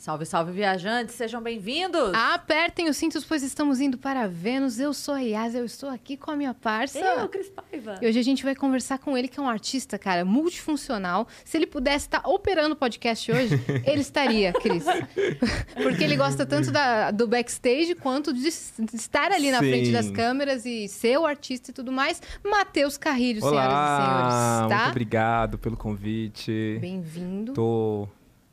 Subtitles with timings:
[0.00, 2.14] Salve, salve, viajantes, sejam bem-vindos!
[2.14, 4.80] Apertem os cintos, pois estamos indo para Vênus.
[4.80, 6.98] Eu sou a Yas, eu estou aqui com a minha parça.
[6.98, 7.98] Eu, Cris Paiva.
[8.00, 11.28] E hoje a gente vai conversar com ele, que é um artista, cara, multifuncional.
[11.44, 14.86] Se ele pudesse estar operando o podcast hoje, ele estaria, Cris.
[15.76, 19.68] Porque ele gosta tanto da, do backstage quanto de, de estar ali na Sim.
[19.68, 22.22] frente das câmeras e ser o artista e tudo mais.
[22.42, 24.78] Matheus Carrilho, senhoras e Olá, senhores, tá?
[24.78, 26.78] muito obrigado pelo convite.
[26.80, 27.52] Bem-vindo.
[27.52, 28.08] Tô,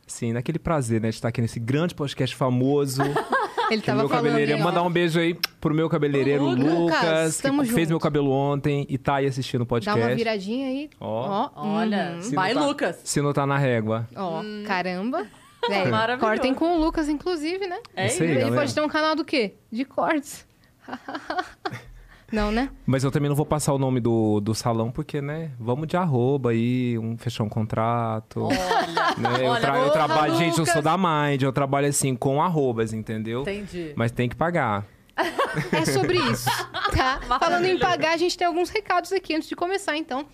[0.07, 3.02] sim, naquele prazer, né, de estar aqui nesse grande podcast famoso.
[3.70, 4.23] Ele que tava meu falando.
[4.23, 7.89] cabeleireiro, mandar um beijo aí pro meu cabeleireiro Lucas, Lucas, que tamo fez junto.
[7.89, 9.99] meu cabelo ontem e tá aí assistindo o Dá podcast.
[10.02, 10.89] uma viradinha aí.
[11.02, 11.49] Ó.
[11.53, 12.31] Olha, uhum.
[12.31, 12.99] Vai, tá- Lucas.
[13.03, 14.07] Se não tá na régua.
[14.16, 15.27] Ó, caramba.
[15.67, 16.25] Velho, Maravilhoso.
[16.33, 17.80] cortem com o Lucas, inclusive, né?
[17.94, 18.55] É Isso aí, Ele galera.
[18.55, 19.55] pode ter um canal do quê?
[19.69, 20.47] De cortes.
[22.31, 22.70] Não, né?
[22.86, 25.95] Mas eu também não vou passar o nome do, do salão, porque, né, vamos de
[25.95, 28.47] arroba aí, um, fechar um contrato.
[29.17, 29.45] né?
[29.45, 30.73] eu, olha, tra- eu trabalho, gente, eu Lucas.
[30.73, 33.42] sou da Mind, eu trabalho assim com arrobas, entendeu?
[33.42, 33.94] Entendi.
[33.95, 34.86] Mas tem que pagar.
[35.72, 36.50] É sobre isso,
[36.95, 37.20] tá?
[37.39, 40.25] Falando em pagar, a gente tem alguns recados aqui antes de começar, então.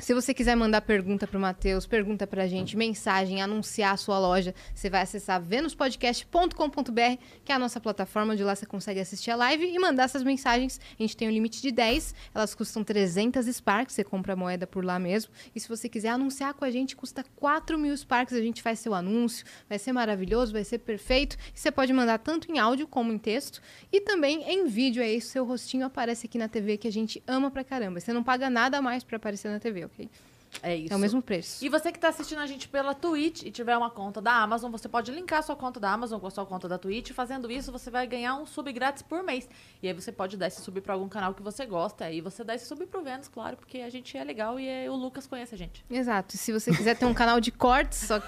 [0.00, 4.54] Se você quiser mandar pergunta pro Matheus, pergunta pra gente, mensagem, anunciar a sua loja,
[4.72, 9.36] você vai acessar venuspodcast.com.br, que é a nossa plataforma, onde lá você consegue assistir a
[9.36, 10.80] live e mandar essas mensagens.
[10.96, 14.68] A gente tem um limite de 10, elas custam 300 Sparks, você compra a moeda
[14.68, 15.32] por lá mesmo.
[15.52, 18.78] E se você quiser anunciar com a gente, custa 4 mil Sparks, a gente faz
[18.78, 21.36] seu anúncio, vai ser maravilhoso, vai ser perfeito.
[21.52, 23.60] E você pode mandar tanto em áudio como em texto
[23.92, 27.20] e também em vídeo, é isso, seu rostinho aparece aqui na TV, que a gente
[27.26, 27.98] ama pra caramba.
[27.98, 30.08] Você não paga nada a mais pra aparecer na TV, ok?
[30.62, 30.92] É isso.
[30.92, 31.62] É o mesmo preço.
[31.62, 34.70] E você que está assistindo a gente pela Twitch e tiver uma conta da Amazon,
[34.72, 37.12] você pode linkar a sua conta da Amazon com a sua conta da Twitch.
[37.12, 39.46] Fazendo isso, você vai ganhar um sub grátis por mês.
[39.82, 42.06] E aí você pode dar esse sub para algum canal que você gosta.
[42.06, 44.90] Aí você dá esse sub pro Vênus, claro, porque a gente é legal e é-
[44.90, 45.84] o Lucas conhece a gente.
[45.88, 46.34] Exato.
[46.34, 48.18] E se você quiser ter um canal de cortes, só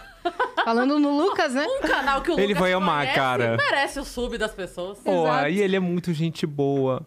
[0.62, 1.64] falando no Lucas, né?
[1.80, 3.56] Um canal que o Ele Lucas vai amar, conhece, cara.
[3.56, 4.98] merece o sub das pessoas.
[4.98, 5.44] Pô, Exato.
[5.46, 7.04] aí ele é muito gente boa.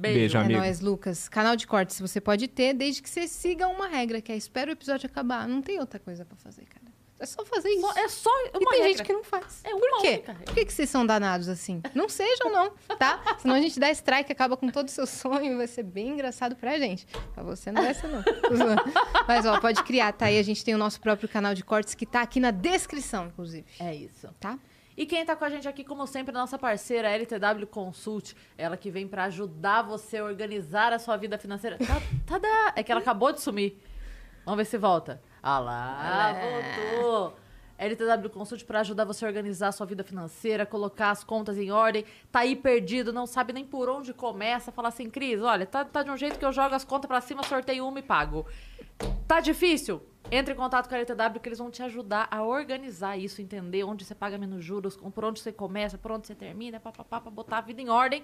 [0.00, 0.18] Beijo.
[0.18, 0.60] Beijo, É amigo.
[0.60, 1.28] nóis, Lucas.
[1.28, 4.70] Canal de cortes você pode ter desde que você siga uma regra, que é espera
[4.70, 5.46] o episódio acabar.
[5.46, 6.80] Não tem outra coisa pra fazer, cara.
[7.22, 7.82] É só fazer isso.
[7.82, 8.88] Só- é só uma e tem regra.
[8.88, 9.60] gente que não faz.
[9.62, 10.22] É uma Por quê?
[10.46, 11.82] Por que, que vocês são danados assim?
[11.94, 13.36] Não sejam, não, tá?
[13.38, 16.56] Senão a gente dá strike, acaba com todo o seu sonho, vai ser bem engraçado
[16.56, 17.06] pra gente.
[17.34, 18.22] Pra você não vai ser, não.
[19.28, 20.26] Mas, ó, pode criar, tá?
[20.26, 23.26] aí a gente tem o nosso próprio canal de cortes que tá aqui na descrição,
[23.26, 23.66] inclusive.
[23.78, 24.28] É isso.
[24.40, 24.58] Tá?
[24.96, 28.34] E quem tá com a gente aqui, como sempre, nossa parceira, a LTW Consult.
[28.58, 31.78] Ela que vem pra ajudar você a organizar a sua vida financeira.
[31.78, 32.72] Tá, tá da...
[32.76, 33.80] É que ela acabou de sumir.
[34.44, 35.22] Vamos ver se volta.
[35.42, 37.36] Ah lá, voltou.
[37.86, 41.70] LTW Consult pra ajudar você a organizar a sua vida financeira, colocar as contas em
[41.70, 42.04] ordem.
[42.30, 44.70] Tá aí perdido, não sabe nem por onde começa.
[44.70, 47.20] Fala assim, Cris, olha, tá, tá de um jeito que eu jogo as contas pra
[47.20, 48.46] cima, sorteio uma e pago.
[49.26, 50.02] Tá difícil?
[50.30, 53.82] Entre em contato com a LTW que eles vão te ajudar a organizar isso, entender
[53.84, 57.58] onde você paga menos juros, por onde você começa, por onde você termina, papapá, botar
[57.58, 58.22] a vida em ordem,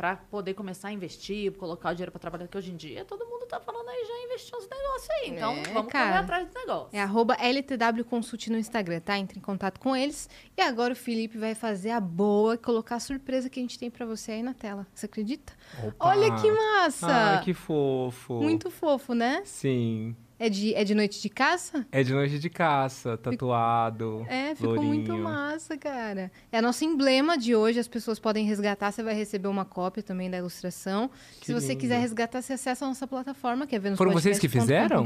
[0.00, 3.22] pra poder começar a investir, colocar o dinheiro pra trabalhar, que hoje em dia todo
[3.26, 5.28] mundo tá falando aí já investir uns negócios aí.
[5.28, 6.06] Então É, vamos cara.
[6.06, 6.88] correr atrás do negócio.
[6.90, 9.18] É arroba LTW Consult no Instagram, tá?
[9.18, 10.26] Entre em contato com eles.
[10.56, 13.78] E agora o Felipe vai fazer a boa e colocar a surpresa que a gente
[13.78, 14.86] tem pra você aí na tela.
[14.94, 15.52] Você acredita?
[15.86, 15.94] Opa.
[16.08, 17.06] Olha que massa!
[17.06, 18.40] Ai, que fofo.
[18.40, 19.42] Muito fofo, né?
[19.44, 20.16] Sim.
[20.42, 21.86] É de, é de noite de caça?
[21.92, 24.24] É de noite de caça, tatuado.
[24.26, 24.94] É, ficou lourinho.
[24.94, 26.32] muito massa, cara.
[26.50, 30.30] É nosso emblema de hoje, as pessoas podem resgatar, você vai receber uma cópia também
[30.30, 31.10] da ilustração.
[31.40, 31.80] Que Se você lindo.
[31.82, 35.04] quiser resgatar, você acessa a nossa plataforma, que é Foram vocês que fizeram?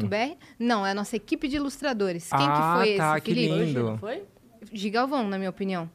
[0.57, 2.31] Não, é a nossa equipe de ilustradores.
[2.31, 3.65] Quem Ah, que foi tá, esse, que Felipe?
[3.65, 3.99] lindo.
[3.99, 4.23] Foi?
[4.73, 5.91] Gigalvão, na minha opinião.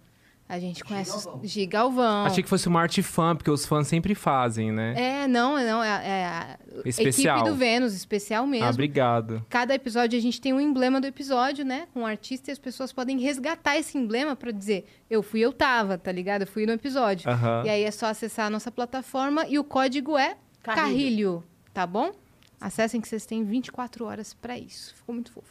[0.49, 2.25] A gente conhece os Gigalvão.
[2.25, 4.95] Achei que fosse uma arte fã, porque os fãs sempre fazem, né?
[4.97, 7.37] É, não, não, é, é a Especial.
[7.37, 8.65] equipe do Vênus, especial mesmo.
[8.65, 9.45] Ah, obrigado.
[9.47, 11.87] Cada episódio a gente tem um emblema do episódio, né?
[11.93, 15.53] Com o artista e as pessoas podem resgatar esse emblema pra dizer, eu fui, eu
[15.53, 16.41] tava, tá ligado?
[16.41, 17.29] Eu fui no episódio.
[17.63, 20.81] E aí é só acessar a nossa plataforma e o código é Carrilho.
[20.81, 22.11] Carrilho, tá bom?
[22.59, 24.95] Acessem que vocês têm 24 horas pra isso.
[24.95, 25.47] Ficou muito fofo.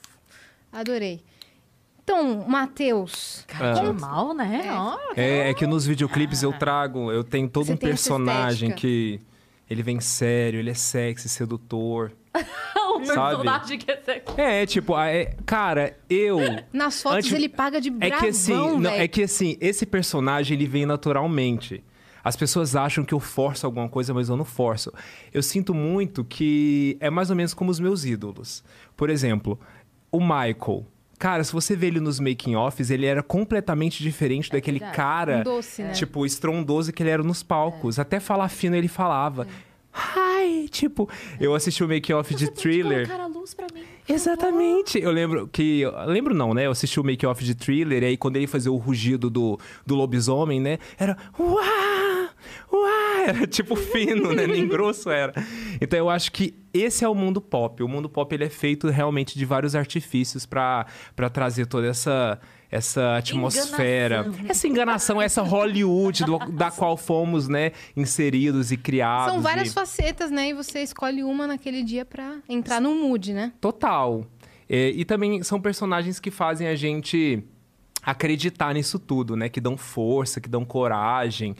[0.72, 1.22] Adorei.
[2.10, 3.92] Então, Matheus, Cara, Ah.
[3.92, 4.62] mal, né?
[5.14, 5.20] É.
[5.20, 9.20] É, é que nos videoclipes eu trago, eu tenho todo Você um personagem que
[9.68, 12.12] ele vem sério, ele é sexy, sedutor.
[12.96, 13.36] um Sabe?
[13.36, 14.40] personagem que é sexy.
[14.40, 16.38] É, tipo, é- cara, eu
[16.72, 19.84] nas fotos Antes- ele paga de É bravão, que assim, não, é que assim, esse
[19.84, 21.84] personagem ele vem naturalmente.
[22.24, 24.90] As pessoas acham que eu forço alguma coisa, mas eu não forço.
[25.32, 28.64] Eu sinto muito que é mais ou menos como os meus ídolos.
[28.96, 29.60] Por exemplo,
[30.10, 30.86] o Michael.
[31.18, 34.96] Cara, se você vê ele nos making-offs, ele era completamente diferente daquele verdade.
[34.96, 35.90] cara, Um doce, né?
[35.92, 37.98] tipo, estrondoso que ele era nos palcos.
[37.98, 39.46] Até falar fino ele falava.
[39.92, 41.08] Ai, tipo,
[41.40, 43.06] eu assisti o making-off de pode Thriller.
[43.08, 43.82] colocar a luz pra mim.
[44.08, 44.98] Exatamente.
[44.98, 45.82] Eu lembro que.
[46.06, 46.66] Lembro não, né?
[46.66, 49.94] Eu assisti o make-off de thriller, e aí quando ele fazia o rugido do, do
[49.96, 50.78] lobisomem, né?
[50.98, 51.16] Era.
[51.38, 51.62] Uá!
[52.72, 53.22] Uá!
[53.26, 54.46] Era tipo fino, né?
[54.46, 55.32] Nem grosso era.
[55.80, 57.82] Então eu acho que esse é o mundo pop.
[57.82, 60.86] O mundo pop ele é feito realmente de vários artifícios pra
[61.32, 62.38] trazer toda essa.
[62.70, 64.46] Essa atmosfera, Enganação.
[64.50, 69.32] essa enganação, essa Hollywood do- da qual fomos, né, inseridos e criados.
[69.32, 69.72] São várias e...
[69.72, 70.50] facetas, né?
[70.50, 73.54] E você escolhe uma naquele dia pra entrar no mood, né?
[73.58, 74.22] Total.
[74.68, 77.42] É, e também são personagens que fazem a gente
[78.02, 79.48] acreditar nisso tudo, né?
[79.48, 81.56] Que dão força, que dão coragem.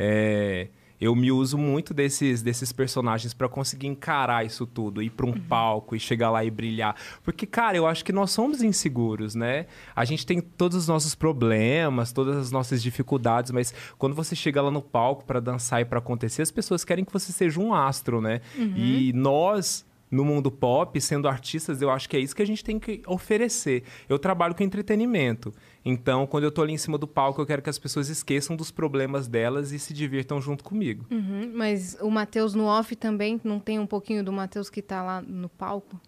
[0.00, 0.68] É,
[1.00, 5.32] eu me uso muito desses, desses personagens para conseguir encarar isso tudo, ir para um
[5.32, 6.96] palco e chegar lá e brilhar.
[7.22, 9.66] Porque, cara, eu acho que nós somos inseguros, né?
[9.94, 14.60] A gente tem todos os nossos problemas, todas as nossas dificuldades, mas quando você chega
[14.60, 17.72] lá no palco para dançar e para acontecer, as pessoas querem que você seja um
[17.72, 18.40] astro, né?
[18.76, 22.64] E nós no mundo pop, sendo artistas, eu acho que é isso que a gente
[22.64, 23.82] tem que oferecer.
[24.08, 25.52] Eu trabalho com entretenimento.
[25.84, 28.56] Então, quando eu tô ali em cima do palco, eu quero que as pessoas esqueçam
[28.56, 31.06] dos problemas delas e se divirtam junto comigo.
[31.10, 35.02] Uhum, Mas o Matheus no off também não tem um pouquinho do Matheus que tá
[35.02, 36.00] lá no palco?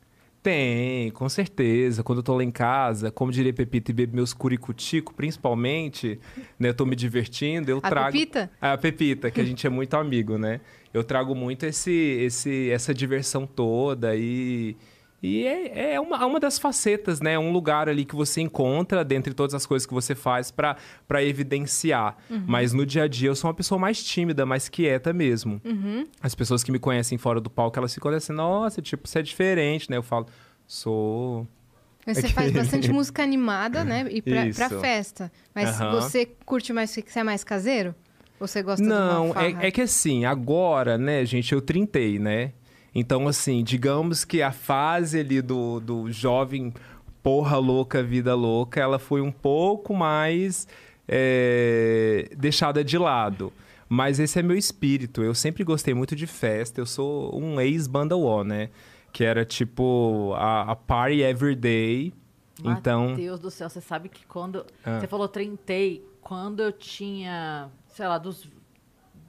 [0.43, 2.03] Tem, com certeza.
[2.03, 6.19] Quando eu tô lá em casa, como diria Pepita, e bebo meus curicutico, principalmente,
[6.59, 6.71] né?
[6.71, 8.13] Eu tô me divertindo, eu A trago...
[8.13, 8.51] Pepita?
[8.61, 10.61] A Pepita, que a gente é muito amigo, né?
[10.93, 14.77] Eu trago muito esse, esse, essa diversão toda e...
[15.23, 17.39] E é, é uma, uma das facetas, né?
[17.39, 20.77] Um lugar ali que você encontra, dentre todas as coisas que você faz, para
[21.23, 22.17] evidenciar.
[22.47, 25.61] Mas no dia a dia eu sou uma pessoa mais tímida, mais quieta mesmo.
[26.23, 29.23] As pessoas que me conhecem fora do palco, elas ficam assim, nossa, tipo, você é
[29.23, 29.99] diferente, né?
[29.99, 30.27] Eu falo,
[30.67, 31.47] sou.
[32.07, 34.07] Mas Você faz bastante música animada, né?
[34.11, 35.31] E pra, pra festa.
[35.55, 36.01] Mas Aham.
[36.01, 37.95] você curte mais, você é mais caseiro?
[38.41, 39.47] Você gosta de Não, uma farra?
[39.63, 42.53] é, é que assim, agora, né, gente, eu trintei, né?
[42.95, 46.73] Então, assim, digamos que a fase ali do, do jovem
[47.23, 50.67] porra louca, vida louca, ela foi um pouco mais
[51.07, 53.53] é, deixada de lado.
[53.89, 55.23] Mas esse é meu espírito.
[55.23, 56.81] Eu sempre gostei muito de festa.
[56.81, 58.71] Eu sou um ex-banda O, né?
[59.13, 62.13] Que era tipo a, a party every day.
[62.65, 64.65] Então, Meu Deus do céu, você sabe que quando.
[64.85, 65.01] Ah.
[65.01, 68.47] Você falou trintei, quando eu tinha, sei lá, dos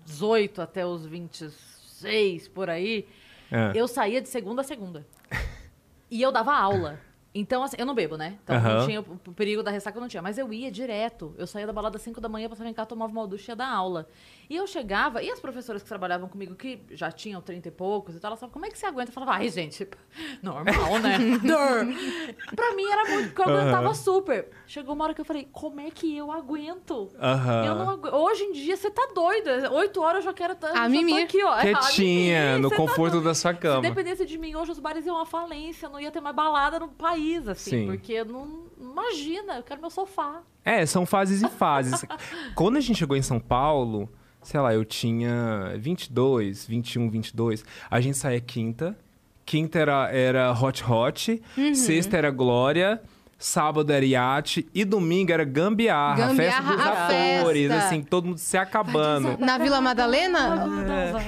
[0.06, 3.08] 18 até os 26 por aí,
[3.52, 3.72] Ah.
[3.76, 5.06] eu saía de segunda a segunda.
[6.10, 7.00] e eu dava aula.
[7.34, 8.38] Então, assim, eu não bebo, né?
[8.44, 8.86] Então, não Aham.
[8.86, 10.22] tinha, o perigo da ressaca eu não tinha.
[10.22, 11.34] Mas eu ia direto.
[11.38, 13.52] Eu saía da balada às 5 da manhã, passava em casa, tomava uma ducha e
[13.54, 14.06] ia dar aula.
[14.50, 18.16] E eu chegava, e as professoras que trabalhavam comigo, que já tinham 30 e poucos
[18.16, 19.12] e tal, elas falavam, como é que você aguenta?
[19.12, 19.88] Eu falava, ai, gente,
[20.44, 21.18] normal, né?
[22.54, 23.94] Pra mim era muito, porque eu aguentava Aham.
[23.94, 24.50] super.
[24.68, 27.10] Chegou uma hora que eu falei, como é que eu aguento?
[27.18, 27.66] Aham.
[27.66, 28.10] Eu não agu...
[28.14, 29.72] Hoje em dia, você tá doida.
[29.72, 30.54] Oito horas eu já quero...
[30.62, 31.24] A já tô mimir.
[31.24, 31.56] aqui, ó.
[31.62, 33.30] Quietinha, A mimir, no tá conforto doida.
[33.30, 33.82] da sua Se cama.
[33.82, 36.90] dependesse de mim, hoje os bares iam à falência, não ia ter mais balada no
[36.90, 37.86] país, assim, Sim.
[37.88, 38.66] porque não.
[38.80, 40.42] Imagina, eu quero meu sofá.
[40.64, 42.04] É, são fases e fases.
[42.56, 44.10] Quando a gente chegou em São Paulo,
[44.42, 47.66] sei lá, eu tinha 22, 21, 22.
[47.90, 48.98] A gente saía quinta.
[49.46, 51.42] Quinta era, era Hot Hot.
[51.58, 51.76] Uhum.
[51.76, 53.02] Sexta era Glória.
[53.42, 54.68] Sábado era Iate.
[54.72, 56.36] E domingo era Gambiarra.
[56.36, 57.68] festa Gambiarra, dos a atores.
[57.72, 57.88] festa.
[57.88, 59.36] Assim, todo mundo se acabando.
[59.40, 60.68] Na Vila Madalena?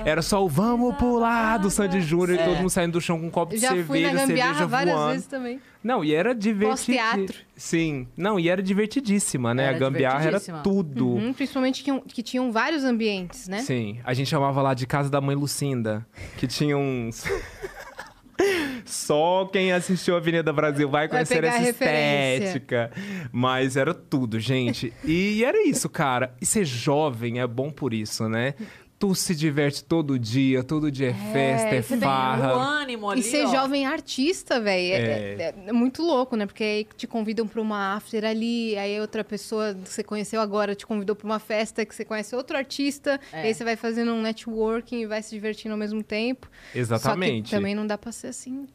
[0.06, 3.20] É, era só o vamos pular do Sandy Júnior e todo mundo saindo do chão
[3.20, 5.12] com um copo de Já fui cerveja, na Gambiarra cerveja várias voando.
[5.14, 5.60] vezes também.
[5.84, 6.70] Não, e era divertido.
[6.98, 7.36] Pós-teatro.
[7.56, 8.08] Sim.
[8.16, 9.66] Não, e era divertidíssima, né?
[9.66, 11.08] Era a gambiarra era tudo.
[11.16, 13.58] Uhum, principalmente que, que tinham vários ambientes, né?
[13.60, 14.00] Sim.
[14.06, 16.06] A gente chamava lá de casa da mãe Lucinda,
[16.38, 17.26] que tinha uns.
[18.86, 22.92] Só quem assistiu a Avenida Brasil vai Vai conhecer a essa estética.
[23.32, 24.94] Mas era tudo, gente.
[25.04, 26.34] E era isso, cara.
[26.42, 28.54] E ser jovem é bom por isso, né?
[29.04, 32.54] Tu se diverte todo dia, todo dia é festa, é, você tem o farra.
[32.54, 33.52] ânimo ali, E ser ó.
[33.52, 35.42] jovem artista, velho, é, É.
[35.42, 36.46] é- é muito louco, né?
[36.46, 40.74] Porque aí te convidam pra uma after ali, aí outra pessoa que você conheceu agora
[40.74, 43.44] te convidou pra uma festa que você conhece outro artista, É.
[43.44, 46.50] e aí você vai fazendo um networking e vai se divertindo ao mesmo tempo.
[46.74, 47.50] Exatamente.
[47.50, 48.66] Só que também não dá pra ser assim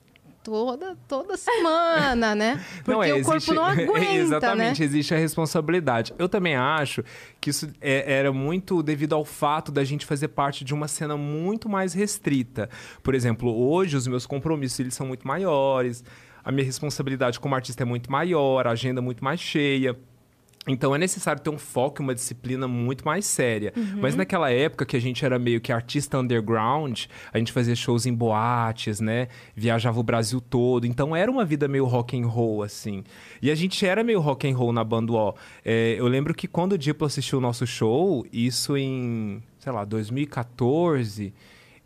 [0.43, 2.65] toda, toda semana, né?
[2.85, 4.87] Porque Não, é, o corpo existe- não aguenta, Exatamente, né?
[4.87, 6.15] existe a responsabilidade.
[6.19, 7.03] Eu também acho
[7.41, 11.17] que isso é- era muito devido ao fato da gente fazer parte de uma cena
[11.17, 12.69] muito mais restrita.
[13.03, 16.03] Por exemplo, hoje os meus compromissos eles são muito maiores,
[16.45, 19.95] a minha responsabilidade como artista é muito maior, a agenda é muito mais cheia.
[20.69, 23.73] Então é necessário ter um foco e uma disciplina muito mais séria.
[24.01, 28.07] Mas naquela época que a gente era meio que artista underground, a gente fazia shows
[28.07, 29.29] em boates, né?
[29.57, 30.87] Viajava o Brasil todo.
[30.87, 33.03] Então era uma vida meio rock and roll, assim.
[33.41, 35.35] E a gente era meio rock and roll na banda ó.
[35.65, 39.85] É, eu lembro que quando o Diplo assistiu o nosso show, isso em, sei lá,
[39.85, 41.33] 2014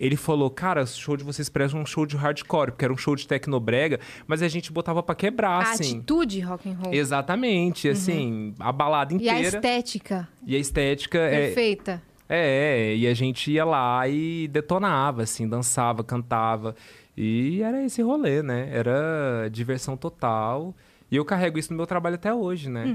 [0.04, 2.96] ele falou, cara, o show de vocês parece um show de hardcore, porque era um
[2.96, 5.98] show de tecnobrega, mas a gente botava pra quebrar, A assim.
[5.98, 6.92] atitude rock and roll.
[6.92, 9.56] Exatamente, assim, a balada E a inteira.
[9.58, 12.02] estética E a estética é, perfeita.
[12.28, 16.74] é, e a gente ia lá e detonava, assim, dançava, cantava.
[17.16, 18.68] E era esse rolê, né?
[18.72, 20.74] Era diversão total.
[21.12, 22.86] E eu carrego isso no meu trabalho até hoje, né?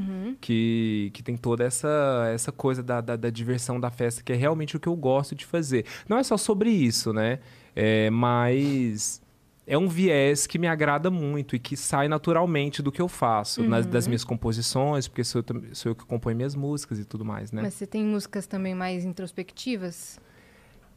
[0.41, 4.35] Que, que tem toda essa, essa coisa da, da, da diversão da festa, que é
[4.35, 5.85] realmente o que eu gosto de fazer.
[6.09, 7.37] Não é só sobre isso, né?
[7.75, 9.21] É, mas
[9.67, 13.61] é um viés que me agrada muito e que sai naturalmente do que eu faço,
[13.61, 15.43] nas, das minhas composições, porque sou,
[15.73, 17.61] sou eu que componho minhas músicas e tudo mais, né?
[17.61, 20.19] Mas você tem músicas também mais introspectivas?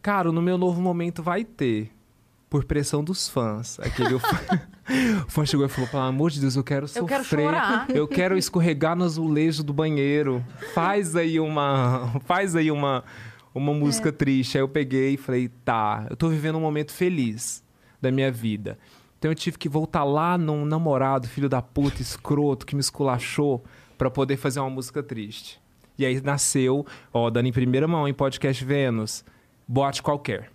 [0.00, 1.90] Cara, no meu novo momento vai ter.
[2.50, 3.78] Por pressão dos fãs.
[3.78, 4.20] Aquele o
[5.28, 7.02] fã, chegou e falou: pelo amor de Deus, eu quero sofrer.
[7.02, 10.44] Eu quero chorar." Eu quero escorregar no azulejo do banheiro.
[10.74, 12.20] Faz aí uma.
[12.26, 13.04] Faz aí uma,
[13.54, 14.58] uma música triste.
[14.58, 17.62] Aí eu peguei e falei: tá, eu tô vivendo um momento feliz
[18.02, 18.76] da minha vida.
[19.18, 23.62] Então eu tive que voltar lá num namorado, filho da puta, escroto, que me esculachou,
[23.96, 25.60] pra poder fazer uma música triste.
[25.98, 29.22] E aí nasceu, ó, dando em primeira mão em podcast Vênus,
[29.68, 30.50] Boate Qualquer.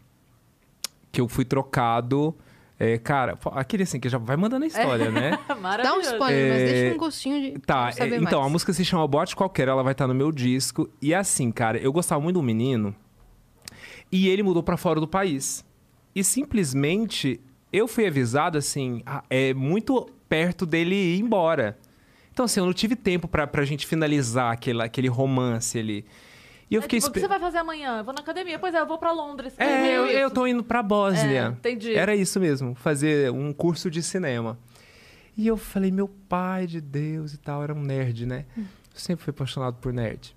[1.15, 2.35] Que eu fui trocado.
[2.77, 5.39] é, cara, aquele assim que já vai mandando a história, né?
[5.81, 8.47] Dá um spoiler, mas É, deixa um gostinho de Tá, é, então, mais.
[8.47, 10.89] a música se chama Bote Qualquer, ela vai estar no meu disco.
[11.01, 12.93] E assim, cara, eu gostava muito do menino.
[14.11, 15.63] E ele mudou pra fora do país.
[16.13, 17.39] E simplesmente
[17.71, 21.77] eu fui avisado, assim, é muito perto dele ir embora.
[22.33, 26.03] Então, assim, eu não tive tempo pra, pra gente finalizar aquele, aquele romance ali.
[26.69, 27.99] E eu É fiquei tipo, o que você vai fazer amanhã?
[27.99, 28.57] Eu vou na academia.
[28.57, 29.53] Pois é, eu vou pra Londres.
[29.57, 31.47] é, eu, eu tô indo pra Bósnia.
[31.47, 31.93] É, entendi.
[31.93, 34.57] Era isso mesmo, fazer um curso de cinema.
[35.37, 38.45] E eu falei, meu pai de Deus e tal, era um nerd, né?
[38.57, 40.33] Eu sempre fui apaixonado por nerd.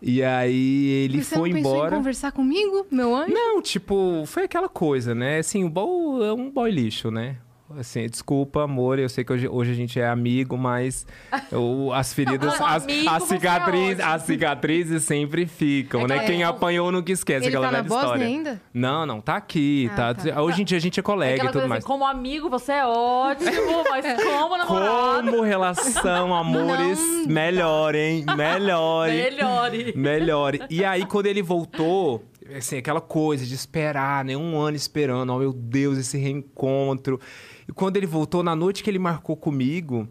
[0.00, 1.94] E aí ele Você foi não pensou embora.
[1.94, 3.32] em conversar comigo, meu anjo?
[3.34, 5.38] Não, tipo, foi aquela coisa, né?
[5.38, 7.36] Assim, o boy é um boy lixo, né?
[7.76, 11.06] Assim, desculpa, amor, eu sei que hoje, hoje a gente é amigo, mas
[11.52, 16.18] eu- as feridas, as, amigo, as, é as cicatrizes sempre ficam, É né?
[16.20, 18.26] que- Quem é, apanhou nunca esquece Ele aquela tá velha história.
[18.26, 18.62] ainda?
[18.72, 20.14] Não, não, tá aqui, Ah, tá.
[20.14, 20.42] tá.
[20.42, 21.84] Hoje em dia a gente é colega e tudo coisa mais.
[21.84, 23.50] assim, como amigo, você é ótimo,
[23.90, 28.24] mas como namorado, Como relação, amores, melhor, hein?
[28.34, 29.08] Melhor.
[29.08, 29.92] melhore.
[29.94, 30.62] Melhore.
[30.70, 32.24] E aí, quando ele voltou,
[32.56, 34.34] assim, aquela coisa de esperar, né?
[34.36, 37.20] Um ano esperando, oh meu Deus, esse reencontro.
[37.68, 40.08] E quando ele voltou, na noite que ele marcou comigo,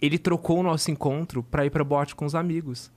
[0.00, 2.90] ele trocou o nosso encontro pra ir pra boate com os amigos.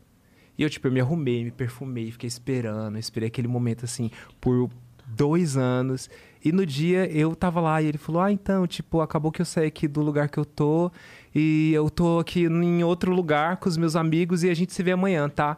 [0.57, 4.09] E eu, tipo, eu me arrumei, me perfumei, fiquei esperando, esperei aquele momento, assim,
[4.41, 4.69] por
[5.05, 6.09] dois anos.
[6.43, 9.45] E no dia eu tava lá e ele falou: Ah, então, tipo, acabou que eu
[9.45, 10.89] saí aqui do lugar que eu tô
[11.35, 14.81] e eu tô aqui em outro lugar com os meus amigos e a gente se
[14.81, 15.57] vê amanhã, tá?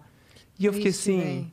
[0.59, 1.19] E eu fiquei Triste, assim.
[1.21, 1.47] véi.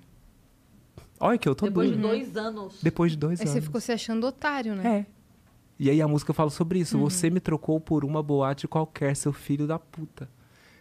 [1.20, 2.08] Olha que eu tô Depois de duro.
[2.08, 2.78] dois anos.
[2.82, 3.64] Depois de dois Aí você anos.
[3.64, 5.06] ficou se achando otário, né?
[5.08, 5.15] É.
[5.78, 6.96] E aí a música fala sobre isso.
[6.96, 7.04] Uhum.
[7.04, 10.28] Você me trocou por uma boate qualquer, seu filho da puta.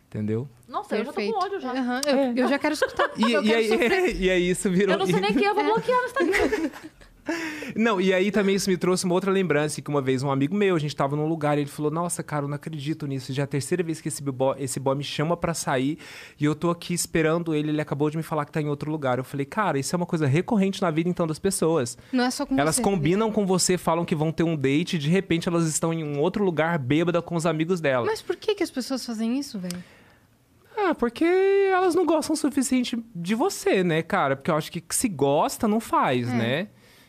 [0.07, 0.47] Entendeu?
[0.67, 1.37] Nossa, eu já tô Perfeito.
[1.37, 1.71] com ódio já.
[1.73, 3.11] Aham, eu, eu já quero escutar.
[3.17, 4.93] E, eu e quero aí, e aí isso virou.
[4.93, 6.69] Eu não sei nem quem eu vou bloquear no Instagram.
[7.75, 10.55] Não, e aí também isso me trouxe uma outra lembrança, que uma vez um amigo
[10.55, 13.33] meu, a gente tava num lugar, e ele falou, nossa, cara, eu não acredito nisso,
[13.33, 15.97] já é a terceira vez que esse boy, esse boy me chama pra sair,
[16.39, 18.91] e eu tô aqui esperando ele, ele acabou de me falar que tá em outro
[18.91, 19.17] lugar.
[19.17, 21.97] Eu falei, cara, isso é uma coisa recorrente na vida, então, das pessoas.
[22.13, 22.81] Não é só com Elas você.
[22.81, 26.03] combinam com você, falam que vão ter um date, e de repente elas estão em
[26.03, 28.05] um outro lugar, bêbada, com os amigos dela.
[28.05, 29.83] Mas por que, que as pessoas fazem isso, velho?
[30.77, 34.35] Ah, porque elas não gostam o suficiente de você, né, cara?
[34.35, 36.67] Porque eu acho que se gosta, não faz, né?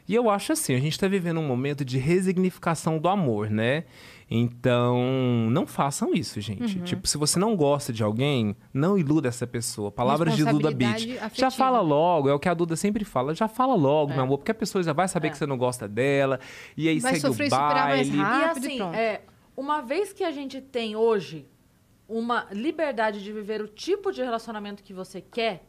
[0.09, 3.85] E eu acho assim, a gente tá vivendo um momento de resignificação do amor, né?
[4.31, 6.81] Então, não façam isso, gente.
[6.81, 9.91] Tipo, se você não gosta de alguém, não iluda essa pessoa.
[9.91, 11.09] Palavras de Duda Beat.
[11.33, 13.35] Já fala logo, é o que a Duda sempre fala.
[13.35, 15.87] Já fala logo, meu amor, porque a pessoa já vai saber que você não gosta
[15.89, 16.41] dela.
[16.77, 18.23] E aí Vai segue sofrer o e superar mais baile.
[18.23, 18.37] rápido.
[18.43, 18.95] E Rápido e assim, pronto.
[18.97, 19.21] é,
[19.57, 21.47] uma vez que a gente tem hoje
[22.09, 25.65] uma liberdade de viver o tipo de relacionamento que você quer,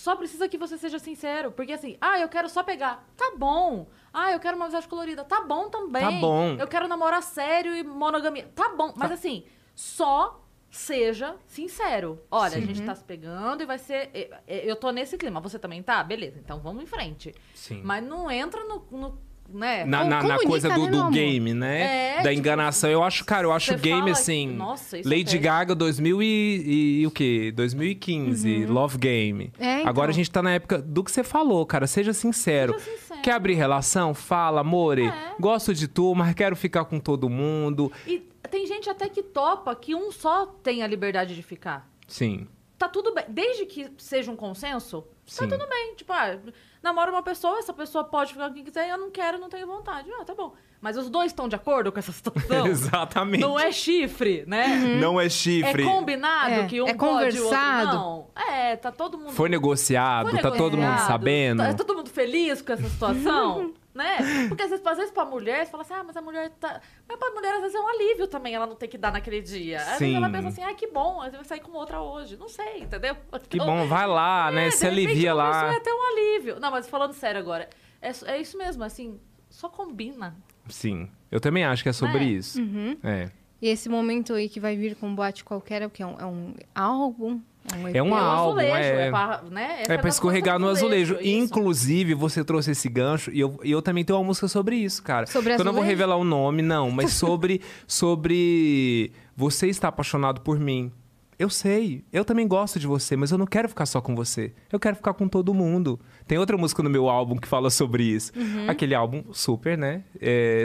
[0.00, 1.52] só precisa que você seja sincero.
[1.52, 3.06] Porque assim, ah, eu quero só pegar.
[3.18, 3.86] Tá bom.
[4.10, 5.22] Ah, eu quero uma amizade colorida.
[5.24, 6.00] Tá bom também.
[6.00, 6.56] Tá bom.
[6.58, 8.50] Eu quero namorar sério e monogamia.
[8.54, 8.94] Tá bom.
[8.96, 12.18] Mas assim, só seja sincero.
[12.30, 14.30] Olha, a gente tá se pegando e vai ser.
[14.48, 15.38] Eu tô nesse clima.
[15.38, 16.02] Você também tá?
[16.02, 16.38] Beleza.
[16.38, 17.34] Então vamos em frente.
[17.54, 17.82] Sim.
[17.84, 19.18] Mas não entra no, no,
[19.52, 19.84] né?
[19.84, 21.80] Na, na, na coisa do, né, do game, né?
[21.80, 22.90] É, da tipo, enganação.
[22.90, 24.48] Eu acho, cara, eu acho você game fala- assim.
[24.48, 27.52] Nossa, isso Lady é Gaga 2000 e, e o quê?
[27.54, 29.52] 2015, Love Game.
[29.58, 29.88] É, então.
[29.88, 31.86] Agora a gente tá na época do que você falou, cara.
[31.86, 32.78] Seja sincero.
[32.78, 33.20] Seja sincero.
[33.22, 34.14] Quer abrir relação?
[34.14, 35.06] Fala, amore.
[35.06, 35.34] É.
[35.38, 37.92] Gosto de tu, mas quero ficar com todo mundo.
[38.06, 38.18] E
[38.50, 41.88] tem gente até que topa que um só tem a liberdade de ficar.
[42.08, 42.46] Sim.
[42.78, 43.24] Tá tudo bem.
[43.28, 45.48] Desde que seja um consenso, Sim.
[45.48, 45.94] tá tudo bem.
[45.94, 46.36] Tipo, ah,
[46.82, 49.66] namora uma pessoa, essa pessoa pode ficar com quem quiser, eu não quero, não tenho
[49.66, 50.10] vontade.
[50.18, 50.54] Ah, tá bom.
[50.80, 52.66] Mas os dois estão de acordo com essa situação?
[52.66, 53.40] Exatamente.
[53.42, 54.66] Não é chifre, né?
[55.00, 55.82] Não é chifre.
[55.84, 57.96] É combinado É, que um é pode e o outro conversado.
[57.96, 58.26] não.
[58.34, 59.32] É, tá todo mundo...
[59.32, 61.62] Foi negociado, Foi tá todo mundo negociado, sabendo.
[61.62, 64.46] Tá todo mundo feliz com essa situação, né?
[64.48, 66.80] Porque às vezes, às vezes pra mulher, você fala assim, ah, mas a mulher tá...
[67.08, 69.40] Mas pra mulher, às vezes, é um alívio também ela não ter que dar naquele
[69.42, 69.78] dia.
[69.78, 70.04] Às Sim.
[70.06, 72.36] vezes ela pensa assim, ah, que bom, às vezes vai sair com outra hoje.
[72.36, 73.16] Não sei, entendeu?
[73.48, 74.66] Que Então, bom, vai lá, né?
[74.68, 75.72] é, Se de repente, alivia lá.
[75.72, 76.60] ia ter um alívio.
[76.60, 77.68] Não, mas falando sério agora,
[78.00, 79.18] é, é isso mesmo, assim,
[79.48, 80.36] só combina.
[80.68, 81.08] Sim.
[81.30, 82.24] Eu também acho que é sobre É.
[82.24, 82.60] isso.
[83.02, 83.30] É.
[83.62, 86.02] E esse momento aí que vai vir com boate qualquer é o que?
[86.02, 87.40] É um, é um álbum?
[87.72, 87.88] É um?
[87.88, 89.06] É um é um álbum, azulejo, é.
[89.06, 89.82] é, pra, né?
[89.88, 91.14] É pra escorregar no azulejo.
[91.20, 91.28] isso.
[91.28, 95.02] Inclusive, você trouxe esse gancho e eu, e eu também tenho uma música sobre isso,
[95.02, 95.26] cara.
[95.26, 95.88] Sobre eu não vou azulejo?
[95.88, 100.90] revelar o nome, não, mas sobre, sobre você estar apaixonado por mim.
[101.38, 104.52] Eu sei, eu também gosto de você, mas eu não quero ficar só com você.
[104.70, 105.98] Eu quero ficar com todo mundo.
[106.30, 108.30] Tem outra música no meu álbum que fala sobre isso.
[108.38, 108.70] Uhum.
[108.70, 110.04] Aquele álbum super, né?
[110.20, 110.64] É,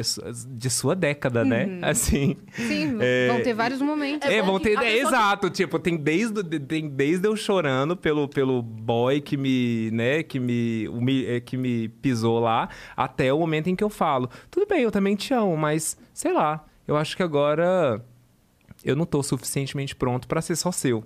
[0.49, 1.79] de sua década, né?
[1.81, 2.37] Assim.
[2.53, 4.29] Sim, É, vão ter vários momentos.
[4.29, 4.73] É É, vão ter.
[4.73, 9.35] é, pessoa que- exato, tipo, tem desde, tem desde eu chorando pelo, pelo boy que
[9.35, 10.87] me, né, que me,
[11.25, 14.29] eh, que me pisou lá, até o momento em que eu falo.
[14.51, 17.99] Tudo bem, eu também te amo, mas sei lá, eu acho que agora
[18.83, 21.03] eu não tô suficientemente pronto pra ser só seu.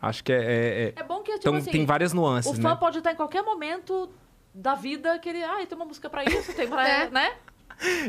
[0.00, 0.36] Acho que é.
[0.36, 2.76] é- é- É bom que, tipo então assim, tem várias nuances, o fã né?
[2.78, 4.10] pode estar em qualquer momento
[4.54, 5.42] da vida que ele...
[5.44, 6.86] Ah, tem uma música pra isso, tem pra...
[6.88, 7.10] É.
[7.10, 7.32] né?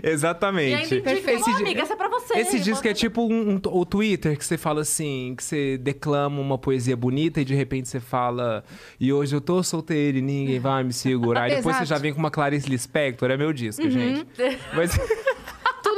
[0.02, 0.74] E Exatamente.
[0.76, 1.42] ainda indica, Perfeito.
[1.42, 2.34] "Não, Esse di- amiga, essa é pra você.
[2.40, 6.40] Esse disco é tipo um, um- o Twitter, que você fala assim, que você declama
[6.40, 8.64] uma poesia bonita e de repente você fala
[8.98, 11.50] e hoje eu tô solteiro e ninguém vai me segurar.
[11.52, 14.26] E depois você já vem com uma Clarice Lispector, é meu disco, gente.
[14.74, 14.98] Mas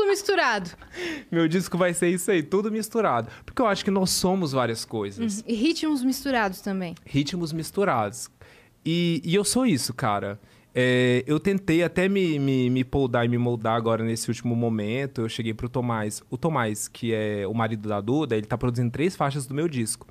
[0.10, 0.72] misturado.
[1.32, 3.30] meu disco vai ser isso aí, tudo misturado.
[3.46, 5.44] Porque eu acho que nós somos várias coisas.
[5.48, 6.96] E ritmos misturados também.
[7.06, 8.30] ritmos misturados.
[8.86, 10.40] E, e eu sou isso, cara.
[10.74, 15.22] É, eu tentei até me, me, me poldar e me moldar agora nesse último momento.
[15.22, 16.22] Eu cheguei pro Tomás.
[16.30, 19.68] O Tomás, que é o marido da Duda, ele tá produzindo três faixas do meu
[19.68, 20.08] disco.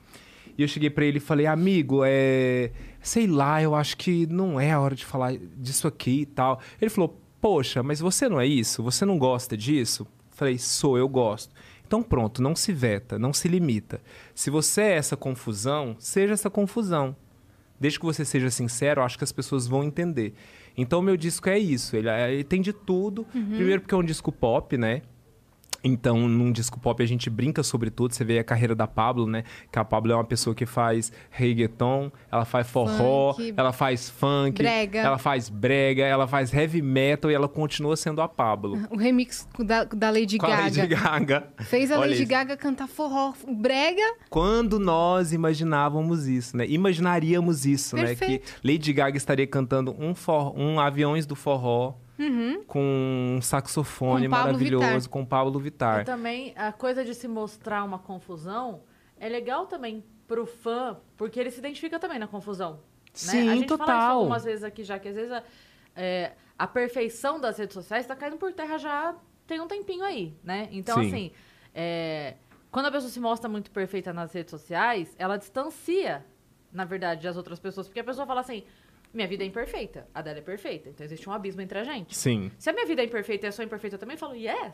[0.57, 2.73] E eu cheguei pra ele e falei, amigo, é.
[3.01, 6.61] Sei lá, eu acho que não é a hora de falar disso aqui e tal.
[6.81, 8.83] Ele falou, poxa, mas você não é isso?
[8.83, 10.07] Você não gosta disso?
[10.31, 11.55] Falei, sou, eu gosto.
[11.87, 14.01] Então pronto, não se veta, não se limita.
[14.35, 17.17] Se você é essa confusão, seja essa confusão.
[17.81, 20.35] Desde que você seja sincero, acho que as pessoas vão entender.
[20.77, 21.97] Então, meu disco é isso.
[21.97, 23.25] Ele, ele tem de tudo.
[23.57, 25.03] Primeiro porque é um disco pop, né?
[25.83, 28.15] Então, num disco pop, a gente brinca sobre tudo.
[28.15, 29.45] Você vê a carreira da Pablo, né?
[29.71, 34.11] Que a Pablo é uma pessoa que faz reggaeton, ela faz forró, Funk, ela faz
[34.11, 34.99] funk, brega.
[34.99, 38.79] ela faz brega, ela faz heavy metal e ela continua sendo a Pablo.
[38.91, 40.63] O remix da, da Lady Com a Gaga.
[40.63, 41.49] Lady Gaga.
[41.61, 42.31] Fez a Olha Lady isso.
[42.31, 43.33] Gaga cantar forró.
[43.47, 44.03] Brega.
[44.31, 46.67] Quando nós imaginávamos isso, né?
[46.67, 48.07] Imaginaríamos isso, né?
[48.07, 48.45] Perfeito.
[48.45, 50.59] Que Lady Gaga estaria cantando um, for...
[50.59, 51.95] um Aviões do Forró
[52.67, 55.09] com um saxofone Com maravilhoso Vittar.
[55.11, 56.05] com Pablo E Vittar.
[56.05, 58.83] também a coisa de se mostrar uma confusão
[59.19, 62.73] é legal também pro fã, porque ele se identifica também na confusão.
[62.73, 62.79] né?
[63.15, 64.19] Sim, a gente fala isso total.
[64.19, 65.43] algumas vezes aqui já, que às vezes a,
[65.97, 69.15] é, a perfeição das redes sociais tá caindo por terra já
[69.47, 70.69] tem um tempinho aí, né?
[70.71, 71.07] Então, Sim.
[71.07, 71.33] assim,
[71.75, 72.35] é,
[72.71, 76.25] quando a pessoa se mostra muito perfeita nas redes sociais, ela distancia,
[76.71, 77.87] na verdade, as outras pessoas.
[77.89, 78.65] Porque a pessoa fala assim,
[79.13, 80.89] minha vida é imperfeita, a dela é perfeita.
[80.91, 82.17] Então existe um abismo entre a gente.
[82.17, 82.51] Sim.
[82.59, 84.73] Se a minha vida é imperfeita e a sua é imperfeita também, eu falo, yes.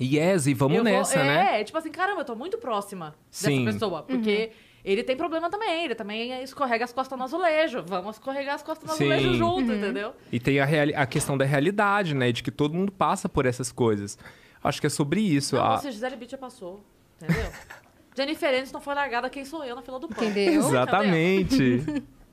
[0.00, 1.60] Yes, e vamos Eu vou- nessa, é, né?
[1.60, 3.64] É, tipo assim, caramba, eu tô muito próxima Sim.
[3.64, 4.02] dessa pessoa.
[4.02, 4.50] Porque
[4.84, 7.84] ele tem problema também, ele também escorrega as costas no azulejo.
[7.86, 9.12] Vamos escorregar as costas no Sim.
[9.12, 10.12] azulejo junto, entendeu?
[10.32, 12.32] E tem a, reali- a questão da realidade, né?
[12.32, 14.18] De que todo mundo passa por essas coisas.
[14.64, 15.54] Acho que é sobre isso.
[15.56, 16.84] Não, a- se Gisele Beach já passou,
[17.22, 17.50] entendeu?
[18.16, 20.24] Jennifer Aniston foi largada, quem sou eu na fila do pão.
[20.24, 20.54] Entendeu?
[20.60, 21.84] Exatamente.
[21.88, 22.02] É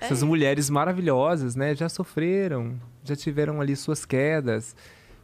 [0.00, 1.74] Essas mulheres maravilhosas, né?
[1.74, 4.76] Já sofreram, já tiveram ali suas quedas,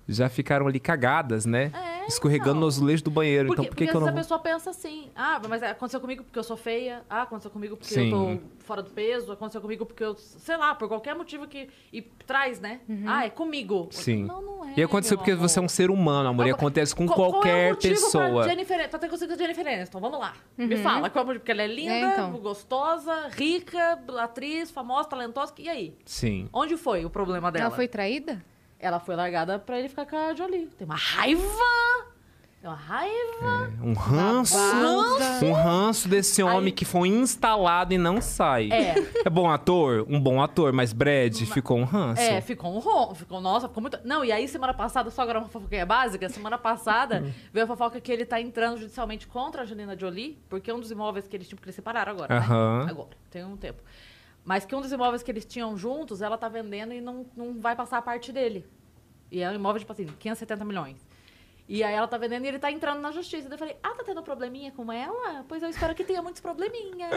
[0.09, 1.71] já ficaram ali cagadas, né?
[1.75, 2.61] É, Escorregando então.
[2.63, 3.49] no azulejo do banheiro.
[3.49, 4.17] Porque, então por que, porque que eu não vou...
[4.19, 7.77] a pessoa pensa assim, ah, mas aconteceu comigo porque eu sou feia, ah, aconteceu comigo
[7.77, 8.11] porque Sim.
[8.11, 11.69] eu tô fora do peso, aconteceu comigo porque eu, sei lá, por qualquer motivo que.
[11.93, 12.81] E traz, né?
[13.07, 13.89] Ah, é comigo.
[13.91, 14.25] Sim.
[14.25, 14.75] Não, não é.
[14.77, 15.71] E aconteceu porque você é um amor.
[15.71, 16.47] ser humano, amor.
[16.47, 18.49] E acontece com qual- qual é qualquer pessoa.
[18.49, 20.35] Jennifer, pra ter conseguido com a Jennifer Aniston, vamos lá.
[20.57, 21.41] Me fala, qual é o motivo?
[21.41, 22.33] Porque ela é linda, É, então.
[22.33, 25.53] gostosa, rica, atriz, famosa, talentosa.
[25.59, 25.97] E aí?
[26.05, 26.49] Sim.
[26.53, 27.67] Onde foi o problema dela?
[27.67, 28.45] Ela foi traída?
[28.83, 30.67] Ela foi largada pra ele ficar com a Jolie.
[30.77, 31.43] Tem uma raiva!
[32.61, 33.73] Tem uma raiva!
[33.83, 35.45] Um ranço, Ranço?
[35.47, 38.71] um ranço desse homem Aí- que foi instalado e não sai.
[38.73, 38.95] É.
[39.25, 40.05] É bom ator?
[40.09, 42.21] Um bom ator, mas Brad ficou um ranço.
[42.23, 43.99] É, ficou um rom, ficou, nossa, ficou muito.
[44.05, 48.01] Não, e aí semana passada, só agora uma fofoquinha básica, semana passada veio a fofoca
[48.01, 51.47] que ele tá entrando judicialmente contra a Angelina Jolie, porque um dos imóveis que eles
[51.49, 52.85] tinham, porque eles separaram agora, Aham.
[52.85, 52.91] né?
[52.91, 53.81] Agora, tem um tempo.
[54.45, 57.61] Mas que um dos imóveis que eles tinham juntos, ela tá vendendo e não, não
[57.61, 58.67] vai passar a parte dele.
[59.31, 60.97] E é um imóvel, tipo assim, 570 milhões.
[61.69, 63.49] E aí ela tá vendendo e ele tá entrando na justiça.
[63.49, 65.45] Daí eu falei, ah, tá tendo probleminha com ela?
[65.49, 67.11] Pois eu espero que tenha muitos probleminhas.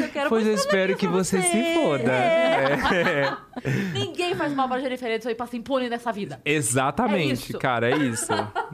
[0.00, 2.12] Eu quero Pois eu espero que você pra se foda.
[2.12, 2.72] É.
[3.64, 3.70] É.
[3.92, 6.40] Ninguém faz mal pra Jennifer Aniston e passa impune nessa vida.
[6.44, 8.26] Exatamente, É cara, é isso.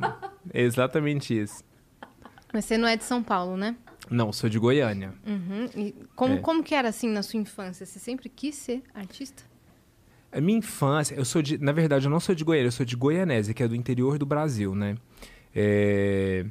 [0.52, 1.62] Exatamente isso.
[2.52, 3.76] Mas você não é de São Paulo, né?
[4.10, 5.12] Não, sou de Goiânia.
[5.26, 5.66] Uhum.
[5.76, 6.38] E como, É.
[6.38, 7.84] como que era assim na sua infância?
[7.86, 9.42] Você sempre quis ser artista?
[10.30, 11.56] A minha infância, eu sou de.
[11.58, 14.18] Na verdade, eu não sou de Goiânia, eu sou de Goianésia, que é do interior
[14.18, 14.96] do Brasil, né?
[15.54, 16.44] É,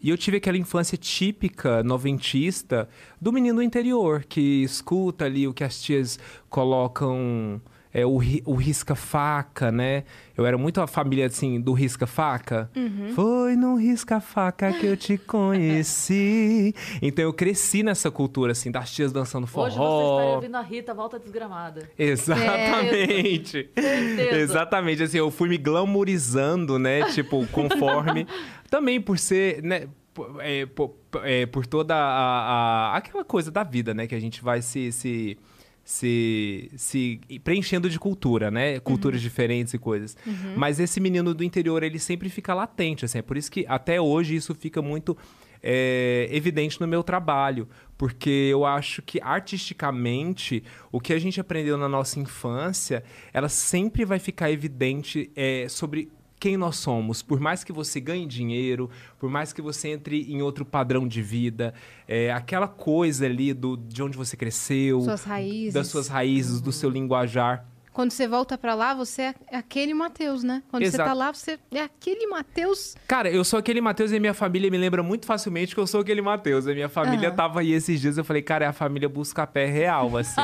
[0.00, 2.88] E eu tive aquela infância típica, noventista,
[3.20, 6.18] do menino do interior, que escuta ali o que as tias
[6.50, 7.60] colocam.
[7.96, 10.02] É, o, ri- o risca-faca, né?
[10.36, 12.68] Eu era muito a família, assim, do risca-faca.
[13.14, 16.74] Foi no risca-faca que eu te conheci.
[17.00, 19.66] Então eu cresci nessa cultura, assim, das tias dançando forró.
[19.66, 21.88] Hoje você estaria ouvindo a Rita Volta Desgramada.
[21.98, 23.70] Exatamente.
[23.74, 24.36] Certeza.
[24.36, 25.02] Exatamente.
[25.02, 27.04] Assim, eu fui me glamourizando, né?
[27.12, 28.26] Tipo, conforme.
[28.70, 29.86] Também por ser, né?
[30.12, 34.06] Por, é, por, é, por toda a, a- aquela coisa da vida, né?
[34.06, 34.90] Que a gente vai se.
[34.92, 35.38] se
[35.84, 38.80] se, se preenchendo de cultura, né?
[38.80, 40.16] Culturas diferentes e coisas.
[40.56, 43.18] Mas esse menino do interior, ele sempre fica latente, assim.
[43.18, 45.16] É por isso que até hoje isso fica muito
[45.62, 47.68] é, evidente no meu trabalho.
[47.98, 54.04] Porque eu acho que artisticamente, o que a gente aprendeu na nossa infância, ela sempre
[54.04, 56.10] vai ficar evidente é, sobre
[56.44, 57.22] quem nós somos.
[57.22, 61.22] Por mais que você ganhe dinheiro, por mais que você entre em outro padrão de
[61.22, 61.72] vida,
[62.06, 65.24] é, aquela coisa ali do, de onde você cresceu, Suas
[65.72, 67.66] das suas raízes, do seu linguajar.
[67.94, 70.64] Quando você volta pra lá, você é aquele Matheus, né?
[70.68, 71.08] Quando você Exato.
[71.08, 72.96] tá lá, você é aquele Matheus.
[73.06, 76.00] Cara, eu sou aquele Matheus e minha família me lembra muito facilmente que eu sou
[76.00, 76.66] aquele Matheus.
[76.66, 77.36] A minha família Aham.
[77.36, 80.40] tava aí esses dias, eu falei, cara, é a família busca-pé real, assim.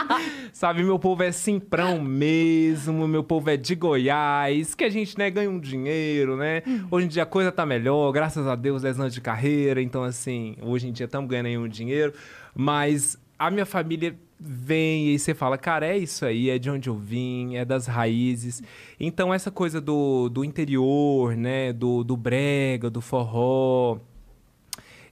[0.54, 5.28] Sabe, meu povo é simprão mesmo, meu povo é de Goiás, que a gente, né,
[5.28, 6.62] ganha um dinheiro, né?
[6.90, 10.02] Hoje em dia a coisa tá melhor, graças a Deus, 10 anos de carreira, então,
[10.02, 12.14] assim, hoje em dia estamos ganhando aí um dinheiro,
[12.54, 16.88] mas a minha família vem e você fala, cara, é isso aí, é de onde
[16.88, 18.62] eu vim, é das raízes.
[19.00, 23.98] Então, essa coisa do, do interior, né, do, do brega, do forró,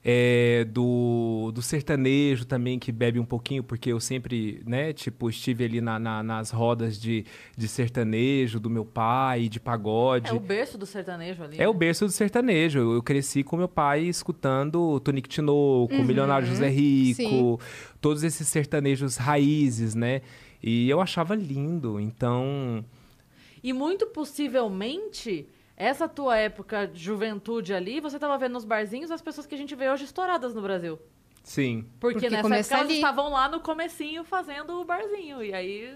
[0.07, 5.65] é, do, do sertanejo também, que bebe um pouquinho, porque eu sempre, né, tipo, estive
[5.65, 7.25] ali na, na- nas rodas de,
[7.57, 10.29] de sertanejo do meu pai, de pagode.
[10.29, 11.59] É o berço do sertanejo ali.
[11.59, 11.79] É o né?
[11.79, 12.77] berço do sertanejo.
[12.77, 17.57] Eu, eu cresci com meu pai escutando Tonico Tinoco, Milionário José Rico, Sim.
[17.99, 20.21] todos esses sertanejos raízes, né?
[20.61, 21.99] E eu achava lindo.
[21.99, 22.85] Então,
[23.63, 29.21] E muito possivelmente, essa tua época de juventude ali, você tava vendo nos barzinhos as
[29.21, 30.97] pessoas que a gente vê hoje estouradas no Brasil.
[31.43, 31.85] sim.
[31.99, 32.95] Porque, Porque nessa época elas ali.
[32.95, 35.43] estavam lá no comecinho fazendo o barzinho.
[35.43, 35.93] E aí.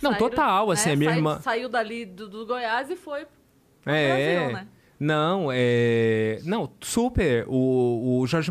[0.00, 3.26] Não, total, assim, a minha Sai- irmã- Saiu dali do, do Goiás e foi
[3.82, 4.36] pro É.
[4.36, 4.68] Brasil, né?
[5.00, 6.40] Não, é.
[6.44, 7.44] Não, super.
[7.48, 8.50] O, o Jorge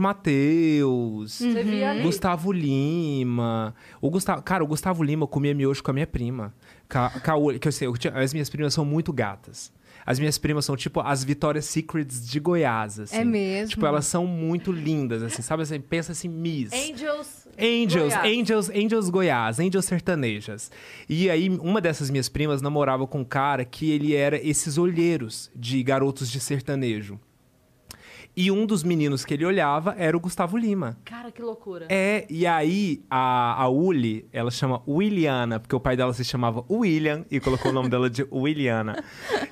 [1.64, 2.04] via ali.
[2.04, 3.76] Gustavo Lima.
[4.02, 6.54] O Gustavo, cara, o Gustavo Lima comia miojo com a minha prima.
[6.88, 7.10] Ca,
[7.60, 9.74] que eu sei, eu tinha- as minhas primas são muito gatas.
[10.08, 13.18] As minhas primas são tipo as Victoria's Secrets de Goiás, assim.
[13.18, 13.72] É mesmo?
[13.72, 15.64] Tipo, elas são muito lindas, assim, sabe?
[15.64, 16.72] Assim, pensa assim, Miss.
[16.72, 17.46] Angels.
[17.60, 18.40] Angels, Goiás.
[18.40, 20.72] Angels, Angels Goiás, Angels sertanejas.
[21.10, 25.52] E aí, uma dessas minhas primas namorava com um cara que ele era esses olheiros
[25.54, 27.20] de garotos de sertanejo.
[28.40, 30.96] E um dos meninos que ele olhava era o Gustavo Lima.
[31.04, 31.88] Cara, que loucura.
[31.90, 36.64] É, e aí a, a Uli, ela chama Williana, porque o pai dela se chamava
[36.70, 39.04] William e colocou o nome dela de Williana.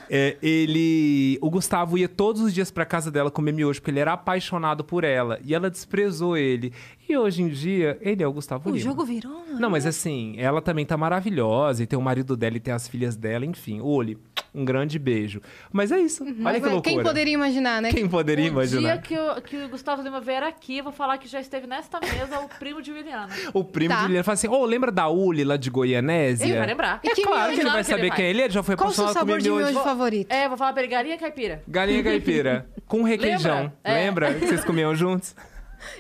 [0.07, 1.39] É, ele.
[1.41, 4.83] O Gustavo ia todos os dias pra casa dela comer miojo, porque ele era apaixonado
[4.83, 5.39] por ela.
[5.43, 6.71] E ela desprezou ele.
[7.07, 8.83] E hoje em dia, ele é o Gustavo O Lima.
[8.83, 9.43] jogo virou.
[9.59, 12.87] Não, mas assim, ela também tá maravilhosa, e tem o marido dela e tem as
[12.87, 13.79] filhas dela, enfim.
[13.79, 14.17] Uli,
[14.53, 15.39] um grande beijo.
[15.71, 16.23] Mas é isso.
[16.23, 16.95] Olha Mas, que é, loucura.
[16.95, 17.91] Quem poderia imaginar, né?
[17.91, 18.97] Quem poderia o imaginar?
[18.97, 21.67] dia que, o- que o Gustavo Lima vier aqui, eu vou falar que já esteve
[21.67, 23.29] nesta mesa o primo de Williana.
[23.53, 23.97] O primo Tá.
[24.01, 26.45] de Liliana fala assim: Ô, lembra da Uli lá de Goianésia?
[26.45, 26.99] Ele vai lembrar.
[27.03, 28.15] E que Claro que ele vai que ele saber vai.
[28.17, 28.41] quem é ele.
[28.41, 29.65] Ele já foi Qual o seu sabor de miojo.
[29.71, 30.31] miojo favorito?
[30.31, 31.61] É, vou falar pra ele, galinha caipira.
[31.67, 32.65] Galinha caipira.
[32.87, 33.55] Com requeijão.
[33.63, 33.73] Lembra?
[33.83, 33.93] É.
[33.93, 34.33] Lembra?
[34.33, 35.35] que vocês comiam juntos?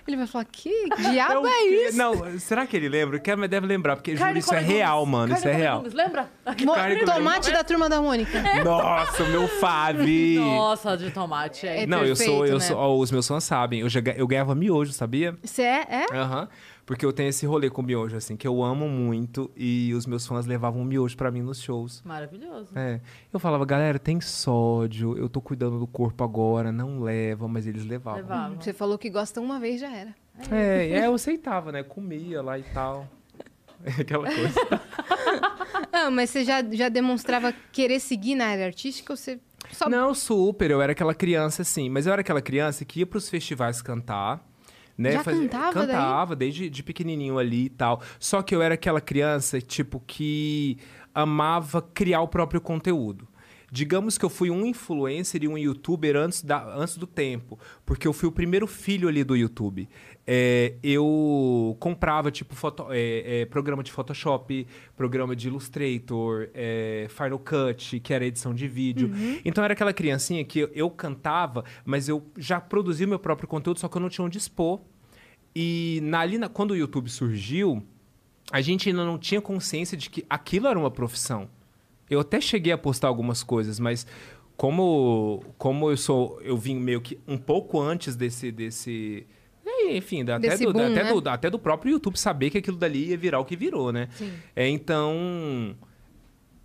[0.07, 0.71] Ele vai falar, que
[1.11, 1.97] diabo o é isso?
[1.97, 3.19] Não, será que ele lembra?
[3.19, 5.29] Que mas deve lembrar, porque juro, isso é real, mano.
[5.33, 5.77] Carne Isso é real.
[5.77, 6.29] legumes, Lembra?
[6.63, 8.41] Mo- tomate da turma da Mônica.
[8.63, 10.35] Nossa, o meu Fave.
[10.39, 11.67] Nossa, de tomate.
[11.67, 11.83] É.
[11.83, 12.65] É Não, eu sou, eu né?
[12.65, 13.81] sou, ó, os meus fãs sabem.
[13.81, 15.35] Eu, já, eu ganhava miojo, sabia?
[15.43, 15.85] Você é?
[15.89, 16.15] É?
[16.15, 16.47] Aham.
[16.85, 20.27] Porque eu tenho esse rolê com miojo, assim, que eu amo muito e os meus
[20.27, 22.03] fãs levavam miojo pra mim nos shows.
[22.05, 22.69] Maravilhoso.
[22.77, 23.01] É.
[23.33, 27.85] Eu falava, galera, tem sódio, eu tô cuidando do corpo agora, não leva, mas eles
[27.85, 28.21] levavam.
[28.21, 28.55] Levava.
[28.61, 30.15] Você falou que gosta uma vez, já era.
[30.51, 31.81] É, é, eu aceitava, né?
[31.81, 33.07] Comia lá e tal.
[33.99, 34.59] Aquela coisa.
[35.91, 39.39] Ah, mas você já, já demonstrava querer seguir na área artística ou você
[39.71, 39.89] só...
[39.89, 40.69] Não, super.
[40.69, 41.89] Eu era aquela criança, assim.
[41.89, 44.45] Mas eu era aquela criança que ia pros festivais cantar.
[44.97, 45.11] Né?
[45.13, 45.87] Já cantava daí?
[45.87, 48.01] Cantava, desde de pequenininho ali e tal.
[48.19, 50.77] Só que eu era aquela criança, tipo, que
[51.13, 53.27] amava criar o próprio conteúdo.
[53.75, 57.59] Digamos que eu fui um influencer e um youtuber antes, da, antes do tempo.
[57.85, 59.89] Porque eu fui o primeiro filho ali do YouTube.
[60.25, 67.37] É, eu comprava, tipo, foto, é, é, programa de Photoshop, programa de Illustrator, é, Final
[67.37, 69.11] Cut, que era edição de vídeo.
[69.43, 73.77] Então era aquela criancinha que eu, eu cantava, mas eu já produzia meu próprio conteúdo,
[73.81, 74.79] só que eu não tinha onde expor.
[75.53, 77.83] E na, ali, na- quando o YouTube surgiu,
[78.51, 81.49] a gente ainda não tinha consciência de que aquilo era uma profissão.
[82.09, 84.05] Eu até cheguei a postar algumas coisas, mas
[84.57, 89.25] como, como eu sou, eu vim meio que um pouco antes desse desse
[89.65, 91.13] é, enfim, da- até, do, boom, até, né?
[91.13, 94.07] do, até do próprio YouTube saber que aquilo dali ia virar o que virou, né?
[94.13, 94.31] Sim.
[94.55, 95.75] É, então,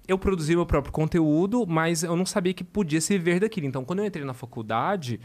[0.06, 3.66] eu produzi meu próprio conteúdo, mas eu não sabia que podia se viver daquilo.
[3.66, 5.20] Então, quando eu entrei na faculdade,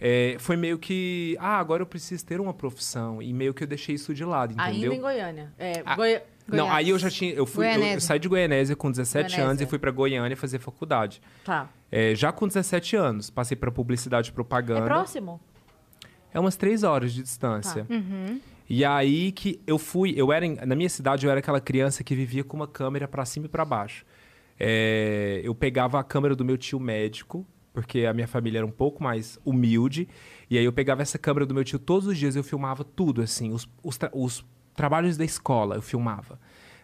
[0.00, 3.20] é, foi meio que, ah, agora eu preciso ter uma profissão.
[3.22, 4.92] E meio que eu deixei isso de lado, Ainda entendeu?
[4.94, 5.52] em Goiânia.
[5.58, 6.76] É, Ah, Goi- Não, Goiás.
[6.78, 7.32] aí eu já tinha.
[7.32, 9.64] Eu, fui, eu, saí de Goianésia com 17 anos Goianésia.
[9.64, 11.20] e fui pra Goiânia fazer faculdade.
[11.44, 11.68] Tá.
[11.92, 14.84] É, já com 17 anos, passei pra publicidade e É propaganda.
[14.86, 15.40] próximo?
[16.32, 17.84] É umas três horas de distância.
[17.84, 17.94] Tá.
[17.94, 18.40] Uhum.
[18.68, 22.04] E aí que eu fui, eu era em- na minha cidade eu era aquela criança
[22.04, 24.04] que vivia com uma câmera pra cima e pra baixo.
[24.60, 28.70] É, eu pegava a câmera do meu tio médico, porque a minha família era um
[28.70, 30.08] pouco mais humilde,
[30.50, 33.22] e aí eu pegava essa câmera do meu tio todos os dias, eu filmava tudo
[33.22, 34.44] assim, os, os, os
[34.78, 36.38] trabalhos da escola eu filmava.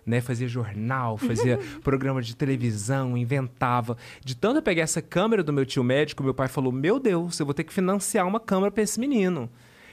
[0.07, 3.97] Né, fazia jornal, fazia programa de televisão, inventava.
[4.23, 7.41] De tanto eu pegar essa câmera do meu tio médico, meu pai falou: Meu Deus,
[7.41, 9.49] eu vou ter que financiar uma câmera pra esse menino.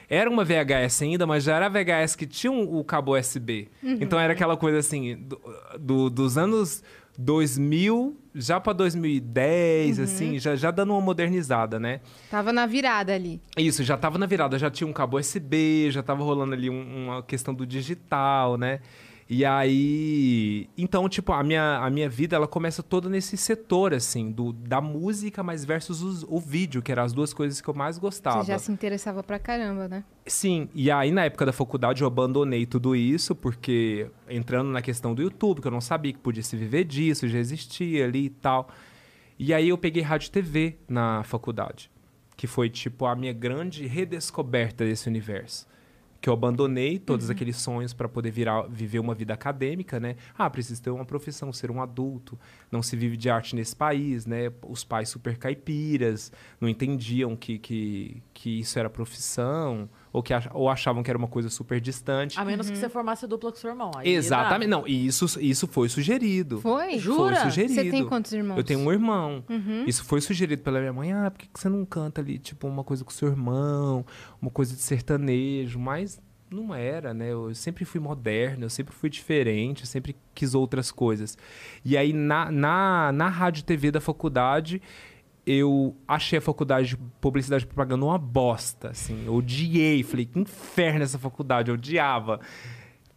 [0.09, 3.69] Era uma VHS ainda, mas já era a VHS que tinha um- o cabo USB.
[3.81, 5.39] Então era aquela coisa assim, do-
[5.79, 6.83] do- dos anos
[7.21, 11.99] 2000 já pra 2010, assim, já, já dando uma modernizada, né?
[12.29, 13.41] Tava na virada ali.
[13.57, 17.05] Isso, já tava na virada, já tinha um cabo USB, já tava rolando ali um-
[17.05, 18.79] uma questão do digital, né?
[19.33, 24.29] E aí, então, tipo, a minha, a minha vida, ela começa toda nesse setor, assim,
[24.29, 27.73] do, da música, mas versus os- o vídeo, que eram as duas coisas que eu
[27.73, 28.43] mais gostava.
[28.43, 30.03] Você já se interessava pra caramba, né?
[30.27, 35.15] Sim, e aí na época da faculdade eu abandonei tudo isso, porque entrando na questão
[35.15, 38.29] do YouTube, que eu não sabia que podia se viver disso, já existia ali e
[38.29, 38.67] tal.
[39.39, 41.89] E aí eu peguei rádio e TV na faculdade,
[42.35, 45.70] que foi tipo a minha grande redescoberta desse universo.
[46.21, 50.15] Que eu abandonei todos aqueles sonhos para poder virar, viver uma vida acadêmica, né?
[50.37, 52.39] Ah, preciso ter uma profissão, ser um adulto.
[52.71, 54.51] Não se vive de arte nesse país, né?
[54.61, 60.49] Os pais super caipiras não entendiam que, que, que isso era profissão, ou, que ach-
[60.53, 62.39] ou achavam que era uma coisa super distante.
[62.39, 63.91] A menos que você formasse dupla com seu irmão.
[63.95, 64.69] Aí Exatamente.
[64.69, 66.59] Não, e isso, isso foi sugerido.
[66.61, 66.97] Foi?
[66.99, 67.35] Jura?
[67.35, 67.73] Foi sugerido.
[67.75, 68.57] Você tem quantos irmãos?
[68.57, 69.43] Eu tenho um irmão.
[69.49, 69.85] Uhum.
[69.87, 71.13] Isso foi sugerido pela minha mãe.
[71.13, 74.05] Ah, por que você não canta ali, tipo, uma coisa com seu irmão,
[74.41, 75.79] uma coisa de sertanejo?
[75.79, 76.19] Mas
[76.49, 77.31] não era, né?
[77.31, 81.37] Eu sempre fui moderno, eu sempre fui diferente, eu sempre quis outras coisas.
[81.85, 84.81] E aí, na, na, na rádio TV da faculdade,
[85.45, 89.25] eu achei a faculdade de publicidade e propaganda uma bosta, assim.
[89.25, 90.03] Eu odiei.
[90.03, 92.39] Falei, que inferno essa faculdade, eu odiava.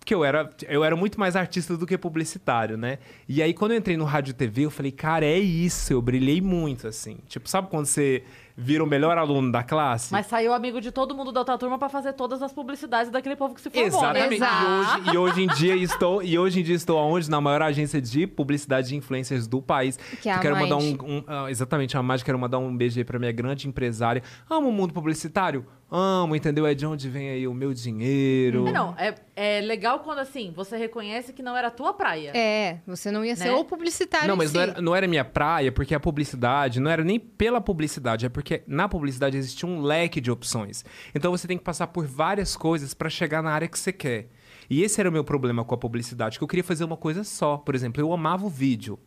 [0.04, 2.98] Porque eu era, eu era muito mais artista do que publicitário, né?
[3.26, 5.94] E aí, quando eu entrei no rádio e TV, eu falei, cara, é isso.
[5.94, 7.16] Eu brilhei muito, assim.
[7.26, 8.22] Tipo, sabe quando você
[8.54, 10.12] vira o melhor aluno da classe?
[10.12, 13.34] Mas saiu amigo de todo mundo da outra turma pra fazer todas as publicidades daquele
[13.34, 14.38] povo que se formou, Exatamente.
[14.40, 14.46] né?
[14.46, 17.62] E hoje, e hoje em dia estou e hoje em dia estou aonde na maior
[17.62, 19.96] agência de publicidade de influencers do país.
[20.20, 21.00] Que é a quero mandar um, Mind.
[21.02, 24.22] um- ah, exatamente a Mágica quero mandar um beijo aí para minha grande empresária.
[24.50, 25.64] Amo o mundo publicitário,
[25.96, 26.66] amo, entendeu?
[26.66, 28.66] É de onde vem aí o meu dinheiro.
[28.66, 32.32] É, não, é, é legal quando assim, você reconhece que não era a tua praia.
[32.36, 33.52] É, você não ia ser Né?
[33.52, 34.54] o publicitário Não, em mas si.
[34.56, 38.28] não era, não era minha praia, porque a publicidade não era nem pela publicidade, é
[38.28, 40.84] porque na publicidade existe um leque de opções.
[41.14, 44.28] Então você tem que passar por várias coisas para chegar na área que você quer.
[44.68, 47.22] E esse era o meu problema com a publicidade, que eu queria fazer uma coisa
[47.22, 47.58] só.
[47.58, 48.98] Por exemplo, eu amava o vídeo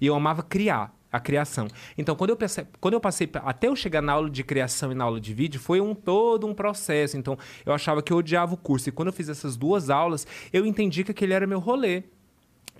[0.00, 0.94] e eu amava criar.
[1.14, 1.68] A criação.
[1.96, 4.96] Então, quando eu, passei, quando eu passei, até eu chegar na aula de criação e
[4.96, 7.16] na aula de vídeo, foi um todo um processo.
[7.16, 8.88] Então, eu achava que eu odiava o curso.
[8.88, 12.02] E quando eu fiz essas duas aulas, eu entendi que aquele era meu rolê.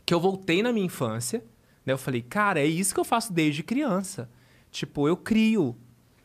[0.05, 1.45] Que eu voltei na minha infância,
[1.87, 1.93] né?
[1.93, 4.29] Eu falei, cara, é isso que eu faço desde criança.
[4.69, 5.77] Tipo, eu crio.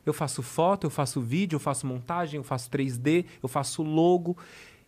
[0.03, 4.35] Eu faço foto, eu faço vídeo, eu faço montagem, eu faço 3D, eu faço logo.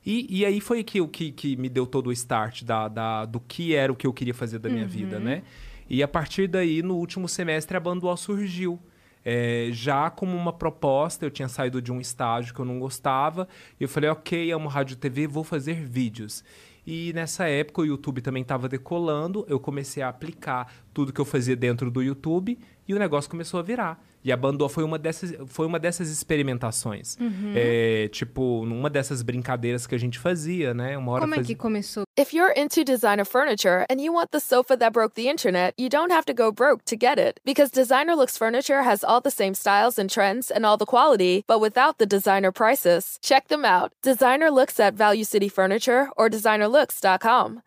[0.04, 3.40] E, e aí foi que, que, que me deu todo o start da, da, do
[3.40, 5.44] que era o que eu queria fazer da minha vida, né?
[5.93, 8.80] E a partir daí, no último semestre, a Banduol surgiu.
[9.25, 13.45] É, já como uma proposta, eu tinha saído de um estágio que eu não gostava.
[13.77, 16.45] E eu falei, ok, amo rádio e TV, vou fazer vídeos.
[16.88, 21.25] E nessa época o YouTube também estava decolando, eu comecei a aplicar tudo que eu
[21.25, 22.58] fazia dentro do YouTube
[22.91, 23.99] e o negócio começou a virar.
[24.23, 27.17] E a Bandô foi uma dessas, foi uma dessas experimentações.
[27.19, 27.54] Uhum.
[27.56, 30.95] É, tipo, numa dessas brincadeiras que a gente fazia, né?
[30.97, 32.04] Uma hora Como é fazia- que começou?
[32.19, 35.89] If you're into designer furniture and you want the sofa that broke the internet, you
[35.89, 37.39] don't have to go broke to get it.
[37.45, 41.43] Because Designer Looks Furniture has all the same styles and trends and all the quality,
[41.47, 43.17] but without the designer prices.
[43.23, 43.91] Check them out.
[44.04, 47.62] Designer Looks at Value City Furniture or designerlooks.com.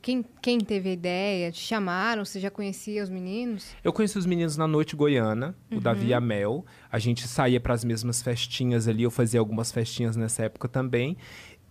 [0.00, 1.50] Quem, quem teve a ideia?
[1.52, 2.24] Te chamaram?
[2.24, 3.74] Você já conhecia os meninos?
[3.82, 6.64] Eu conheci os meninos na noite goiana, o Davi e a Mel.
[6.90, 11.16] A gente saía para as mesmas festinhas ali, eu fazia algumas festinhas nessa época também.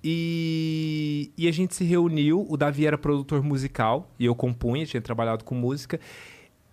[0.04, 2.45] E, e a gente se reuniu.
[2.50, 6.00] O Davi era produtor musical e eu compunha, tinha trabalhado com música.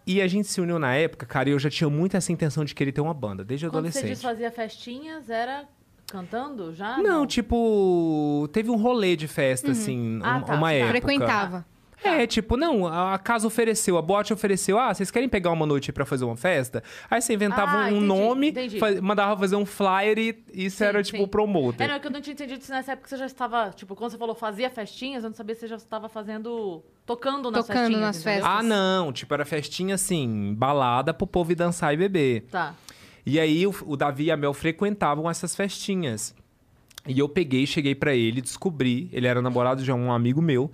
[0.07, 2.65] E a gente se uniu na época, cara, e eu já tinha muito essa intenção
[2.65, 4.09] de querer ter uma banda, desde Quando você adolescente.
[4.09, 5.69] diz fazia festinhas, era
[6.09, 6.99] cantando já?
[6.99, 10.73] Não, tipo, teve um rolê de festa, assim, Ah, um- tá, uma tá.
[10.75, 10.91] época.
[10.91, 11.67] Frequentava.
[12.05, 15.91] É, tipo, não, a casa ofereceu, a boate ofereceu, ah, vocês querem pegar uma noite
[15.93, 16.81] pra fazer uma festa?
[17.11, 18.79] Aí você inventava Ah, um entendi, nome, entendi.
[18.79, 21.25] fa- mandava fazer um flyer e isso Sim, era, tipo, sim.
[21.25, 21.83] o promoter.
[21.83, 23.97] É, não, é que eu não tinha entendido se nessa época você já estava, tipo,
[23.97, 27.67] quando você falou fazia festinhas, eu não sabia se você já estava fazendo, tocando nas
[27.67, 28.45] Tocando festinhas, nas festas.
[28.49, 32.43] Ah, não, tipo, era festinha assim, balada pro povo ir dançar e beber.
[32.49, 32.75] Tá.
[33.27, 36.35] E aí o, o Davi e a Mel frequentavam essas festinhas.
[37.07, 40.71] E eu peguei, cheguei pra ele, descobri, ele era namorado de um amigo meu.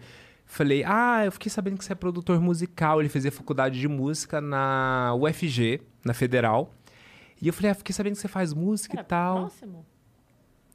[0.46, 3.00] Falei, ah, eu fiquei sabendo que você é produtor musical.
[3.00, 6.70] Ele fazia faculdade de música na UFG, na Federal.
[7.40, 9.36] E eu falei, ah, fiquei sabendo que você faz música Era e tal.
[9.40, 9.86] próximo?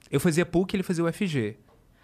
[0.10, 1.58] Eu fazia PUC, ele fazia UFG.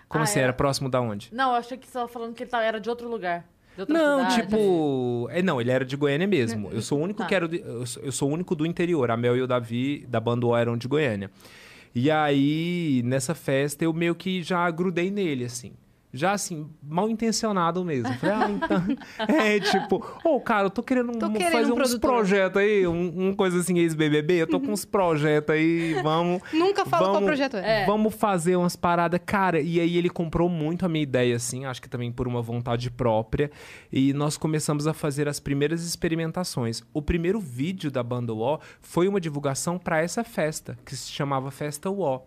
[0.07, 1.29] Como Ah, assim, era- era próximo da onde?
[1.33, 3.47] Não, eu achei que você estava falando que ele era de outro lugar.
[3.89, 4.41] Não, cidade.
[4.41, 5.27] tipo.
[5.31, 6.69] É, não, ele era de Goiânia mesmo.
[6.71, 7.25] Eu sou o único Tá.
[7.27, 7.47] que era.
[7.47, 9.11] do- eu, sou, o único do interior.
[9.11, 11.29] A Mel e o Davi da banda O eram de Goiânia.
[11.93, 15.71] E aí, nessa festa, eu meio que já grudei nele, assim.
[16.15, 18.13] Já assim, mal intencionado mesmo.
[18.15, 18.83] Falei, ah, então.
[19.35, 22.87] é, tipo, ô, cara, eu tô querendo, Tô um- querendo fazer um uns projetos aí,
[22.87, 24.35] um, um coisa assim, ex-BBB.
[24.43, 26.41] Eu tô com uns projetos aí, vamos.
[26.53, 27.85] Nunca falo qual Vamos- projeto é.
[27.85, 29.19] Vamos fazer umas paradas.
[29.25, 32.41] Cara, e aí ele comprou muito a minha ideia, assim, acho que também por uma
[32.41, 33.51] vontade própria.
[33.91, 36.81] E nós começamos a fazer as primeiras experimentações.
[36.93, 41.51] O primeiro vídeo da banda UO foi uma divulgação para essa festa, que se chamava
[41.51, 42.21] Festa UO.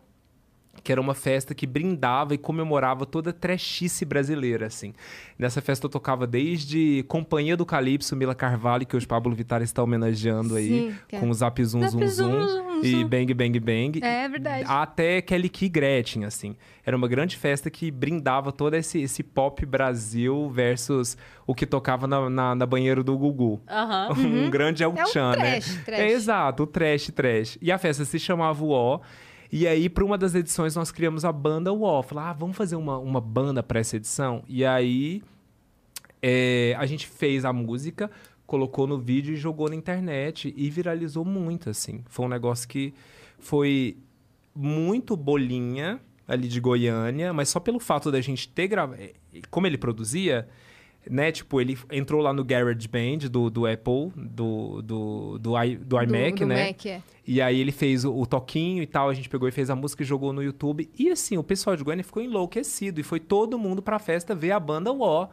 [0.82, 4.92] Que era uma festa que brindava e comemorava toda a trechice brasileira, assim.
[5.38, 9.82] Nessa festa eu tocava desde Companhia do Calypso, Mila Carvalho, que hoje Pablo Vittar está
[9.82, 13.04] homenageando aí, Sim, é- com o Zap Zum Zum Zap Zum e.
[13.04, 14.00] Bang Bang Bang.
[14.02, 14.64] É verdade.
[14.66, 16.56] Até Kelly Key Gretchen, assim.
[16.84, 22.06] Era uma grande festa que brindava todo esse, esse pop Brasil versus o que tocava
[22.06, 23.60] na, na, na banheira do Gugu.
[24.16, 25.36] Um grande El É o Chan, né?
[25.60, 25.98] trash, trash.
[26.00, 27.58] É, exato, o trash, trash.
[27.60, 29.00] E a festa se chamava O.
[29.50, 32.02] E aí, para uma das edições, nós criamos a banda O.
[32.02, 34.42] Falar, ah, vamos fazer uma, uma banda para essa edição?
[34.46, 35.22] E aí,
[36.20, 38.11] é, a gente fez a música,
[38.46, 40.52] colocou no vídeo e jogou na internet.
[40.56, 42.02] E viralizou muito, assim.
[42.06, 42.92] Foi um negócio que
[43.38, 43.96] foi
[44.54, 49.00] muito bolinha ali de Goiânia, mas só pelo fato da gente ter gravado...
[49.50, 50.46] Como ele produzia,
[51.08, 51.30] né?
[51.32, 56.32] Tipo, ele entrou lá no GarageBand do, do Apple, do, do, do, i- do iMac,
[56.32, 56.66] do, do né?
[56.68, 57.02] Mac, é.
[57.26, 59.76] E aí ele fez o, o toquinho e tal, a gente pegou e fez a
[59.76, 60.88] música e jogou no YouTube.
[60.98, 63.00] E assim, o pessoal de Goiânia ficou enlouquecido.
[63.00, 65.28] E foi todo mundo pra festa ver a banda UO.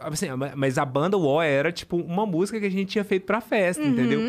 [0.00, 3.26] Assim, ma- mas a banda UO era, tipo, uma música que a gente tinha feito
[3.26, 4.20] pra festa, entendeu?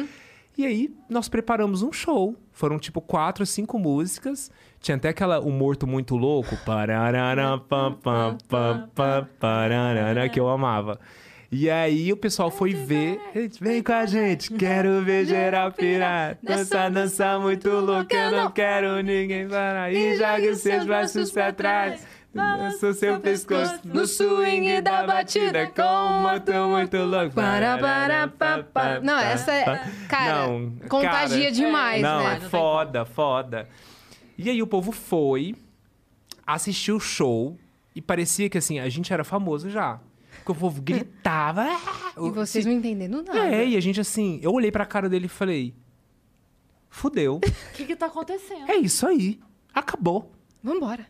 [0.57, 2.35] E aí, nós preparamos um show.
[2.51, 4.51] Foram, tipo, quatro, cinco músicas.
[4.79, 6.57] Tinha até aquela O Morto Muito Louco.
[10.29, 10.99] Que eu amava.
[11.51, 13.19] E aí, o pessoal foi ver.
[13.59, 16.37] Vem com a gente, quero ver geral pirar.
[16.41, 19.91] Dança, dança muito louca, eu não quero ninguém parar.
[19.91, 22.07] E jogue os seus braços pra trás.
[22.33, 27.35] Balança seu pescoço no swing da batida com moto muito louco.
[27.35, 28.99] Para, para, pa, pa.
[29.01, 29.65] Não, essa é.
[30.07, 32.37] Cara, Não, contagia cara, demais, não, né?
[32.37, 33.67] é foda, foda.
[34.37, 35.55] E aí o povo foi,
[36.47, 37.57] assistiu o show
[37.93, 39.99] e parecia que assim, a gente era famoso já.
[40.37, 41.63] Porque o povo gritava.
[41.63, 43.39] "Ah!" E vocês não entendendo nada.
[43.39, 45.75] É, e a gente assim, eu olhei pra cara dele e falei:
[46.89, 47.35] fudeu.
[47.35, 47.39] O
[47.75, 48.71] que que tá acontecendo?
[48.71, 49.37] é isso aí.
[49.73, 50.31] Acabou.
[50.63, 51.05] Vambora.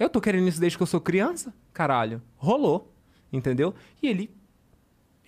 [0.00, 1.54] Eu tô querendo isso desde que eu sou criança.
[1.72, 2.20] Caralho.
[2.36, 2.92] Rolou.
[3.32, 3.74] Entendeu?
[4.02, 4.30] E ele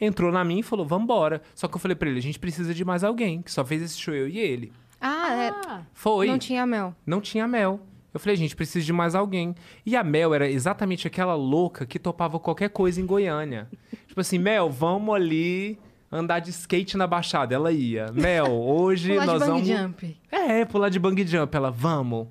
[0.01, 1.43] entrou na minha e falou: vambora.
[1.55, 3.43] Só que eu falei pra ele: a gente precisa de mais alguém.
[3.43, 4.73] Que só fez esse show eu e ele.
[5.01, 5.49] Ah, é.
[5.51, 6.27] Ah, Foi.
[6.27, 6.95] Não tinha mel.
[7.07, 7.81] Não tinha mel.
[8.15, 9.55] Eu falei, gente, precisa de mais alguém.
[9.87, 13.71] E a Mel era exatamente aquela louca que topava qualquer coisa em Goiânia.
[14.07, 15.79] tipo assim, Mel, vamos ali
[16.11, 17.55] andar de skate na Baixada.
[17.55, 18.13] Ela ia.
[18.13, 19.67] Mel, hoje Pular de nós bang vamos.
[19.69, 20.17] jump.
[20.31, 21.57] É, pular de bang jump.
[21.57, 22.29] Ela, vamos.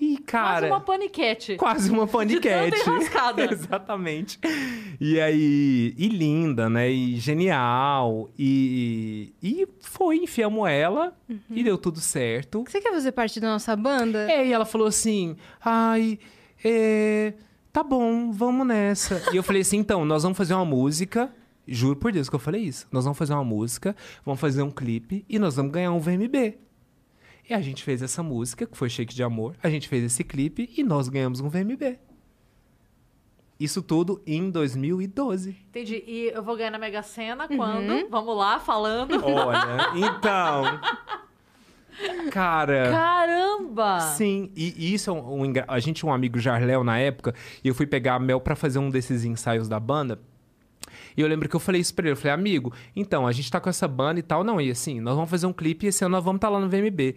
[0.00, 0.60] E, cara.
[0.60, 1.56] quase uma paniquete.
[1.56, 2.76] Quase uma paniquete.
[2.86, 3.44] enrascada.
[3.52, 4.38] Exatamente.
[5.00, 6.90] E aí, e linda, né?
[6.90, 8.30] E genial.
[8.38, 11.38] E, e foi, enfiamos ela Uhum.
[11.50, 12.64] e deu tudo certo.
[12.66, 14.30] Você quer fazer parte da nossa banda?
[14.30, 16.18] É, e ela falou assim: ai,
[16.64, 17.34] é,
[17.72, 19.22] tá bom, vamos nessa.
[19.32, 21.30] e eu falei assim: então, nós vamos fazer uma música.
[21.70, 22.86] Juro por Deus que eu falei isso.
[22.90, 23.94] Nós vamos fazer uma música,
[24.24, 26.56] vamos fazer um clipe e nós vamos ganhar um VMB.
[27.48, 29.56] E a gente fez essa música, que foi Shake de Amor.
[29.62, 31.98] A gente fez esse clipe e nós ganhamos um VMB.
[33.58, 35.56] Isso tudo em 2012.
[35.68, 36.04] Entendi.
[36.06, 37.56] E eu vou ganhar na Mega Sena Uhum.
[37.56, 38.08] quando?
[38.10, 39.20] Vamos lá, falando.
[39.24, 40.80] Olha, então.
[42.30, 42.90] Cara.
[42.92, 44.00] Caramba!
[44.00, 47.34] Sim, e, e isso é um, um A gente tinha um amigo Jarléu na época,
[47.64, 50.20] e eu fui pegar a Mel pra fazer um desses ensaios da banda.
[51.16, 52.12] E eu lembro que eu falei isso pra ele.
[52.12, 54.42] Eu falei, amigo, então, a gente tá com essa banda e tal.
[54.44, 56.58] Não, e assim, nós vamos fazer um clipe e esse ano nós vamos estar lá
[56.60, 57.14] no VMB.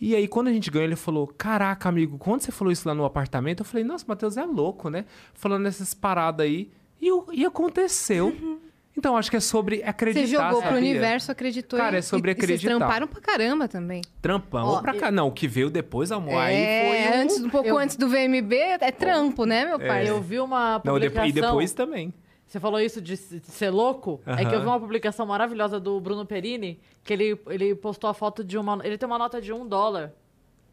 [0.00, 2.94] E aí, quando a gente ganhou, ele falou: Caraca, amigo, quando você falou isso lá
[2.94, 5.04] no apartamento, eu falei: Nossa, Matheus é louco, né?
[5.32, 6.70] Falando nessas paradas aí.
[7.00, 8.60] E, e aconteceu.
[8.98, 10.26] Então, acho que é sobre acreditar.
[10.26, 10.78] Você jogou pro sabia?
[10.78, 12.76] universo, acreditou Cara, é sobre e, e vocês acreditar.
[12.78, 14.00] tramparam pra caramba também.
[14.22, 15.10] Trampão Ó, pra cá.
[15.10, 17.18] Não, o que veio depois, amor, é, aí foi.
[17.18, 20.08] um- antes, um pouco eu- antes do VMB, é trampo, né, meu pai?
[20.08, 21.10] Eu vi uma Não, publicação...
[21.10, 22.14] depois, e depois também.
[22.46, 24.20] Você falou isso de, ser louco?
[24.24, 28.14] É que eu vi uma publicação maravilhosa do Bruno Perini, que ele, ele postou a
[28.14, 28.78] foto de uma...
[28.86, 30.14] Ele tem uma nota de um dólar,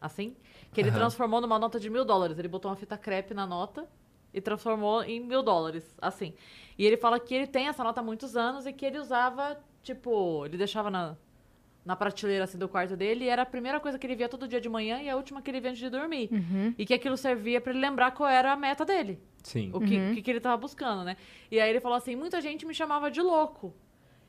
[0.00, 0.36] assim,
[0.72, 0.98] que ele Aham.
[0.98, 2.38] transformou numa nota de mil dólares.
[2.38, 3.88] Ele botou uma fita crepe na nota
[4.32, 6.32] e transformou em mil dólares, assim.
[6.78, 9.58] E ele fala que ele tem essa nota há muitos anos e que ele usava,
[9.82, 10.46] tipo...
[10.46, 11.16] Ele deixava na,
[11.84, 14.48] na prateleira, assim, do quarto dele e era a primeira coisa que ele via todo
[14.48, 16.30] dia de manhã e a última que ele via antes de dormir.
[16.78, 19.20] E que aquilo servia pra ele lembrar qual era a meta dele.
[19.42, 19.70] Sim.
[19.74, 21.16] O que, que, que ele tava buscando, né?
[21.50, 23.74] E aí ele falou assim: muita gente me chamava de louco.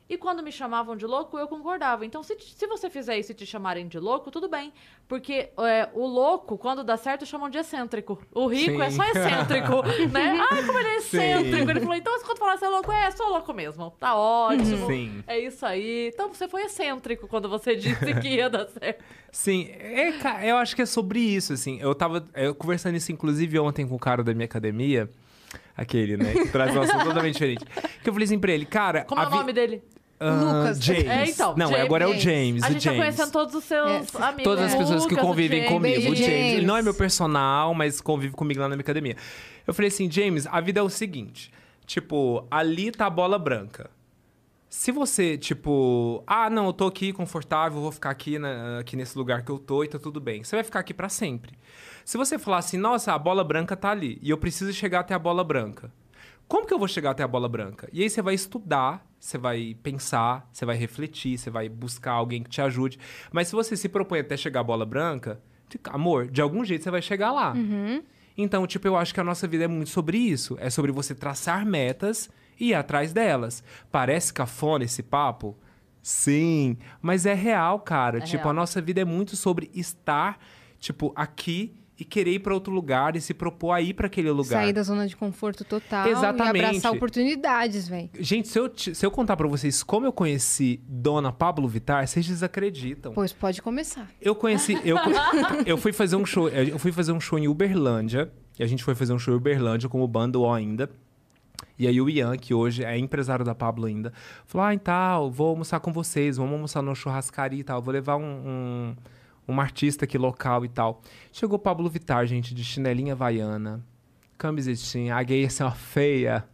[0.08, 2.06] E quando me chamavam de louco, eu concordava.
[2.06, 4.72] Então, se, se você fizer isso e te chamarem de louco, tudo bem.
[5.08, 8.16] Porque é, o louco, quando dá certo, chamam de excêntrico.
[8.32, 8.96] O rico é Sim.
[8.96, 9.82] só excêntrico,
[10.12, 10.38] né?
[10.48, 11.16] Ai, como ele é Sim.
[11.18, 11.70] excêntrico.
[11.70, 13.90] Ele falou, então, quando falar você é louco, é, sou louco mesmo.
[13.98, 14.86] Tá ótimo.
[14.86, 15.24] Sim.
[15.26, 16.10] É isso aí.
[16.14, 19.02] Então, você foi excêntrico quando você disse que ia dar certo.
[19.32, 20.12] Sim, é,
[20.50, 21.80] eu acho que é sobre isso, assim.
[21.80, 25.10] Eu tava eu conversando isso, inclusive, ontem com o cara da minha academia.
[25.76, 26.32] Aquele, né?
[26.32, 27.64] Que traz um assunto totalmente diferente.
[28.02, 29.04] Que eu falei assim pra ele, cara.
[29.04, 29.82] Como é o vi- nome dele?
[30.20, 30.82] Lucas.
[30.82, 31.04] James.
[31.06, 31.84] É, então, Não, James.
[31.84, 32.62] agora é o James.
[32.62, 32.98] A gente tá James.
[33.00, 34.22] conhecendo todos os seus É.
[34.22, 34.44] amigos.
[34.44, 35.72] Todas as O pessoas que Lucas, o convivem James.
[35.74, 36.12] comigo.
[36.12, 36.54] O James.
[36.54, 39.16] Ele não é meu personal, mas convive comigo lá na minha academia.
[39.66, 41.50] Eu falei assim, James, a vida é o seguinte.
[41.84, 43.90] Tipo, ali tá a bola branca.
[44.68, 49.16] Se você, tipo, ah, não, eu tô aqui confortável, vou ficar aqui, na- aqui nesse
[49.16, 50.42] lugar que eu tô e tá tudo bem.
[50.42, 51.52] Você vai ficar aqui pra sempre.
[52.04, 55.14] Se você falar assim, nossa, a bola branca tá ali e eu preciso chegar até
[55.14, 55.90] a bola branca.
[56.48, 57.88] Como que eu vou chegar até a bola branca?
[57.92, 62.42] E aí você vai estudar, você vai pensar, você vai refletir, você vai buscar alguém
[62.42, 62.98] que te ajude.
[63.32, 65.40] Mas se você se propõe até chegar à bola branca,
[65.90, 67.52] amor, de algum jeito você vai chegar lá.
[68.38, 70.56] Então, tipo, eu acho que a nossa vida é muito sobre isso.
[70.60, 73.64] É sobre você traçar metas e ir atrás delas.
[73.90, 75.56] Parece cafona esse papo?
[76.02, 78.18] Sim, mas é real, cara.
[78.18, 78.50] É tipo, real.
[78.50, 80.38] a nossa vida é muito sobre estar,
[80.78, 84.30] tipo, aqui e querer ir pra outro lugar e se propor a ir pra aquele
[84.30, 84.62] lugar.
[84.62, 86.62] Sair da zona de conforto total Exatamente.
[86.62, 88.10] e abraçar oportunidades, velho.
[88.18, 92.26] Gente, se eu, se eu contar pra vocês como eu conheci Dona Pablo Vittar, vocês
[92.26, 93.12] desacreditam.
[93.12, 94.10] Pois pode começar.
[94.20, 94.78] Eu conheci.
[94.84, 94.96] Eu,
[95.64, 96.48] eu fui fazer um show.
[96.48, 98.30] Eu fui fazer um show em Uberlândia.
[98.58, 100.90] E a gente foi fazer um show em Uberlândia como banda O ainda.
[101.78, 104.12] E aí o Ian, que hoje é empresário da Pablo ainda,
[104.46, 107.82] falou: Ah, e tal, vou almoçar com vocês, vamos almoçar no churrascaria e tal.
[107.82, 108.96] Vou levar um, um,
[109.48, 111.02] um artista aqui local e tal.
[111.32, 113.84] Chegou Pablo Vittar, gente, de chinelinha havaiana,
[114.38, 116.44] camisetinha, a gay assim, ó, feia.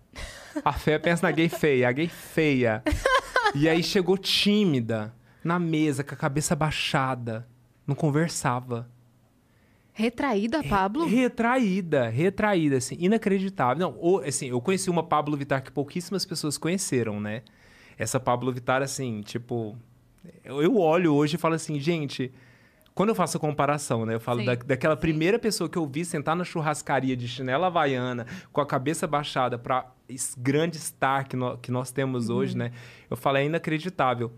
[0.65, 2.83] A feia, pensa na gay feia, a gay feia.
[3.55, 7.49] E aí chegou tímida, na mesa, com a cabeça baixada.
[7.87, 8.89] Não conversava.
[9.95, 11.07] Retraída, Pablo?
[11.07, 13.91] Retraída, retraída, assim, inacreditável.
[13.91, 17.43] Não, o- assim, eu conheci uma Pablo Vittar que pouquíssimas pessoas conheceram, né?
[17.99, 19.77] Essa Pablo Vittar, assim, tipo.
[20.45, 22.33] Eu eu olho hoje e falo assim, gente,
[22.95, 24.15] Quando eu faço a comparação, né?
[24.15, 28.27] Eu falo da, daquela primeira pessoa que eu vi sentar na churrascaria de chinela havaiana,
[28.53, 32.37] com a cabeça baixada para esse grande star que, nó- que nós temos Uhum.
[32.37, 32.71] hoje, né?
[33.11, 34.31] Eu falo, é inacreditável.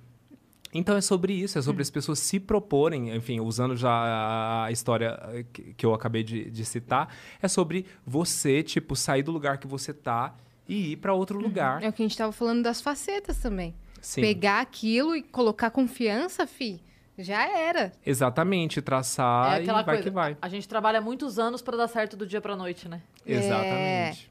[0.72, 5.18] Então é sobre isso, é sobre as pessoas se proporem, enfim, usando já a- história
[5.32, 5.44] eh,
[5.76, 9.92] que eu acabei de, de citar, é sobre você, tipo, sair do lugar que você
[9.92, 10.34] tá
[10.68, 11.80] e ir para outro lugar.
[11.82, 13.72] É o que a gente tava falando das facetas também.
[14.00, 14.20] Sim.
[14.20, 16.80] Pegar aquilo e colocar confiança, fi,
[17.18, 17.92] já era.
[18.04, 20.02] Exatamente, traçar é e vai coisa.
[20.02, 20.36] que vai.
[20.42, 23.00] A gente trabalha muitos anos pra dar certo do dia pra noite, né?
[23.26, 24.30] Exatamente.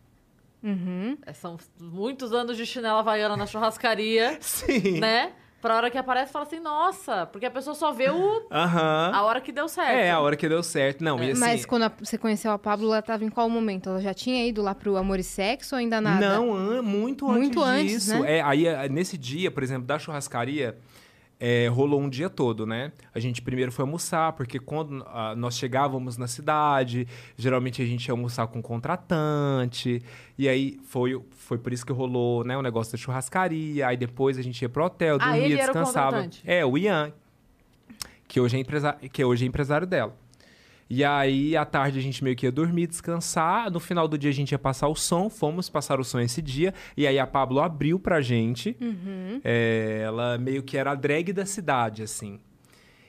[0.63, 1.17] Uhum.
[1.25, 4.99] É, São muitos anos de chinela havaiana na churrascaria, Sim.
[4.99, 5.33] né?
[5.61, 8.47] Pra hora que aparece, fala assim, nossa, porque a pessoa só vê o...
[8.51, 9.11] Aham.
[9.13, 9.91] a hora que deu certo.
[9.97, 11.01] É, a hora que deu certo.
[11.01, 11.39] Não, e assim...
[11.39, 13.87] Mas quando a- você conheceu a Pablo, ela tava em qual momento?
[13.89, 16.19] Ela já tinha ido lá pro Amor e Sexo ou ainda nada?
[16.37, 18.19] Não, an- muito antes Muito antes, disso.
[18.19, 18.39] né?
[18.39, 20.77] É, aí, nesse dia, por exemplo, da churrascaria,
[21.45, 22.93] eh, rolou um dia todo, né?
[23.13, 28.07] A gente primeiro foi almoçar, porque quando ah, nós chegávamos na cidade, geralmente a gente
[28.07, 30.01] ia almoçar com contratante.
[30.37, 33.85] E aí foi, foi por isso que rolou né, o negócio da churrascaria.
[33.85, 36.05] Aí depois a gente ia pro hotel, Ah, dormia, ele era o descansava.
[36.11, 36.41] contratante?
[36.45, 37.11] É, o Ian,
[38.25, 38.93] que hoje é, empresa...
[39.11, 40.15] que hoje é empresário dela.
[40.89, 43.71] E aí, à tarde, a gente meio que ia dormir, descansar.
[43.71, 45.29] No final do dia, a gente ia passar o som.
[45.29, 46.73] Fomos passar o som esse dia.
[46.95, 48.75] E aí, a Pablo abriu pra gente.
[49.43, 52.39] É, ela meio que era a drag da cidade, assim.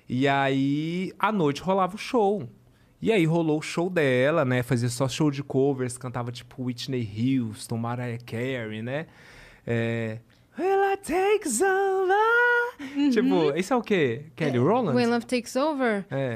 [0.09, 2.49] E aí, à noite, rolava o show.
[3.03, 4.63] E aí, rolou o show dela, né?
[4.63, 5.99] Fazia só show de covers.
[5.99, 7.07] Cantava, tipo, Whitney
[7.39, 9.07] Houston, Mariah Carey, né?
[9.67, 10.19] É...
[10.57, 13.13] Will I take over?
[13.13, 14.27] Tipo, isso é o quê?
[14.37, 14.97] Kelly Rowland?
[14.97, 16.07] When Love Takes Over?
[16.11, 16.35] É.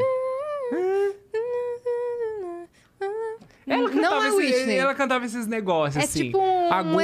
[3.68, 4.76] Ela cantava, Não é esse- Whitney.
[4.76, 6.24] ela cantava esses negócios, É assim.
[6.24, 7.02] tipo um, agudo um lá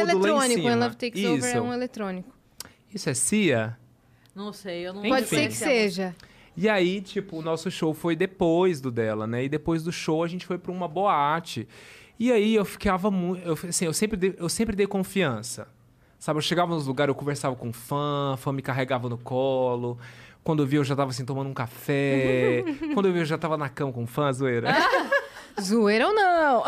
[0.48, 0.68] em eletrônico.
[0.84, 1.32] Love Takes Isso.
[1.32, 2.28] Over é um eletrônico.
[2.94, 3.76] Isso é Cia?
[4.34, 5.36] Não sei, eu não Pode Enfim.
[5.36, 6.16] ser que seja.
[6.56, 9.44] E aí, tipo, o nosso show foi depois do dela, né?
[9.44, 11.66] E depois do show a gente foi pra uma boate.
[12.18, 13.44] E aí eu ficava muito.
[13.44, 15.66] Eu, assim, eu sempre, dei, eu sempre dei confiança.
[16.18, 19.98] Sabe, eu chegava nos lugares, eu conversava com fã, fã me carregava no colo.
[20.44, 22.62] Quando eu vi, eu já tava assim, tomando um café.
[22.94, 24.68] Quando eu vi, eu já tava na cama com fã, zoeira.
[25.60, 26.62] Zoeira ou não?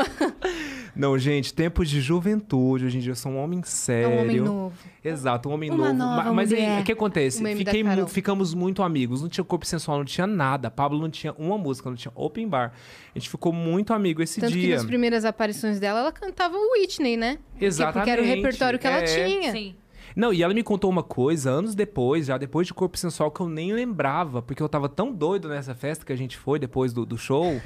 [0.97, 2.87] Não, gente, tempos de juventude.
[2.87, 4.09] Hoje em dia eu sou um homem É sério.
[4.16, 4.74] um homem novo.
[5.05, 5.99] Exato, um homem Uma novo.
[5.99, 7.45] nova Ma- Mas o que acontece?
[7.55, 9.20] Fiquei mu- ficamos muito amigos.
[9.20, 10.70] Não tinha corpo sensual, não tinha nada.
[10.70, 12.72] Pablo não tinha uma música, não tinha open bar.
[13.14, 14.76] A gente ficou muito amigo esse Tanto que dia.
[14.76, 17.39] nas primeiras aparições dela, ela cantava o Whitney, né?
[17.61, 17.99] Exatamente.
[17.99, 19.03] Porque era o repertório que ela é.
[19.03, 19.53] tinha.
[19.53, 19.74] Sim.
[20.14, 23.41] Não, e ela me contou uma coisa anos depois, já depois de corpo sensual, que
[23.43, 26.91] eu nem lembrava, porque eu tava tão doido nessa festa que a gente foi depois
[26.95, 27.61] do, do show.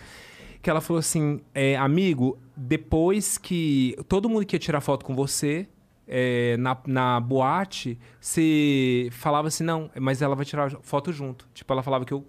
[0.63, 5.15] Que ela falou assim: é, amigo, depois que todo mundo que ia tirar foto com
[5.15, 5.67] você,
[6.13, 11.49] é, na, na boate, você falava assim, não, mas ela vai tirar foto junto.
[11.55, 12.27] Tipo, ela falava que eu.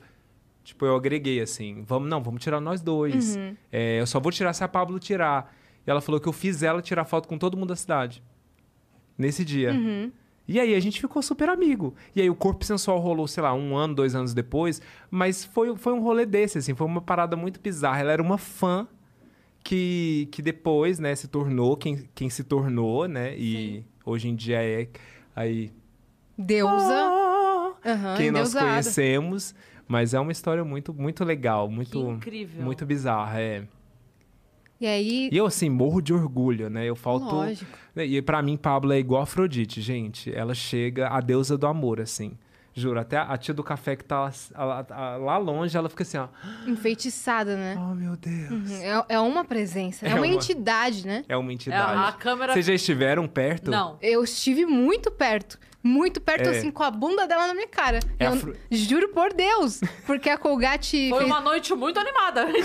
[0.63, 3.35] Tipo, eu agreguei assim, vamos, não, vamos tirar nós dois.
[3.71, 5.51] É, eu só vou tirar se a Pablo tirar.
[5.85, 8.23] E ela falou que eu fiz ela tirar foto com todo mundo da cidade.
[9.17, 9.73] Nesse dia.
[10.51, 11.95] E aí a gente ficou super amigo.
[12.15, 14.81] E aí o corpo sensual rolou, sei lá, um ano, dois anos depois.
[15.09, 18.01] Mas foi, foi um rolê desse, assim, foi uma parada muito bizarra.
[18.01, 18.85] Ela era uma fã
[19.63, 23.33] que, que depois, né, se tornou quem, quem se tornou, né?
[23.37, 24.87] E hoje em dia é
[25.35, 25.71] aí.
[26.37, 26.73] Deusa.
[26.73, 29.55] Ah, Aham, quem nós conhecemos.
[29.87, 32.63] Mas é uma história muito, muito legal, Que muito, incrível.
[32.63, 33.63] muito bizarra, é.
[34.81, 36.83] E aí, E eu, assim, morro de orgulho, né?
[36.85, 37.25] Eu falto.
[37.33, 37.71] lógico.
[37.95, 40.33] E pra mim, Pablo é igual a Afrodite, gente.
[40.35, 42.31] Ela chega, a deusa do amor, assim.
[42.73, 44.31] Juro, até a tia do café que tá lá,
[44.89, 46.27] lá- lá longe, ela fica assim, ó.
[46.65, 47.75] Enfeitiçada, né?
[47.77, 48.71] Oh, meu Deus.
[48.71, 51.23] É, é uma presença, é, É uma, uma- entidade, né?
[51.27, 52.09] É uma É, entidade.
[52.09, 52.53] a câmera...
[52.53, 53.69] Vocês já estiveram perto?
[53.69, 53.97] Não.
[54.01, 55.59] Eu estive muito perto.
[55.83, 56.57] Muito perto, É.
[56.57, 57.99] assim, com a bunda dela na minha cara.
[58.19, 59.79] É Eu- afro- Juro por Deus.
[60.05, 61.09] Porque a Colgate.
[61.09, 62.45] Foi fez- uma noite muito animada.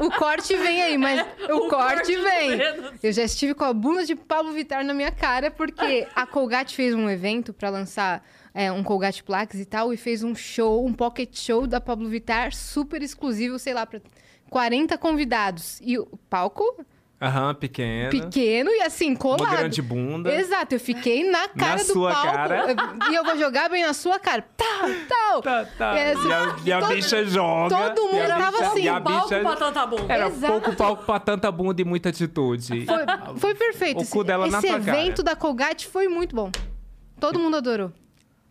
[0.00, 1.20] O corte vem aí, mas
[1.50, 2.58] o, o corte, corte vem.
[3.02, 6.74] Eu já estive com a bunda de Pablo Vittar na minha cara, porque a Colgate
[6.74, 10.84] fez um evento pra lançar é, um Colgate Plaques e tal, e fez um show,
[10.84, 14.00] um pocket show da Pablo Vittar, super exclusivo, sei lá, pra
[14.50, 15.78] 40 convidados.
[15.82, 16.84] E o palco
[17.26, 18.10] Aham, pequena.
[18.10, 19.40] pequeno e assim, colado.
[19.42, 20.32] Uma grande bunda.
[20.34, 22.32] Exato, eu fiquei na cara do sua palco.
[22.32, 22.64] cara.
[23.10, 24.44] E eu vou jogar bem na sua cara.
[24.56, 25.42] Tal, tal.
[25.42, 25.96] Tá, tá.
[25.98, 27.76] É, assim, e a, e a todo- bicha joga.
[27.92, 29.40] todo mundo e a tava bicha- assim, E a Palco bicha...
[29.40, 30.12] pra tanta bunda.
[30.14, 30.52] Era Exato.
[30.52, 32.84] pouco palco pra tanta bunda e muita atitude.
[32.86, 34.02] Foi, foi perfeito.
[34.02, 34.98] O cu dela na Esse tua cara.
[35.00, 36.50] evento da Colgate foi muito bom.
[37.20, 37.92] Todo mundo adorou.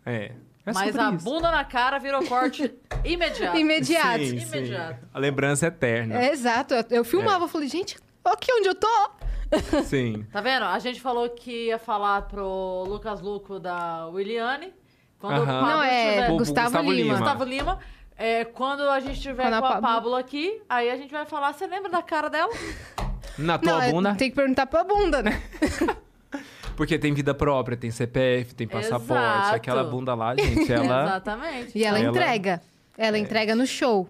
[0.06, 0.32] É.
[0.66, 1.26] É Mas a isso.
[1.26, 3.58] bunda na cara virou corte imediato.
[3.58, 4.24] Imediato.
[4.24, 4.58] Sim, sim.
[4.60, 5.06] Imediato.
[5.14, 6.18] A lembrança eterna.
[6.24, 6.74] É, exato.
[6.74, 7.98] Eu, eu filmava, eu falei, gente,
[8.32, 9.10] aqui onde eu tô.
[9.86, 10.26] Sim.
[10.32, 10.64] Tá vendo?
[10.66, 14.74] A gente falou que ia falar pro Lucas Luco da Williane.
[15.20, 15.44] Quando Aham.
[15.44, 17.04] o Pablo Não, é tiver- Gustavo, Gustavo Lima.
[17.04, 17.18] Lima.
[17.18, 17.80] Gustavo Lima.
[18.18, 21.12] É, quando a gente tiver Quando a com a Pablo- Pablo aqui, aí a gente
[21.12, 22.52] vai falar, você lembra da cara dela?
[23.38, 25.42] Na tua Não, é- bunda, tem que perguntar pra bunda, né?
[26.76, 29.14] porque tem vida própria, tem CPF, tem passaporte.
[29.24, 29.56] Exato.
[29.56, 31.04] Aquela bunda lá, gente, ela...
[31.06, 31.78] Exatamente.
[31.78, 32.62] E ela, Ela- entrega.
[32.98, 34.08] Ela entrega no show.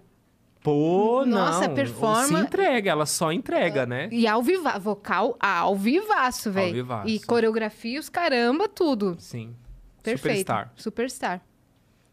[0.64, 1.76] Pô, Nossa, não.
[1.76, 4.07] performa- Se entrega, ela só entrega, né?
[4.11, 6.74] E ao viva, vocal ao vivaço, velho.
[6.74, 7.09] vivaço.
[7.09, 9.16] E coreografia, os caramba, tudo.
[9.20, 9.53] Sim.
[10.01, 10.38] Perfeito.
[10.39, 10.72] Superstar.
[10.76, 11.41] Superstar.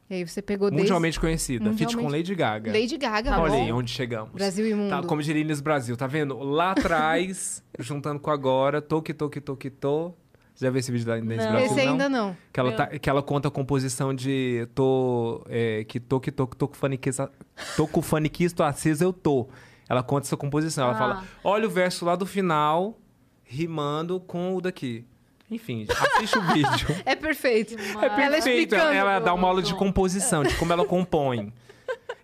[0.08, 1.64] E aí você pegou desde Mundialmente conhecida.
[1.66, 2.72] Feat com Mundialmente- Lady Gaga.
[2.72, 3.62] Lady Gaga, Olha bom.
[3.64, 4.32] aí onde chegamos.
[4.32, 4.90] Brasil e mundo.
[4.90, 6.36] Tá, como diria Inês Brasil, tá vendo?
[6.42, 10.12] Lá atrás, juntando com agora, toque, toque, toque, tô.
[10.60, 11.50] Já viu esse vídeo da Inês Não.
[11.52, 11.70] Brasil?
[11.70, 12.36] Esse ainda não.
[12.52, 15.42] Que ela, tá- que ela conta a composição de tô.
[15.48, 17.30] É, que tô, que tô, que tô com faniquista.
[17.76, 19.48] Tô com faniquista acesa, eu tô.
[19.88, 20.84] Ela conta essa composição.
[20.84, 20.98] Ela Ah.
[20.98, 22.98] fala: olha o verso lá do final,
[23.44, 25.04] rimando com o daqui.
[25.50, 26.88] Enfim, assiste o vídeo.
[27.04, 27.74] É perfeito.
[27.74, 28.46] É Ela perfeito.
[28.74, 28.92] explicando.
[28.92, 31.52] Ela dá uma aula de composição, de como ela compõe.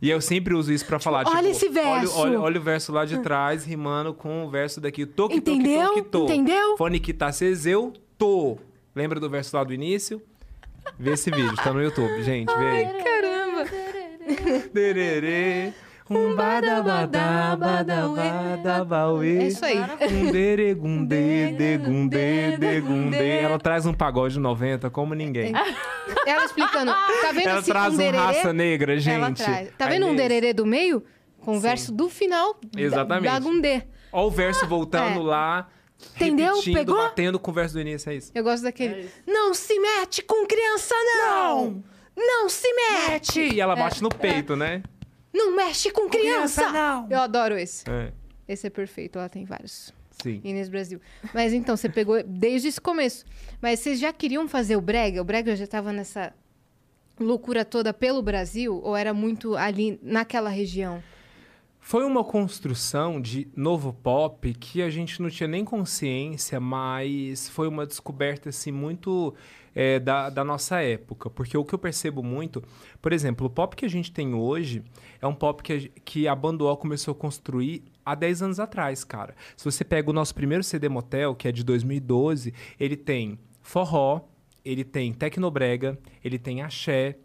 [0.00, 2.18] E eu sempre uso isso pra falar, olha tipo, esse verso.
[2.18, 5.06] Olha, olha- olha o verso lá de trás, rimando com o verso daqui.
[5.06, 5.88] Tô, que, Entendeu?
[5.88, 6.24] Tô, que, tô, que, tô.
[6.34, 6.76] Entendeu?
[6.76, 8.58] Fone que tá acesa, eu tô.
[8.94, 10.22] Lembra do verso lá do início?
[10.98, 13.02] Vê esse vídeo, tá no YouTube, gente, vê aí.
[13.02, 13.64] Caramba.
[14.72, 15.72] Dererê,
[16.08, 19.38] um badabadá, badabadabauê.
[19.38, 19.78] É isso aí.
[19.78, 23.38] Um deregundê, degundê, degundê.
[23.38, 25.52] Ela traz um pagode 90 como ninguém.
[26.26, 26.92] Ela explicando.
[26.92, 28.16] Tá vendo Ela esse traz um um dererê?
[28.18, 29.42] raça negra, gente.
[29.76, 30.28] Tá vendo um Inês.
[30.28, 31.02] dererê do meio?
[31.40, 33.30] Com o verso do final da- Exatamente.
[33.32, 33.82] da Gundê.
[34.12, 35.22] Ó o verso voltando É.
[35.22, 35.68] lá.
[36.16, 36.54] Entendeu?
[36.56, 36.96] Repetindo, Pegou?
[36.96, 38.30] batendo com o verso do início, é isso.
[38.34, 39.10] Eu gosto daquele.
[39.26, 41.82] não se mete com criança, não!
[42.16, 43.40] Não, se mete!
[43.54, 44.82] E ela bate no peito, né?
[45.32, 46.62] Não mexe com criança!
[46.62, 47.06] criança, não!
[47.10, 47.84] Eu adoro esse.
[47.90, 48.12] É,
[48.48, 49.92] Esse é perfeito, ela tem vários.
[50.22, 50.40] sim.
[50.44, 51.00] Inês Brasil.
[51.34, 53.24] Mas então, você pegou desde esse começo.
[53.60, 55.20] Mas vocês já queriam fazer o Brega?
[55.20, 56.32] O Brega já tava nessa
[57.20, 58.80] loucura toda pelo Brasil?
[58.82, 61.02] Ou era muito ali naquela região?
[61.88, 67.68] Foi uma construção de novo pop que a gente não tinha nem consciência, mas foi
[67.68, 69.32] uma descoberta assim muito
[69.72, 71.30] é, da, da nossa época.
[71.30, 72.60] Porque o que eu percebo muito,
[73.00, 74.82] por exemplo, o pop que a gente tem hoje
[75.22, 79.04] é um pop que a, que a Banduol começou a construir há 10 anos atrás,
[79.04, 79.36] cara.
[79.56, 84.22] Se você pega o nosso primeiro CD Motel, que é de 2012, ele tem forró,
[84.64, 87.16] ele tem tecnobrega, ele tem axé,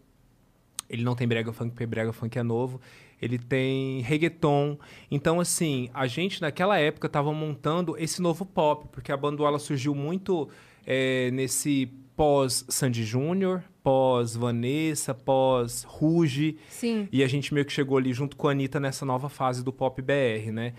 [0.88, 2.80] ele não tem brega funk, porque brega funk é novo.
[3.22, 4.76] Ele tem reggaeton.
[5.08, 9.94] Então, assim, a gente naquela época estava montando esse novo pop, porque a Banduala surgiu
[9.94, 10.48] muito
[10.84, 16.56] é, nesse pós Sandy Júnior, pós Vanessa, pós Ruge.
[16.68, 17.08] Sim.
[17.12, 19.72] E a gente meio que chegou ali junto com a Anitta nessa nova fase do
[19.72, 20.74] pop BR, né?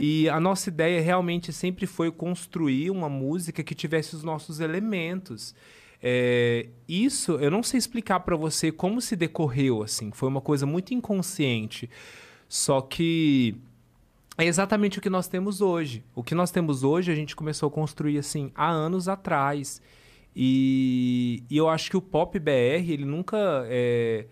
[0.00, 5.54] E a nossa ideia realmente sempre foi construir uma música que tivesse os nossos elementos.
[6.08, 10.12] É, isso eu não sei explicar pra você como se decorreu, assim.
[10.12, 11.90] Foi uma coisa muito inconsciente.
[12.48, 13.56] Só que
[14.38, 16.04] é exatamente o que nós temos hoje.
[16.14, 19.82] O que nós temos hoje a gente começou a construir assim há anos atrás.
[20.34, 24.26] E, e eu acho que o pop BR ele nunca é,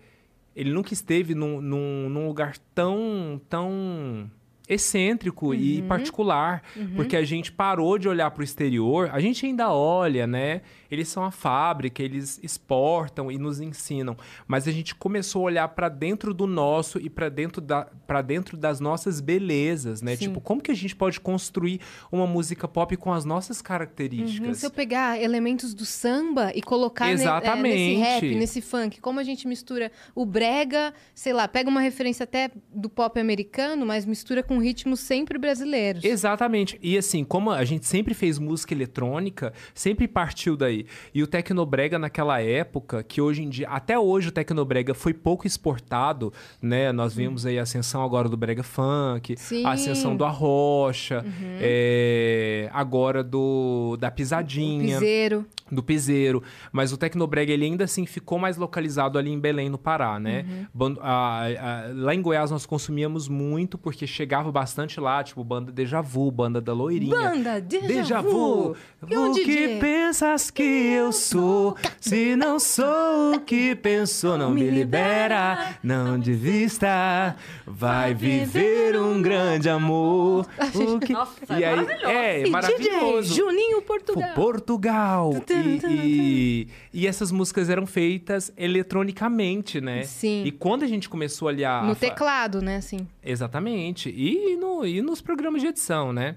[0.55, 4.31] ele nunca esteve num, num, num lugar tão tão
[4.67, 6.63] excêntrico e particular,
[6.95, 9.09] porque a gente parou de olhar para o exterior.
[9.11, 10.61] A gente ainda olha, né?
[10.89, 14.15] Eles são a fábrica, eles exportam e nos ensinam,
[14.47, 17.87] mas a gente começou a olhar para dentro do nosso e para dentro da
[18.25, 20.15] dentro das nossas belezas, né?
[20.15, 20.27] Sim.
[20.27, 21.79] Tipo, como que a gente pode construir
[22.11, 24.57] uma música pop com as nossas Uhum, características?
[24.57, 29.19] Se eu pegar elementos do samba e colocar ne- é, nesse rap, nesse funk, como
[29.19, 34.05] a gente mistura o brega, sei lá, pega uma referência até do pop americano, mas
[34.05, 36.03] mistura com ritmos sempre brasileiros.
[36.03, 36.79] Exatamente.
[36.81, 40.74] E assim, como a gente sempre fez música eletrônica, sempre partiu daí.
[41.13, 45.45] E o Tecnobrega naquela época, que hoje em dia, até hoje o Tecnobrega foi pouco
[45.45, 46.91] exportado, né?
[46.91, 49.65] Nós vimos aí a ascensão agora do Brega Funk, Sim.
[49.65, 51.23] a ascensão do Arrocha,
[51.61, 55.45] é, agora do da Pisadinha Piseiro.
[55.71, 59.77] do piseiro, mas o Tecnobrega ele ainda assim ficou mais localizado ali em Belém, no
[59.77, 60.45] Pará, né?
[60.47, 60.65] Uhum.
[60.73, 65.71] Ban- a- a- lá em Goiás nós consumíamos muito porque chegava bastante lá, tipo banda
[65.71, 67.15] Deja Vu, banda da Loirinha.
[67.15, 68.75] Banda Deja Vu.
[69.07, 69.79] E um o que DJ?
[69.79, 71.75] pensas que eu sou?
[71.99, 77.35] Se não sou o que pensou, não me libera, não de vista.
[77.65, 80.47] Vai viver um grande amor.
[80.73, 81.13] O que...
[81.13, 82.05] Nossa, e é aí, maravilhoso.
[82.07, 83.27] é, E maravilhoso.
[83.33, 84.33] DJ Juninho Portugal.
[84.35, 85.31] Portugal.
[85.49, 90.03] E, e, e essas músicas eram feitas eletronicamente, né?
[90.03, 90.43] Sim.
[90.45, 91.81] E quando a gente começou ali a.
[91.83, 93.07] No teclado, né, assim.
[93.23, 94.09] Exatamente.
[94.09, 96.35] E, no, e nos programas de edição, né?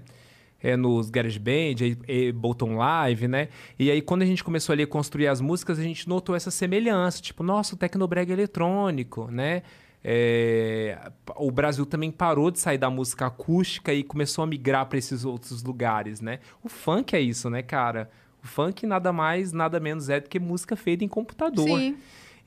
[0.61, 3.47] É, nos GarageBand, e, e Bolton Live, né?
[3.77, 6.51] E aí, quando a gente começou ali a construir as músicas, a gente notou essa
[6.51, 7.21] semelhança.
[7.21, 9.63] Tipo, nossa, o Tecnobrega eletrônico, né?
[10.03, 10.97] é,
[11.35, 15.25] o Brasil também parou de sair da música acústica e começou a migrar para esses
[15.25, 16.39] outros lugares, né?
[16.63, 18.09] O funk é isso, né, cara?
[18.41, 21.67] O funk nada mais, nada menos é do que música feita em computador.
[21.67, 21.97] Sim.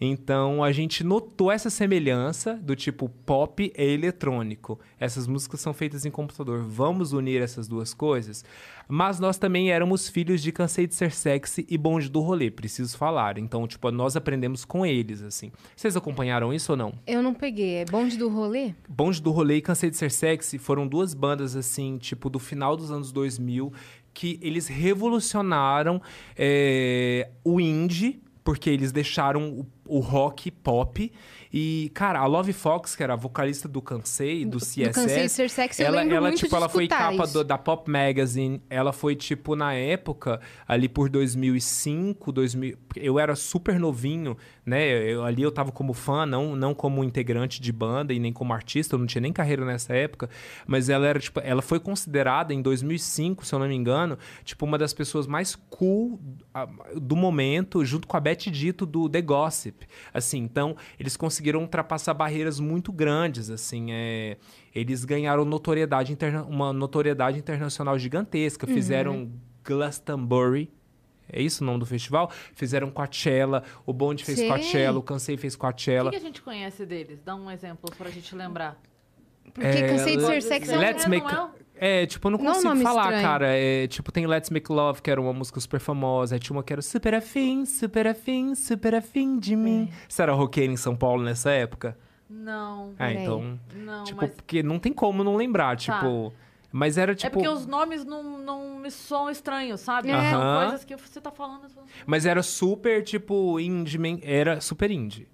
[0.04, 4.80] Então a gente notou essa semelhança do tipo pop e eletrônico.
[4.98, 6.64] Essas músicas são feitas em computador.
[6.64, 8.44] Vamos unir essas duas coisas?
[8.88, 12.98] Mas nós também éramos filhos de Cansei de Ser Sexy e Bonde do Rolê, preciso
[12.98, 13.38] falar.
[13.38, 15.52] Então, tipo, nós aprendemos com eles, assim.
[15.76, 16.92] Vocês acompanharam isso ou não?
[17.06, 17.76] Eu não peguei.
[17.76, 18.74] É bonde do rolê?
[18.88, 22.76] Bonde do Rolê e Cansei de Ser Sexy foram duas bandas, assim, tipo, do final
[22.76, 23.72] dos anos 2000,
[24.12, 26.02] que eles revolucionaram
[26.36, 29.50] é, o indie, porque eles deixaram
[29.86, 31.12] o, o rock pop.
[31.52, 34.88] E, cara, a Love Fox, que era a vocalista do Cansei, do CSS...
[34.88, 37.58] Do Cansei Ser Sexy, eu ela, lembro ela muito tipo, ela foi capa do- da
[37.58, 38.62] Pop Magazine.
[38.70, 42.78] Ela foi, tipo, na época, ali por 2005, 2000...
[42.96, 44.34] Eu era super novinho,
[44.64, 44.82] né?
[45.12, 48.54] Eu, ali eu tava como fã, não, não como integrante de banda e nem como
[48.54, 48.94] artista.
[48.94, 50.30] Eu não tinha nem carreira nessa época.
[50.66, 51.38] Mas ela era, tipo...
[51.40, 55.54] Ela foi considerada, em 2005, se eu não me engano, tipo, uma das pessoas mais
[55.68, 56.18] cool
[56.96, 59.86] do momento, junto com a Betty Dito do The Gossip.
[60.14, 64.36] Assim, então, eles conseguiram ultrapassar barreiras muito grandes, assim, é...
[64.74, 66.42] Eles ganharam notoriedade interna...
[66.44, 69.30] uma notoriedade internacional gigantesca, fizeram
[69.64, 70.70] Glastonbury,
[71.32, 72.30] é isso o nome do festival?
[72.54, 74.48] Fizeram Coachella, o Bond fez Sei.
[74.48, 76.10] Coachella, o Cansei fez O Coachella.
[76.10, 77.22] que, que a gente conhece deles?
[77.24, 78.80] Dá um exemplo pra gente lembrar.
[79.52, 80.80] Porque É, Cansei de Ser Sexy é um...
[80.80, 81.34] Let's Não Make...
[81.34, 81.62] é?
[81.84, 83.22] É, tipo, eu não Não é consigo nome falar, estranho.
[83.26, 83.46] cara.
[83.48, 86.36] É, tipo, tem Let's Make Love, que era uma música super famosa.
[86.36, 89.88] Aí tinha uma que era super afim, super afim, super afim de mim.
[89.90, 90.04] É.
[90.08, 91.98] Você era roqueiro em São Paulo nessa época?
[92.30, 92.94] Não.
[92.96, 93.58] Ah, então...
[93.74, 94.30] Não, tipo, mas.
[94.30, 96.32] porque não tem como não lembrar, tipo...
[96.70, 97.26] Mas era, tipo...
[97.26, 100.10] É porque os nomes não, não me soam estranhos, sabe?
[100.10, 100.30] É.
[100.30, 101.66] São coisas que você tá falando.
[102.06, 103.98] Mas era super, tipo, indie...
[104.22, 105.26] Era super indie.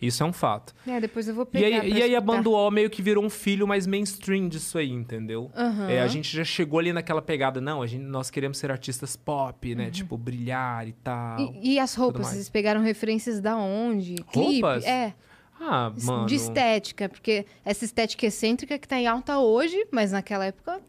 [0.00, 0.74] Isso é um fato.
[0.86, 3.24] É, depois eu vou E pegar aí, pra e aí a O meio que virou
[3.24, 5.50] um filho mais mainstream disso aí, entendeu?
[5.56, 5.90] Aham.
[5.90, 9.16] É, a gente já chegou ali naquela pegada, não, a gente, nós queremos ser artistas
[9.16, 9.90] pop, né?
[9.90, 11.38] Tipo, brilhar e tal.
[11.40, 11.60] Uhum.
[11.62, 14.16] E, e as roupas, vocês pegaram referências da onde?
[14.26, 14.84] Roupas?
[14.84, 14.88] Clipe?
[14.88, 15.14] É,
[15.58, 16.26] Ah, mano.
[16.26, 20.80] de estética, porque essa estética excêntrica que tá em alta hoje, mas naquela época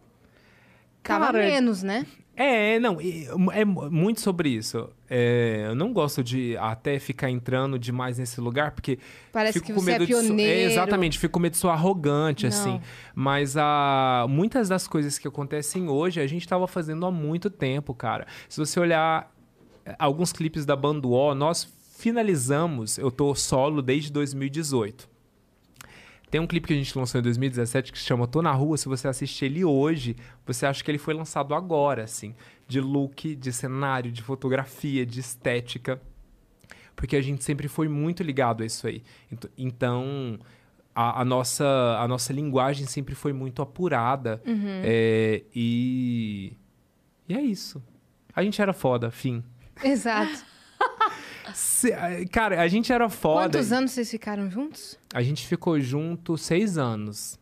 [1.01, 2.05] tava Cara, menos, né?
[2.39, 2.97] É, não,
[3.51, 4.88] é muito sobre isso.
[5.09, 8.99] É, eu não gosto de até ficar entrando demais nesse lugar, porque
[9.31, 10.71] Parece que você é so- pioneiro.
[10.71, 12.49] exatamente, fico com medo de soar arrogante, Não.
[12.49, 12.79] assim.
[13.15, 17.91] Mas a, muitas das coisas que acontecem hoje, a gente estava fazendo há muito tempo,
[17.95, 18.27] cara.
[18.47, 19.33] Se você olhar
[19.83, 21.67] eh, alguns clipes da banda O, nós
[21.97, 25.09] finalizamos, eu tô solo desde 2018.
[26.30, 28.78] Tem um clipe que a gente lançou em 2017 que se chama Tô na Rua.
[28.78, 30.15] Se você assistir ele hoje,
[30.45, 32.36] você acha que ele foi lançado agora, assim.
[32.67, 36.01] De look, de cenário, de fotografia, de estética.
[36.95, 39.03] Porque a gente sempre foi muito ligado a isso aí.
[39.32, 40.38] Ent- Então,
[40.93, 41.65] a, a nossa,
[41.99, 44.41] a nossa linguagem sempre foi muito apurada.
[44.84, 46.53] É, e,
[47.30, 47.82] e é isso.
[48.36, 49.43] A gente era foda, fim.
[49.82, 50.43] Exato.
[51.53, 51.91] Se-
[52.31, 53.49] cara, a gente era foda.
[53.49, 54.97] Quantos anos vocês ficaram juntos?
[55.13, 57.39] A gente ficou junto seis anos.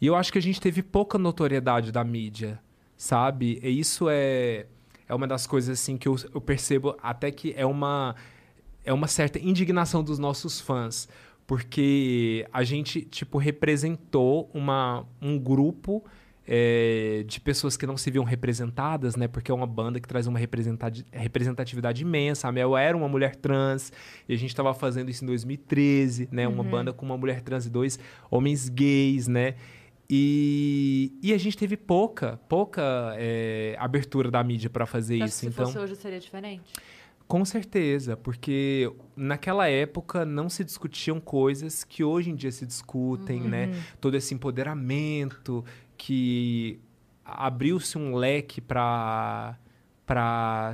[0.00, 2.60] E eu acho que a gente teve pouca notoriedade da mídia,
[2.96, 3.58] sabe?
[3.62, 4.66] E isso é,
[5.08, 8.14] é uma das coisas assim que eu, eu percebo até que é uma,
[8.84, 11.08] é uma certa indignação dos nossos fãs.
[11.46, 16.04] Porque a gente, tipo, representou uma, um grupo
[16.50, 19.28] é, de pessoas que não se viam representadas, né?
[19.28, 22.48] Porque é uma banda que traz uma representati- representatividade imensa.
[22.48, 23.92] A Mel era uma mulher trans
[24.26, 26.48] e a gente estava fazendo isso em 2013, né?
[26.48, 27.98] Uma banda com uma mulher trans e dois
[28.30, 29.56] homens gays, né?
[30.10, 35.28] E, e a gente teve pouca, pouca é, abertura da mídia para fazer Acho que
[35.28, 35.38] isso.
[35.40, 36.62] se Então, fosse hoje seria diferente.
[37.26, 43.42] com certeza, porque naquela época não se discutiam coisas que hoje em dia se discutem,
[43.42, 43.70] né?
[44.00, 45.62] Todo esse empoderamento
[45.98, 46.80] que
[47.24, 49.58] abriu-se um leque para
[50.06, 50.72] para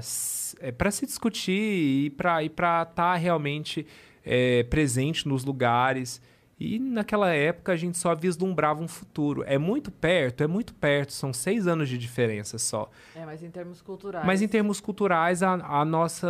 [0.78, 3.84] para se discutir e para e para estar realmente
[4.24, 6.22] é, presente nos lugares.
[6.58, 9.42] E naquela época a gente só vislumbrava um futuro.
[9.44, 11.12] É muito perto, é muito perto.
[11.12, 12.88] São seis anos de diferença só.
[13.16, 14.24] É, mas em termos culturais.
[14.24, 16.28] Mas em termos culturais, a, a nossa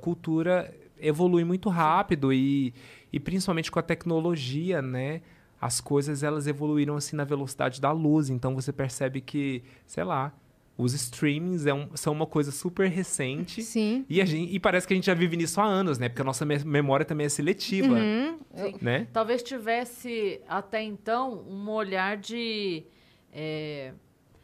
[0.00, 2.72] cultura evolui muito rápido e,
[3.12, 5.20] e principalmente com a tecnologia, né?
[5.60, 8.30] As coisas elas evoluíram assim na velocidade da luz.
[8.30, 10.32] Então você percebe que, sei lá,
[10.76, 13.62] os streamings é um- são uma coisa super recente.
[13.62, 14.06] Sim.
[14.08, 16.08] E, a gente, e parece que a gente já vive nisso há anos, né?
[16.08, 18.38] Porque a nossa me- memória também é seletiva, Uhum.
[18.54, 18.74] Sim.
[18.80, 19.08] né?
[19.12, 22.84] Talvez tivesse até então um olhar de.
[23.32, 23.92] é,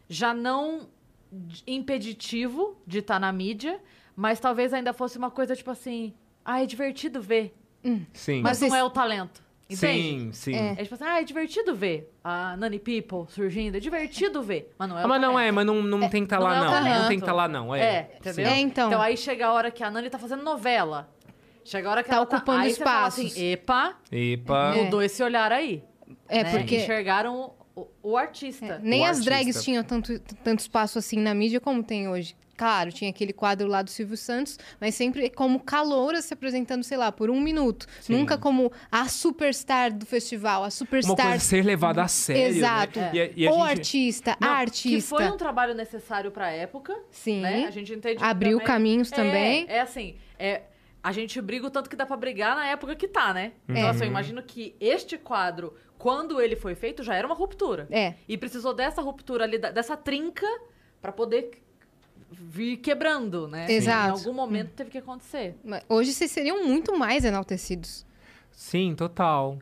[0.08, 0.88] já não
[1.66, 3.80] impeditivo de estar na mídia,
[4.16, 6.14] mas talvez ainda fosse uma coisa tipo assim.
[6.44, 7.54] Ah, é divertido ver,
[8.12, 8.42] Sim.
[8.42, 9.42] mas Mas não é o talento.
[9.68, 9.76] Entende?
[9.76, 10.54] Sim, sim.
[10.54, 10.72] É.
[10.72, 14.88] É tipo assim, ah, é divertido ver a Nani People surgindo, é divertido ver, mas
[14.88, 16.54] não é Ah, o mas não é, mas não, não tem que estar não lá,
[16.56, 16.70] é o não.
[16.70, 17.08] Não talento.
[17.08, 17.74] tem que estar lá, não.
[17.74, 18.46] É, É, entendeu?
[18.46, 18.88] É, então.
[18.88, 21.08] Então aí chega a hora que a Nani tá fazendo novela.
[21.64, 23.24] Chega a hora que Tá ela ocupando você fala espaços.
[23.32, 24.74] assim, epa, Epa.
[24.76, 24.82] É.
[24.84, 25.82] mudou esse olhar aí.
[26.28, 26.50] É, né?
[26.58, 28.78] porque Enxergaram o, o artista.
[28.82, 29.30] nem O as artista.
[29.30, 32.36] drags tinham tanto, tanto espaço assim na mídia como tem hoje.
[32.56, 36.96] Claro, tinha aquele quadro lá do Silvio Santos, mas sempre como caloura se apresentando, sei
[36.96, 37.86] lá, por um minuto.
[38.00, 38.12] Sim.
[38.14, 41.16] Nunca como a superstar do festival, a Uma superstar.
[41.28, 42.56] coisa ser levada a sério.
[42.56, 42.98] Exato.
[43.00, 43.10] Né?
[43.14, 45.16] E, a- e a Ou gente- artista, Não, a Que artista.
[45.16, 46.94] foi um trabalho necessário pra época.
[47.10, 47.40] Sim.
[47.40, 47.64] né?
[47.66, 49.66] A gente entende que Abriu também- caminhos É, também.
[49.68, 50.62] É, assim, é,
[51.02, 53.52] a gente briga o tanto que dá pra brigar na época que tá, né?
[53.68, 53.72] É.
[53.72, 57.86] Então, assim, eu imagino que este quadro, quando ele foi feito, já era uma ruptura.
[57.90, 58.14] É.
[58.28, 60.46] E precisou dessa ruptura ali, dessa trinca,
[61.02, 61.50] pra poder
[62.40, 63.70] vir quebrando, né?
[63.70, 64.08] Exato.
[64.08, 65.56] Em algum momento teve que acontecer.
[65.64, 68.04] Mas Hoje vocês seriam muito mais enaltecidos.
[68.52, 69.58] Sim, total.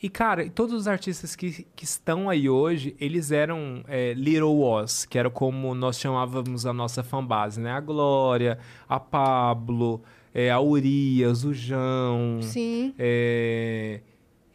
[0.00, 5.04] E, cara, todos os artistas que, que estão aí hoje, eles eram é, Little Oz,
[5.04, 7.72] que era como nós chamávamos a nossa fanbase, né?
[7.72, 8.58] A Glória,
[8.88, 10.00] a Pablo,
[10.32, 12.40] é, a Urias, o João.
[12.42, 12.94] Sim.
[12.96, 14.00] É,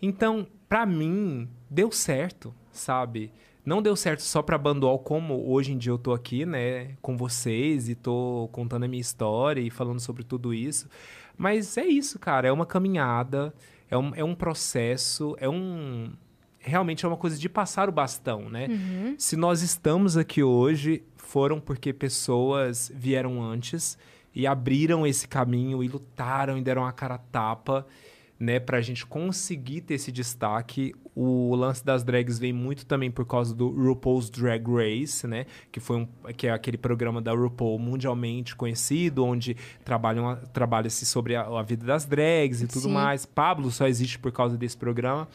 [0.02, 3.30] Então, pra mim, deu certo, sabe?
[3.66, 7.16] Não deu certo só pra Banduol, como hoje em dia eu tô aqui, né, com
[7.16, 10.90] vocês e tô contando a minha história e falando sobre tudo isso.
[11.38, 13.54] Mas é isso, cara, é uma caminhada,
[13.90, 16.12] é um, é um processo, é um.
[16.60, 18.68] Realmente é uma coisa de passar o bastão, né?
[19.18, 23.98] Se nós estamos aqui hoje, foram porque pessoas vieram antes
[24.36, 27.86] e abriram esse caminho e lutaram e deram a cara a tapa
[28.44, 30.94] né, pra gente conseguir ter esse destaque.
[31.16, 35.80] O lance das drags vem muito também por causa do RuPaul's Drag Race, né, que
[35.80, 41.36] foi um, que é aquele programa da RuPaul mundialmente conhecido, onde trabalham a- trabalha-se sobre
[41.36, 42.94] a, a vida das drags e tudo Sim.
[42.94, 43.26] mais.
[43.26, 45.28] Pablo só existe por causa desse programa.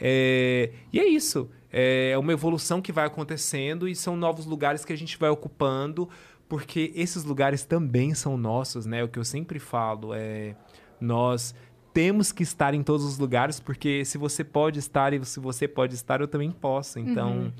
[0.00, 1.48] É, e é isso.
[1.72, 6.08] É uma evolução que vai acontecendo e são novos lugares que a gente vai ocupando,
[6.48, 9.02] porque esses lugares também são nossos, né?
[9.02, 10.54] O que eu sempre falo é
[11.00, 11.54] nós
[11.92, 15.68] temos que estar em todos os lugares, porque se você pode estar e se você
[15.68, 16.98] pode estar, eu também posso.
[16.98, 17.52] Então,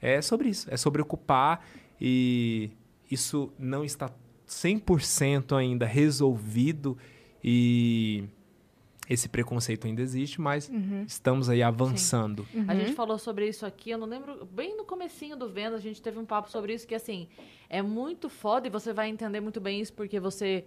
[0.00, 0.68] é sobre isso.
[0.70, 1.64] É sobre ocupar
[2.00, 2.70] e
[3.10, 4.10] isso não está
[4.48, 6.96] 100% ainda resolvido
[7.42, 8.24] e
[9.08, 10.70] esse preconceito ainda existe, mas
[11.06, 12.46] estamos aí avançando.
[12.66, 15.80] A gente falou sobre isso aqui, eu não lembro, bem no comecinho do Venda, a
[15.80, 17.28] gente teve um papo sobre isso, que assim,
[17.68, 20.64] é muito foda e você vai entender muito bem isso porque você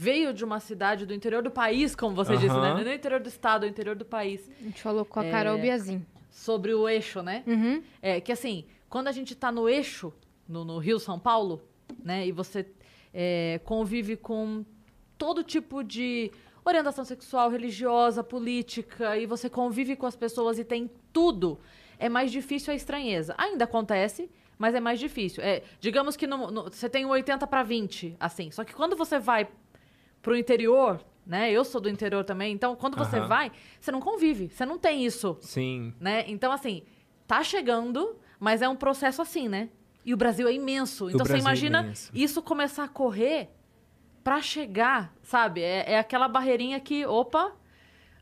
[0.00, 2.70] veio de uma cidade do interior do país, como você disse, né?
[2.72, 4.50] Não é no interior do estado, é o interior do país.
[4.60, 5.30] A gente falou com a É.
[5.30, 6.06] Carol Biazin.
[6.30, 7.42] Sobre o eixo, né?
[7.46, 7.82] Uhum.
[8.00, 10.10] É que assim, quando a gente tá no eixo,
[10.48, 11.60] no, no Rio São Paulo,
[12.02, 12.26] né?
[12.26, 12.64] E você
[13.12, 14.64] é, convive com
[15.18, 16.30] todo tipo de
[16.64, 21.58] orientação sexual, religiosa, política, e você convive com as pessoas e tem tudo,
[21.98, 23.34] é mais difícil a estranheza.
[23.36, 25.42] Ainda acontece, mas é mais difícil.
[25.44, 28.50] É, digamos que no- no- você tem um 80 para 20, assim.
[28.50, 29.46] Só que quando você vai
[30.22, 31.50] pro interior, né?
[31.50, 33.26] Eu sou do interior também, então quando você Aham.
[33.26, 35.94] vai, você não convive, você não tem isso Sim.
[36.00, 36.24] né?
[36.28, 36.82] Então, assim,
[37.26, 39.68] tá chegando, mas é um processo assim, né?
[40.04, 41.08] E o Brasil é imenso.
[41.10, 42.10] Então, você Brasil é imagina imenso.
[42.14, 43.50] isso começar a correr
[44.24, 45.62] pra chegar, sabe?
[45.62, 47.52] É, é aquela barreirinha que, opa,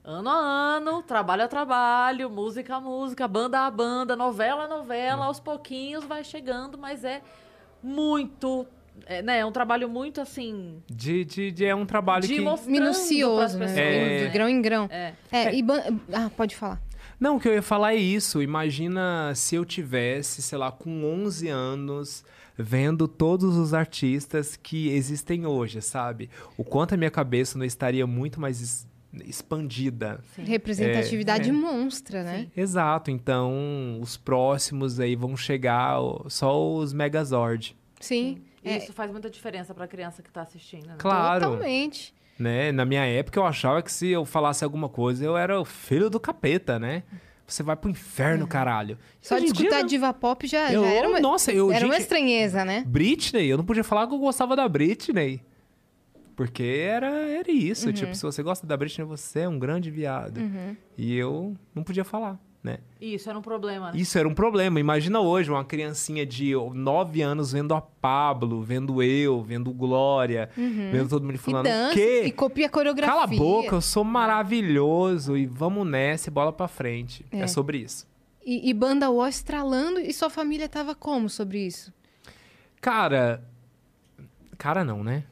[0.04, 5.26] ano a ano, trabalho a trabalho, música a música, banda a banda, novela a novela,
[5.26, 7.22] aos pouquinhos vai chegando, mas é
[7.82, 8.66] muito,
[9.06, 9.38] é, né?
[9.38, 12.40] É um trabalho muito, assim, De, de, de- é um trabalho de que...
[12.70, 13.66] Minucioso, né?
[13.66, 13.78] pessoas.
[13.78, 14.24] É.
[14.26, 14.88] De grão em grão.
[14.90, 15.12] É.
[15.30, 15.82] É, e ban-
[16.12, 16.80] Ah, pode falar.
[17.20, 18.40] Não, o que eu ia falar é isso.
[18.42, 22.24] Imagina se eu tivesse, sei lá, com 11 anos,
[22.56, 26.30] vendo todos os artistas que existem hoje, sabe?
[26.56, 28.88] O quanto a minha cabeça não estaria muito mais es-
[29.26, 30.20] expandida.
[30.36, 30.44] Sim.
[30.44, 31.56] Representatividade É, é.
[31.56, 32.46] monstra, né?
[32.56, 33.10] Exato.
[33.10, 35.96] Então, os próximos aí vão chegar
[36.28, 38.38] só os Megazord, Sim.
[38.64, 40.94] E É, Isso faz muita diferença pra criança que tá assistindo, né?
[40.98, 41.44] Claro.
[41.44, 42.14] Totalmente.
[42.38, 42.70] né?
[42.72, 46.08] Na minha época eu achava que se eu falasse alguma coisa, eu era o filho
[46.08, 47.02] do capeta, né?
[47.46, 48.98] Você vai pro inferno, caralho.
[49.22, 49.86] Só Hoje de dia, escutar não.
[49.86, 52.84] diva pop já, Eu- já era uma, nossa, eu- era uma gente- estranheza, né?
[52.86, 55.40] Britney, eu não podia falar que eu gostava da Britney.
[56.36, 57.92] Porque era, era isso.
[57.92, 60.38] Tipo, se você gosta da Britney, você é um grande viado.
[60.96, 62.78] E eu não podia falar, né?
[63.00, 63.98] Isso era um problema, né?
[63.98, 64.80] Isso era um problema.
[64.80, 71.08] Imagina hoje uma criancinha de 9 anos vendo a Pablo, vendo eu, vendo Glória, vendo
[71.08, 73.12] todo mundo E falando dança, que e copia a coreografia.
[73.14, 77.24] Cala a boca, eu sou maravilhoso e vamos nessa e bola pra frente.
[77.30, 77.46] É, É.
[77.46, 78.06] sobre isso.
[78.44, 81.92] E, e banda Wall estralando, e sua família tava como sobre isso?
[82.80, 83.42] Cara,
[84.56, 85.24] cara não, né?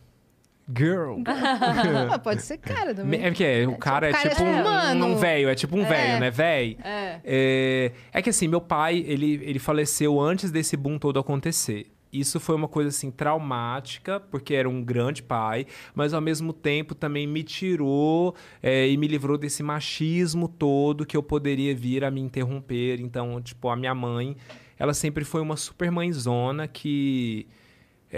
[0.68, 1.22] Girl.
[1.26, 3.22] Ah, pode ser cara também.
[3.22, 5.82] É porque é, o cara é, cara é tipo um, um velho, é tipo um
[5.84, 5.88] É.
[5.88, 6.30] velho, né?
[6.30, 6.76] Véi.
[6.82, 7.20] É.
[7.24, 11.86] É, é que assim, meu pai, ele, ele faleceu antes desse boom todo acontecer.
[12.12, 16.94] Isso foi uma coisa assim traumática, porque era um grande pai, mas ao mesmo tempo
[16.94, 22.10] também me tirou é, e me livrou desse machismo todo que eu poderia vir a
[22.10, 23.00] me interromper.
[23.00, 24.36] Então, tipo, a minha mãe,
[24.78, 27.46] ela sempre foi uma super mãezona que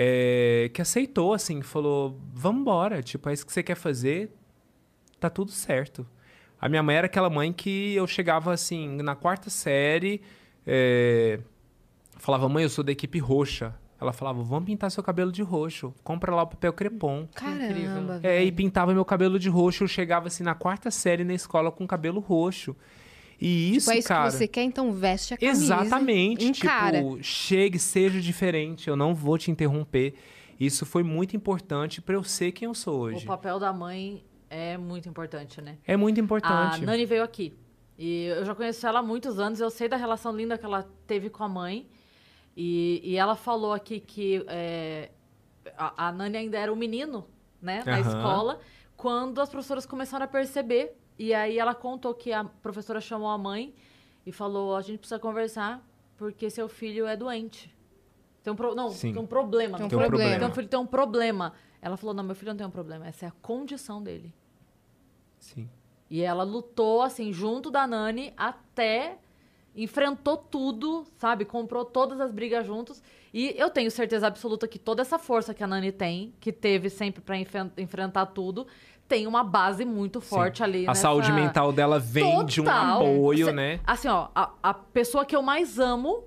[0.00, 4.30] é, que aceitou, assim, falou: vamos embora, tipo, é isso que você quer fazer,
[5.18, 6.06] tá tudo certo.
[6.60, 10.22] A minha mãe era aquela mãe que eu chegava assim, na quarta série,
[10.64, 11.40] é,
[12.16, 13.74] falava, mãe, eu sou da equipe roxa.
[14.00, 17.26] Ela falava, vamos pintar seu cabelo de roxo, compra lá o papel crepom.
[17.34, 18.20] Caramba.
[18.22, 21.72] É, e pintava meu cabelo de roxo, eu chegava assim na quarta série na escola
[21.72, 22.76] com cabelo roxo.
[23.40, 24.30] E isso, Tipo, é isso cara.
[24.30, 25.62] que você quer, então veste a camisa.
[25.62, 26.44] Exatamente.
[26.46, 26.98] Encara.
[26.98, 30.14] Tipo, chegue, seja diferente, eu não vou te interromper.
[30.58, 33.24] Isso foi muito importante pra eu ser quem eu sou O hoje.
[33.24, 35.78] papel da mãe é muito importante, né?
[35.86, 36.84] É muito A importante.
[36.84, 37.54] Nani veio aqui.
[37.96, 40.88] E eu já conheço ela há muitos anos, eu sei da relação linda que ela
[41.06, 41.86] teve com a mãe.
[42.56, 45.10] E, e ela falou aqui que é,
[45.76, 47.24] a, a Nani ainda era um menino,
[47.62, 48.00] né, na Aham.
[48.08, 48.60] escola,
[48.96, 50.92] quando as professoras começaram a perceber.
[51.18, 53.74] E aí ela contou que a professora chamou a mãe
[54.24, 55.84] e falou: a gente precisa conversar
[56.16, 57.74] porque seu filho é doente.
[58.42, 58.74] Tem um pro...
[58.74, 59.12] Não, Sim.
[59.12, 59.76] tem um problema.
[59.76, 60.38] Tem um não foi- problema.
[60.38, 61.52] Teu filho tem um problema.
[61.82, 64.32] Ela falou: não, meu filho não tem um problema, essa é a condição dele.
[65.38, 65.68] Sim.
[66.10, 69.18] E ela lutou, assim, junto da Nani até
[69.82, 71.44] enfrentou tudo, sabe?
[71.44, 73.02] Comprou todas as brigas juntos.
[73.32, 76.88] E eu tenho certeza absoluta que toda essa força que a Nani tem, que teve
[76.90, 78.66] sempre pra enfen- enfrentar tudo,
[79.06, 80.84] tem uma base muito forte ali.
[80.84, 83.02] A nessa- saúde mental dela vem de um Total.
[83.02, 83.80] apoio, Cê- né?
[83.86, 86.24] Assim, ó, a, a pessoa que eu mais amo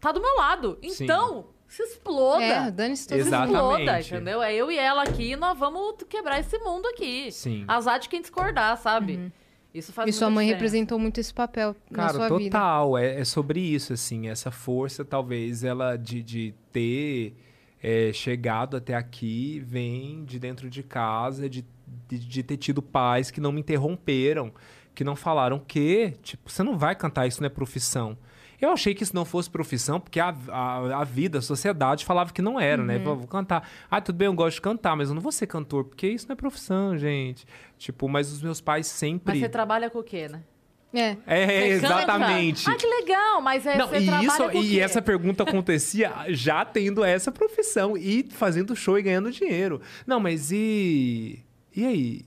[0.00, 0.78] tá do meu lado.
[0.88, 1.04] Sim.
[1.04, 2.42] Então, se exploda.
[2.44, 3.26] É, dane-se todo Se.
[3.28, 3.54] Exatamente.
[3.56, 4.42] exploda, entendeu?
[4.42, 7.32] É eu e ela aqui e nós vamos quebrar esse mundo aqui.
[7.32, 7.64] Sim.
[7.66, 9.32] Azar de quem discordar, sabe?
[9.74, 10.64] Isso faz E sua mãe diferença.
[10.64, 12.50] representou muito esse papel na Cara, sua vida.
[12.50, 12.98] total.
[12.98, 14.28] É, é sobre isso, assim.
[14.28, 17.34] Essa força, talvez, ela de, de ter
[17.82, 21.64] é, chegado até aqui, vem de dentro de casa, de,
[22.08, 24.52] de, de ter tido pais que não me interromperam,
[24.94, 28.16] que não falaram que, tipo, você não vai cantar, isso não é profissão.
[28.62, 32.32] Eu achei que isso não fosse profissão, porque a, a, a vida, a sociedade falava
[32.32, 32.96] que não era, né?
[32.98, 33.68] Vou, vou cantar.
[33.90, 36.28] Ah, tudo bem, eu gosto de cantar, mas eu não vou ser cantor, porque isso
[36.28, 37.44] não é profissão, gente.
[37.76, 39.32] Tipo, mas os meus pais sempre.
[39.32, 40.42] Mas você trabalha com o quê, né?
[40.94, 41.16] É.
[41.26, 42.68] É, exatamente.
[42.70, 44.80] Ah, que legal, mas é, Não, você e, trabalha isso, e quê?
[44.80, 49.80] essa pergunta acontecia já tendo essa profissão e fazendo show e ganhando dinheiro.
[50.06, 51.40] Não, mas e.
[51.74, 52.22] E aí?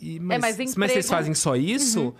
[0.00, 2.14] E, mas, É, mas mas emprego- vocês fazem só isso?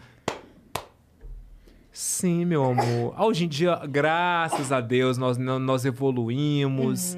[2.01, 3.19] Sim, meu amor.
[3.19, 7.17] Hoje em dia, graças a Deus, nós, nós evoluímos.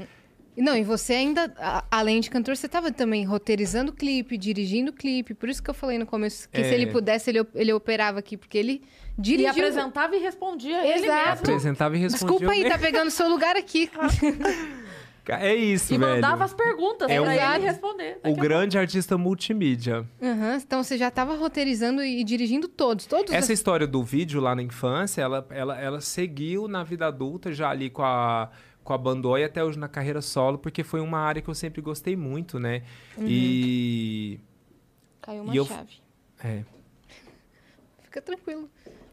[0.57, 1.53] Não, e você ainda,
[1.91, 5.35] além de cantor, você estava também roteirizando clipe, dirigindo clipe.
[5.35, 6.65] Por isso que eu falei no começo que É.
[6.65, 8.83] se ele pudesse, ele, ele operava aqui, porque ele
[9.19, 9.51] E dirigiu.
[9.51, 11.29] apresentava e respondia ele Exato.
[11.29, 11.41] mesmo.
[11.41, 12.27] Apresentava e respondia.
[12.29, 13.91] Desculpa aí, tá pegando seu lugar aqui.
[15.35, 16.15] É isso, E velho.
[16.15, 18.19] mandava as perguntas É pra um- ele responder.
[18.25, 20.07] O grande artista multimídia.
[20.23, 23.59] Aham, Então você já estava roteirizando e dirigindo todos, todos Essa os...
[23.59, 27.91] história do vídeo lá na infância, ela, ela, ela seguiu na vida adulta, já ali
[27.91, 28.49] com a,
[28.83, 31.81] com a Bandói até hoje na carreira solo, porque foi uma área que eu sempre
[31.83, 32.83] gostei muito, né?
[33.19, 34.41] E.
[35.21, 36.01] Caiu uma E eu- chave.
[36.43, 36.63] É.
[38.05, 38.69] Fica tranquilo.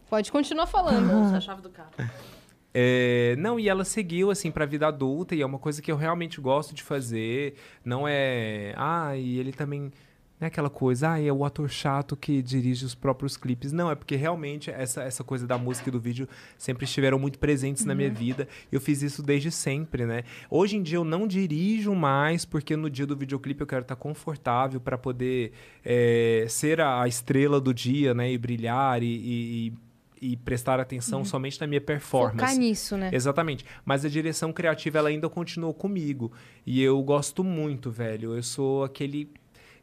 [0.09, 1.09] Pode continuar falando.
[1.09, 1.91] Bolsa, a chave do carro.
[2.77, 5.95] É, não, e ela seguiu assim pra vida adulta e é uma coisa que eu
[5.95, 7.53] realmente gosto de fazer.
[7.85, 9.93] Não é, ah, e ele também
[10.37, 13.71] não é aquela coisa, ah, é o ator chato que dirige os próprios clipes.
[13.71, 17.39] Não, é porque realmente essa, essa coisa da música e do vídeo sempre estiveram muito
[17.39, 18.45] presentes na minha vida.
[18.69, 20.23] Eu fiz isso desde sempre, né?
[20.49, 23.95] Hoje em dia eu não dirijo mais porque no dia do videoclipe eu quero estar
[23.95, 25.53] confortável para poder
[25.85, 28.29] é, ser a, a estrela do dia, né?
[28.29, 29.84] E brilhar e, e- e-
[30.31, 32.39] e prestar atenção somente na minha performance.
[32.39, 33.09] Focar nisso, né?
[33.13, 33.65] Exatamente.
[33.83, 36.31] Mas a direção criativa ela ainda continuou comigo.
[36.65, 38.35] E eu gosto muito, velho.
[38.35, 39.29] Eu sou aquele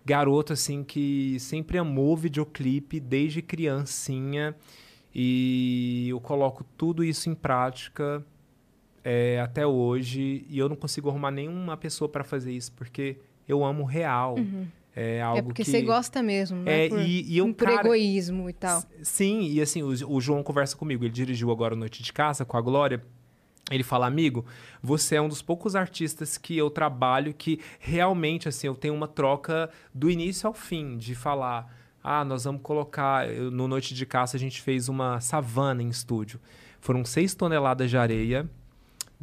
[0.05, 4.55] garoto assim que sempre amou videoclipe desde criancinha
[5.14, 8.24] e eu coloco tudo isso em prática
[9.05, 13.64] é, até hoje e eu não consigo arrumar nenhuma pessoa para fazer isso porque eu
[13.64, 14.36] amo real.
[14.95, 17.66] É algo É porque que você gosta mesmo, É, é por, e- e eu, por
[17.66, 18.82] cara, egoísmo e tal.
[19.03, 21.05] Sim, e assim, o, o João conversa comigo.
[21.05, 23.03] Ele dirigiu agora Noite de Casa com a Glória.
[23.70, 24.45] Ele fala, amigo,
[24.82, 29.09] você é um dos poucos artistas que eu trabalho que realmente, assim, eu tenho uma
[29.09, 31.74] troca do início ao fim, de falar,
[32.05, 33.26] ah, nós vamos colocar.
[33.30, 36.38] eu- no Noite de Caça a gente fez uma savana em estúdio.
[36.80, 38.47] Foram seis toneladas de areia,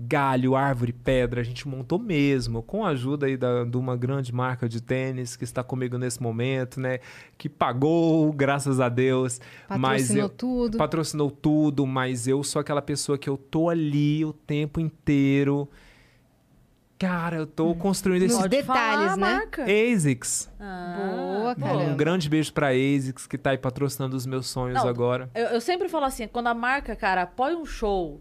[0.02, 4.34] galho, árvore, pedra, a gente montou mesmo, com a ajuda aí da, de uma grande
[4.34, 7.00] marca de tênis que está comigo nesse momento, né?
[7.38, 9.42] Que pagou, graças a Deus.
[9.68, 10.78] mas Patrocinou eu, tudo.
[10.78, 15.68] Patrocinou tudo, mas eu sou aquela pessoa que eu tô ali o tempo inteiro.
[16.98, 19.36] Cara, eu tô construindo esse Nos Pode detalhes, né?
[19.36, 19.64] marca.
[19.64, 20.50] ASICS.
[20.60, 21.66] Boa, Ah, bom.
[21.66, 21.84] caramba.
[21.92, 25.30] Um grande beijo pra ASICS, que tá aí patrocinando os meus sonhos Não, agora.
[25.34, 28.20] Eu, eu sempre falo assim, quando a marca, cara, apoia um show,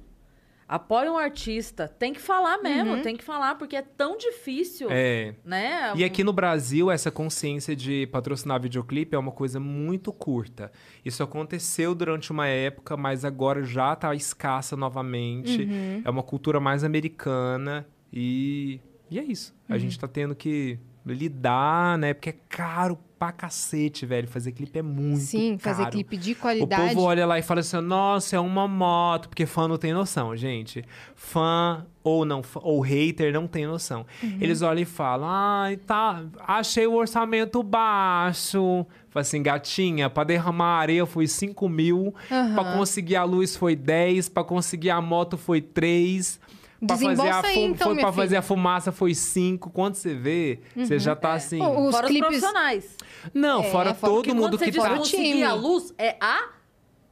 [0.69, 5.35] apoia um artista, tem que falar mesmo, tem que falar, porque é tão difícil, É.
[5.45, 5.93] né?
[5.97, 10.71] E aqui no Brasil, essa consciência de patrocinar videoclipe é uma coisa muito curta.
[11.05, 15.62] Isso aconteceu durante uma época, mas agora já tá escassa novamente.
[15.62, 16.03] Uhum.
[16.05, 19.55] É uma cultura mais americana e, e é isso.
[19.69, 19.79] A Uhum.
[19.79, 20.79] gente tá tendo que
[21.15, 22.15] lidar, né?
[22.15, 24.29] Porque é caro pra cacete, velho.
[24.29, 25.93] Fazer clipe é muito Sim, fazer caro.
[25.93, 26.95] clipe de O qualidade.
[26.95, 30.37] povo olha lá e fala assim: nossa, é uma moto, porque fã não tem noção,
[30.37, 30.85] gente.
[31.17, 34.07] Fã ou não, fã- ou hater não tem noção.
[34.23, 34.39] Uhum.
[34.41, 38.87] Eles olham e falam: ai, tá, achei o orçamento baixo.
[39.11, 42.55] Fala assim, gatinha, pra derramar areia foi 5 mil, Aham.
[42.55, 46.39] pra conseguir a luz foi 10, pra conseguir a moto foi 3.
[46.87, 49.70] Pra fazer, a Desembolsa aí, então, foi, pra fazer a fumaça foi 5.
[49.70, 51.61] Quando você vê, você já tá assim.
[51.61, 52.97] Ô, Os Fora clipes- os profissionais.
[53.35, 54.97] Não, É, fora fora todo mundo quando você que diz tá.
[54.97, 55.43] conseguir time.
[55.43, 56.51] a luz, é a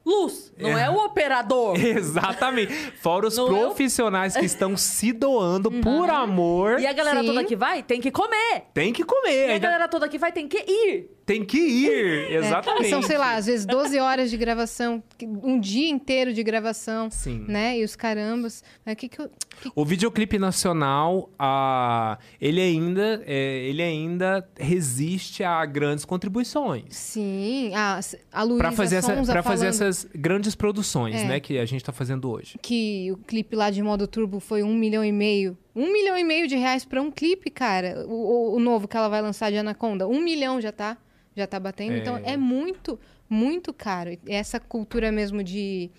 [0.04, 0.90] luz, não é, É.
[0.90, 1.74] o operador.
[1.84, 2.72] Exatamente.
[3.00, 6.78] Fora os Não é o- profissionais que estão se doando por amor.
[6.78, 7.26] E a galera Sim.
[7.26, 8.66] toda que vai tem que comer.
[8.72, 9.48] Tem que comer.
[9.48, 11.10] E a galera toda que vai tem que ir.
[11.26, 12.30] Tem que ir.
[12.30, 12.88] É, Exatamente.
[12.88, 15.02] São, sei lá, às vezes 12 horas de gravação,
[15.42, 17.44] um dia inteiro de gravação, Sim.
[17.48, 17.76] né?
[17.78, 18.62] E os carambas.
[18.84, 19.28] Mas que que eu...
[19.74, 26.84] O videoclipe nacional, ah, ele ainda, é, ele ainda resiste a grandes contribuições.
[26.90, 28.00] Sim, a,
[28.32, 31.24] a Luísa Para fazer, essa, fazer essas grandes produções, É.
[31.24, 32.58] né, que a gente tá fazendo hoje.
[32.62, 35.56] que o clipe lá de modo turbo foi um milhão e meio.
[35.74, 38.04] Um milhão e meio de reais pra um clipe, cara.
[38.06, 40.06] O, o- o novo que ela vai lançar de Anaconda.
[40.08, 40.96] Um milhão já tá,
[41.36, 41.92] já tá batendo.
[41.94, 41.98] É.
[41.98, 42.98] Então é muito,
[43.28, 44.16] muito caro.
[44.26, 45.90] Essa cultura mesmo de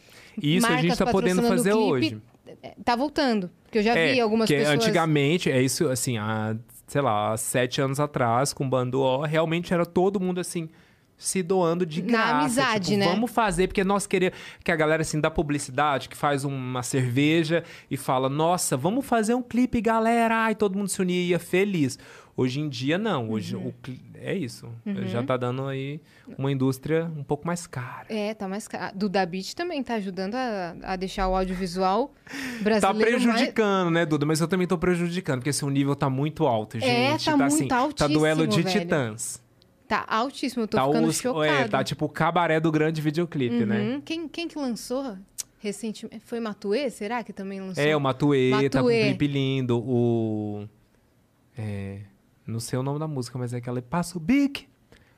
[0.41, 2.21] isso a gente marcas tá podendo fazer clipe, hoje.
[2.83, 3.49] Tá voltando.
[3.63, 4.75] Porque eu já vi É, algumas que pessoas...
[4.75, 6.55] Antigamente, é isso, assim, há,
[6.87, 10.69] sei lá, há sete anos atrás, com o Bando O, realmente era todo mundo, assim,
[11.17, 12.35] se doando de Na graça.
[12.39, 13.07] amizade, tipo, né?
[13.07, 14.37] Vamos fazer, porque nós queremos...
[14.63, 19.33] Que a galera, assim, da publicidade, que faz uma cerveja e fala, nossa, vamos fazer
[19.33, 20.35] um clipe, galera!
[20.45, 21.97] Ai, todo mundo se unia ia feliz.
[22.39, 23.31] Hoje em dia, não.
[23.31, 23.69] Hoje, Uhum.
[23.69, 23.73] o
[24.21, 24.69] é isso.
[25.07, 25.99] Já tá dando aí
[26.37, 28.05] uma indústria um pouco mais cara.
[28.09, 28.95] É, tá mais caro.
[28.95, 32.13] Do Da Beat também tá ajudando a, a deixar o audiovisual
[32.59, 33.23] Tá brasileiro mais...
[33.23, 34.23] prejudicando, né, Duda?
[34.27, 36.87] Mas eu também tô prejudicando, porque assim, o nível tá muito alto, gente.
[36.87, 38.81] É, tá assim, muito Tá duelo de altíssimo, velho.
[38.81, 39.43] titãs.
[39.87, 41.47] Tá altíssimo, eu tô tá ficando os- chocada.
[41.47, 43.79] É, tá tipo o cabaré do grande videoclipe, né?
[43.81, 44.01] Uhum.
[44.01, 45.17] Quem, quem que lançou
[45.59, 46.21] recentemente?
[46.25, 47.83] Foi Matuê, será que também lançou?
[47.83, 49.03] É, o Matuê, tá com um Matuê.
[49.07, 49.79] clipe lindo.
[49.79, 50.67] O.
[51.57, 52.01] É.
[52.47, 53.81] Não sei o nome da música, mas é aquela.
[53.81, 54.67] Passa o bique,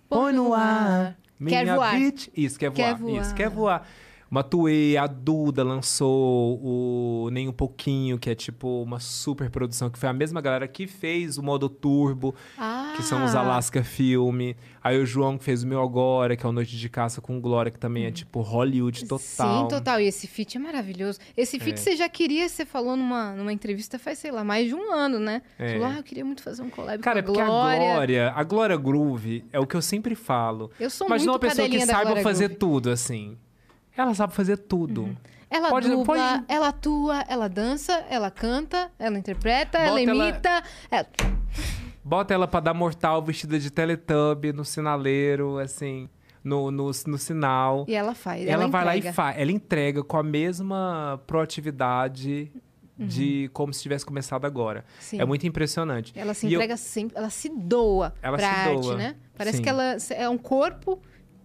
[0.10, 1.18] põe no ar.
[1.48, 1.96] Quer Minha voar.
[1.96, 2.28] bitch.
[2.36, 2.76] Isso, quer voar.
[2.76, 3.22] Quer voar.
[3.22, 3.88] Isso, quer voar.
[4.30, 9.98] Matuê, a Duda lançou o Nem Um Pouquinho, que é tipo uma super produção, que
[9.98, 14.56] foi a mesma galera que fez o modo turbo, Ah, que são os Alaska Filme.
[14.84, 17.42] Aí o João que fez o meu agora, que é o Noite de Caça com
[17.42, 19.64] Glória, que também é tipo Hollywood total.
[19.64, 20.00] Sim, total.
[20.00, 21.20] E esse feat é maravilhoso.
[21.36, 21.82] Esse feat É.
[21.82, 25.20] você já queria, você falou numa, numa entrevista faz, sei lá, mais de um ano,
[25.20, 25.42] né?
[25.58, 25.68] É.
[25.68, 27.82] Você falou, ah, eu queria muito fazer um collab Cara, é com a porque Glória.
[27.90, 30.72] a Glória, a Glória Groove é o que eu sempre falo.
[30.80, 33.38] Eu sou Imagina muito uma pessoa que saiba fazer tudo, assim.
[34.04, 35.16] Ela sabe fazer tudo.
[35.50, 40.30] Ela Pode- dubla, pode- ela atua, ela dança, ela canta, ela interpreta, ela Bota ela-
[40.30, 40.64] imita.
[40.92, 41.08] ela-
[42.04, 46.08] Bota ela pra dar mortal vestida de Teletubby no sinaleiro, assim,
[46.44, 47.84] no, no, no sinal.
[47.88, 48.44] E ela faz.
[48.44, 49.38] ela Ela, vai lá e faz.
[49.38, 52.52] Ela entrega com a mesma proatividade
[52.98, 54.80] de como se tivesse começado agora.
[54.80, 54.96] Uhum.
[55.00, 55.22] Sim.
[55.22, 56.12] É muito impressionante.
[56.16, 59.16] Ela se E eu- entrega sempre, ela se doa Ela pra se arte, doa, né?
[59.38, 59.64] Parece sim.
[59.64, 61.00] que ela é um corpo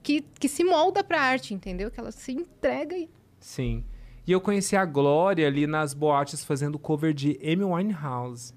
[0.05, 1.90] que, que se molda pra arte, entendeu?
[1.90, 3.09] Que ela se entrega e.
[3.40, 3.82] Sim.
[4.26, 8.55] E eu conheci a Glória ali nas boates fazendo cover de Amy Winehouse.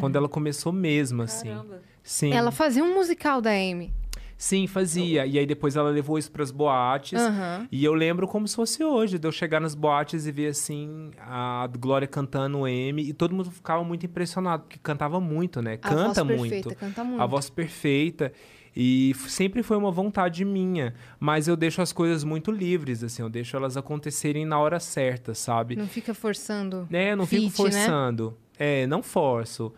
[0.00, 1.48] Quando ela começou mesmo, assim.
[1.48, 1.80] Caramba.
[2.02, 2.32] Sim.
[2.32, 3.90] Ela fazia um musical da Amy.
[4.36, 5.24] Sim, fazia.
[5.26, 7.18] E aí depois ela levou isso pras boates.
[7.18, 7.66] Aham.
[7.72, 11.10] E eu lembro como se fosse hoje, de eu chegar nas boates e ver assim
[11.18, 15.72] a Glória cantando M e todo mundo ficava muito impressionado, porque cantava muito, né?
[15.74, 16.50] A Canta voz muito.
[16.52, 17.20] perfeita, canta muito.
[17.20, 18.32] A voz perfeita.
[18.80, 23.28] E sempre foi uma vontade minha, mas eu deixo as coisas muito livres, assim, eu
[23.28, 25.74] deixo elas acontecerem na hora certa, sabe?
[25.74, 26.86] Não fica forçando.
[26.92, 27.84] É, eu não fico feat, né?
[27.84, 28.38] forçando.
[28.56, 29.72] É, não forço.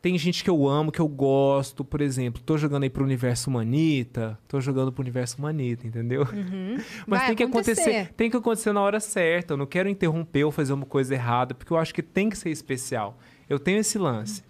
[0.00, 3.50] Tem gente que eu amo, que eu gosto, por exemplo, tô jogando aí pro universo
[3.50, 6.24] Manita, tô jogando pro universo Manita, entendeu?
[7.08, 7.80] Mas Vai tem que acontecer.
[7.80, 9.54] acontecer, tem que acontecer na hora certa.
[9.54, 12.38] Eu não quero interromper ou fazer uma coisa errada, porque eu acho que tem que
[12.38, 13.18] ser especial.
[13.48, 14.44] Eu tenho esse lance.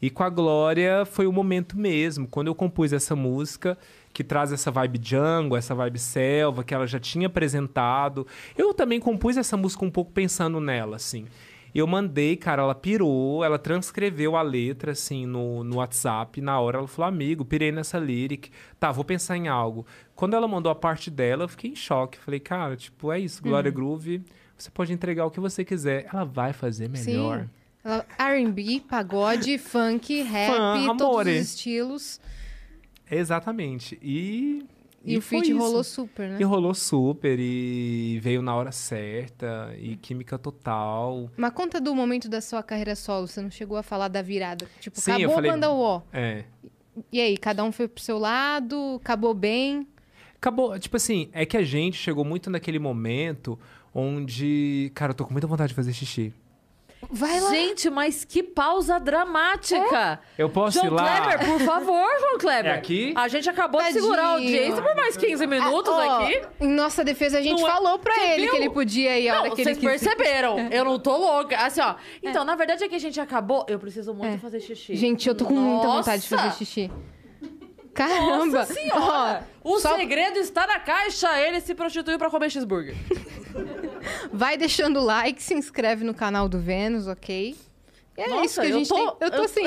[0.00, 3.76] E com a Glória foi o momento mesmo, quando eu compus essa música
[4.12, 8.26] que traz essa vibe jungle, essa vibe selva, que ela já tinha apresentado.
[8.56, 11.26] Eu também compus essa música um pouco pensando nela, assim.
[11.74, 16.40] Eu mandei, cara, ela pirou, ela transcreveu a letra, assim, no, no WhatsApp.
[16.40, 18.50] Na hora ela falou, amigo, pirei nessa lyric.
[18.80, 19.86] Tá, vou pensar em algo.
[20.14, 22.18] Quando ela mandou a parte dela, eu fiquei em choque.
[22.18, 24.24] Falei, cara, tipo, é isso, Glória Groove,
[24.56, 26.06] você pode entregar o que você quiser.
[26.12, 27.42] Ela vai fazer melhor.
[27.42, 27.50] Sim.
[27.88, 32.20] Ela- R&B, pagode, funk, rap, todos os estilos.
[33.10, 33.98] Exatamente.
[34.02, 34.64] E.
[35.04, 36.36] E, o foi feat rolou super, né?
[36.40, 41.30] E rolou super, e veio na hora certa, e química total.
[41.36, 43.26] Mas conta do momento da sua carreira solo.
[43.26, 44.68] Você não chegou a falar da virada.
[44.80, 46.02] Tipo, Sim, acabou falei- a banda UO.
[46.12, 46.44] É.
[47.12, 49.86] E aí, cada um foi pro seu lado, acabou bem.
[50.34, 53.58] Acabou, tipo assim, é que a gente chegou muito naquele momento
[53.94, 54.90] onde.
[54.94, 56.34] Cara, eu tô com muita vontade de fazer xixi.
[57.10, 57.50] Vai lá.
[57.50, 60.20] Gente, mas que pausa dramática!
[60.36, 61.20] Eu posso João ir lá?
[61.22, 62.72] Kleber, por favor, João Kleber.
[62.72, 63.12] É aqui?
[63.16, 63.94] A gente acabou Tadinho.
[63.96, 66.42] de segurar a audiência por mais 15 minutos Ah, ó, aqui.
[66.60, 68.50] Em nossa defesa, a gente Não é- falou pra ele viu?
[68.50, 70.58] que ele podia ir a hora Não, que ele vocês perceberam.
[70.72, 71.56] Eu não tô louca.
[71.56, 71.94] Assim, ó.
[72.22, 73.64] Então, na verdade é que a gente acabou.
[73.68, 74.38] Eu preciso muito É.
[74.38, 74.96] fazer xixi.
[74.96, 75.98] Gente, eu tô com muita Nossa!
[75.98, 76.90] vontade de fazer xixi.
[77.94, 78.46] Caramba!
[78.60, 79.46] Nossa senhora!
[79.64, 81.40] Ó, o só segredo está na caixa.
[81.40, 82.94] Ele se prostituiu pra comer cheeseburger.
[84.32, 87.56] vai deixando o like, se inscreve no canal do Vênus, ok?
[88.16, 89.06] E é Nossa, isso que a eu gente tô- tem.
[89.20, 89.62] Eu tô eu- assim.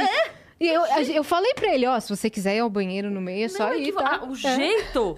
[0.60, 0.82] E eu,
[1.16, 3.66] eu falei pra ele, ó, se você quiser ir ao banheiro no meio, é só
[3.68, 4.20] Não, é ir, que- tá?
[4.22, 4.36] ah, o É.
[4.36, 5.18] jeito.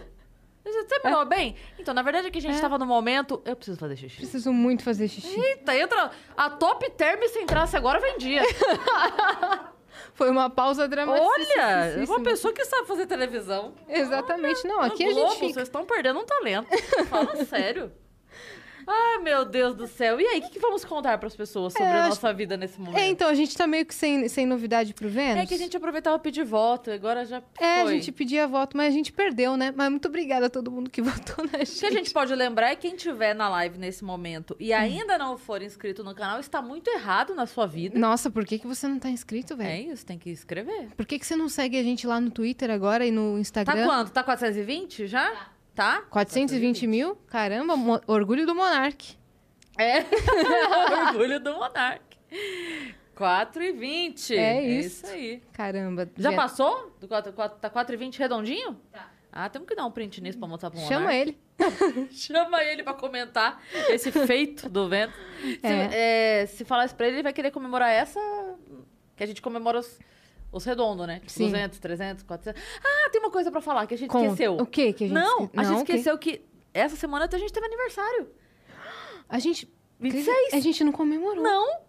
[0.64, 1.56] Você terminou bem?
[1.78, 3.41] Então, na verdade é que a gente tava no momento.
[3.44, 4.16] Eu preciso fazer xixi.
[4.18, 5.38] Preciso muito fazer xixi.
[5.38, 6.12] Eita, entra.
[6.38, 8.41] A top term se entrasse agora vendia.
[10.14, 11.26] Foi uma pausa dramática.
[11.26, 13.74] Olha, uma pessoa que sabe fazer televisão.
[13.90, 15.54] Exatamente, não, Na aqui a Globo, gente fica.
[15.56, 16.68] Vocês estão perdendo um talento.
[17.10, 17.91] Fala sério.
[18.88, 20.19] Ai, meu Deus do céu.
[20.19, 22.55] E aí, o que, que vamos contar pras pessoas sobre É, a acho- nossa vida
[22.57, 22.97] nesse momento?
[23.01, 25.43] É, então, a gente tá meio que sem, sem novidade pro Vênus.
[25.43, 28.88] É que a gente aproveitava pedir voto, agora já É, a gente pedia voto, mas
[28.88, 29.73] a gente perdeu, né?
[29.76, 31.01] Mas muito obrigada a todo mundo que
[31.35, 31.77] votou na gente.
[31.77, 34.73] O que a gente pode lembrar é que quem tiver na live nesse momento e
[34.73, 37.97] ainda não for inscrito no canal está muito errado na sua vida.
[37.97, 39.93] Nossa, por que, que você não tá inscrito, É velho?
[39.93, 40.89] isso, tem que escrever.
[40.97, 43.39] Por que, que você não segue a gente lá no Twitter agora e no Tá
[43.39, 43.85] Instagram?
[43.85, 44.11] quanto?
[44.11, 45.30] Tá 420 já?
[45.31, 45.52] Tá?
[46.10, 47.16] 420 mil?
[47.28, 47.74] Caramba,
[48.08, 49.16] orgulho do Monark.
[49.78, 50.06] É.
[51.10, 52.02] Orgulho do Monark.
[53.16, 54.38] 4 e 20.
[54.38, 55.06] É isso.
[55.08, 55.41] aí.
[55.52, 56.10] Caramba.
[56.18, 56.95] Já passou?
[57.00, 58.80] Do 4, 4, tá 4 e 20 redondinho?
[58.91, 59.10] Tá.
[59.32, 60.95] Ah, temos que dar um print nisso pra mostrar pro Monark.
[60.95, 61.40] Chama ele.
[62.12, 63.60] Chama ele pra comentar
[63.90, 65.14] esse feito do vento.
[65.41, 66.41] Se, É.
[66.41, 68.20] é, se falar isso pra ele, ele vai querer comemorar essa...
[69.16, 70.00] Que a gente comemora os,
[70.53, 71.19] os redondos, né?
[71.19, 71.45] Tipo, Sim.
[71.47, 72.61] 200, 300, 400.
[72.84, 74.25] Ah, tem uma coisa pra falar que a gente Conta.
[74.27, 74.53] esqueceu.
[74.57, 76.41] O que que a gente Não, esque- a gente Não, esqueceu que
[76.73, 78.30] essa semana a gente teve aniversário.
[79.27, 79.67] A gente...
[79.99, 80.53] 26.
[80.53, 81.43] A gente não comemorou.
[81.43, 81.81] Não.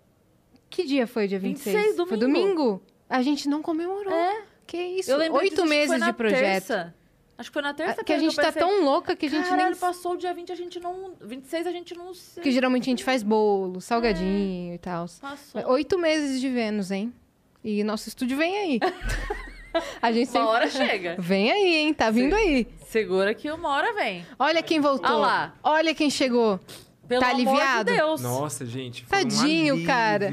[0.70, 1.76] Que dia foi dia 26?
[1.76, 2.48] 26, Foi domingo.
[2.54, 2.82] domingo?
[3.08, 4.12] A gente não comemorou.
[4.12, 4.42] É.
[4.66, 5.10] Que isso?
[5.10, 6.40] Eu lembro Oito meses de projeto.
[6.40, 6.94] Terça.
[7.36, 9.70] Acho que foi na terça que a gente tá tão louca que a gente Caralho,
[9.70, 9.78] nem...
[9.78, 11.14] passou o dia 20, a gente não...
[11.20, 12.12] 26 a gente não...
[12.40, 15.06] Que geralmente a gente faz bolo, salgadinho e tal.
[15.20, 15.68] Passou.
[15.72, 17.12] Oito meses de Vênus, hein?
[17.64, 18.80] E nosso estúdio vem aí.
[20.02, 20.48] a gente Uma sempre...
[20.48, 21.16] hora chega.
[21.18, 21.94] Vem aí, hein?
[21.94, 22.66] Tá vindo aí.
[22.86, 24.24] Segura que uma hora vem.
[24.38, 25.06] Olha quem voltou.
[25.10, 25.54] Ah lá.
[25.62, 26.60] Olha quem chegou.
[27.08, 27.90] Pelo Tá amor aliviado?
[27.90, 28.20] de Deus.
[28.22, 29.04] Nossa, gente.
[29.06, 30.30] Foi Tadinho, um cara.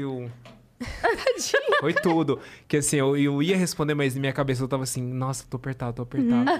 [1.80, 2.38] Foi tudo.
[2.68, 5.56] Que assim, eu, eu ia responder, mas na minha cabeça eu tava assim, nossa, tô
[5.56, 6.50] apertado, tô apertado.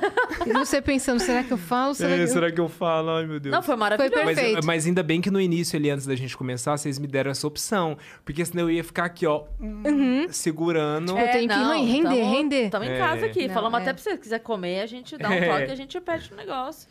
[0.47, 1.95] E você pensando, será que eu falo?
[1.95, 2.27] Será É, que eu...
[2.29, 3.11] será que eu falo?
[3.11, 3.53] Ai, meu Deus.
[3.55, 4.13] Não, foi maravilhoso.
[4.15, 4.67] Foi Mas, Perfeito.
[4.67, 7.47] mas ainda bem que no início ali, antes da gente começar, vocês me deram essa
[7.47, 7.97] opção.
[8.25, 10.27] Porque senão eu ia ficar aqui, ó, Uhum.
[10.31, 11.17] segurando.
[11.19, 12.65] Eu tenho que render, render.
[12.67, 12.99] Estamos em É.
[12.99, 13.47] casa aqui.
[13.47, 13.83] Não, Falamos é.
[13.83, 14.11] até pra você.
[14.13, 15.49] Se quiser comer, a gente dá um É.
[15.49, 16.89] toque e a gente pede o negócio.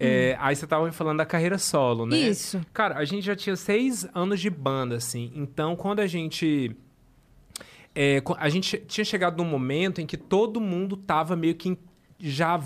[0.00, 2.16] É, aí você tava me falando da carreira solo, né?
[2.16, 2.58] Isso.
[2.72, 5.30] Cara, a gente já tinha seis anos de banda, assim.
[5.34, 6.74] Então, quando a gente.
[7.94, 11.78] é, a gente tinha chegado num momento em que todo mundo tava meio que
[12.18, 12.58] já.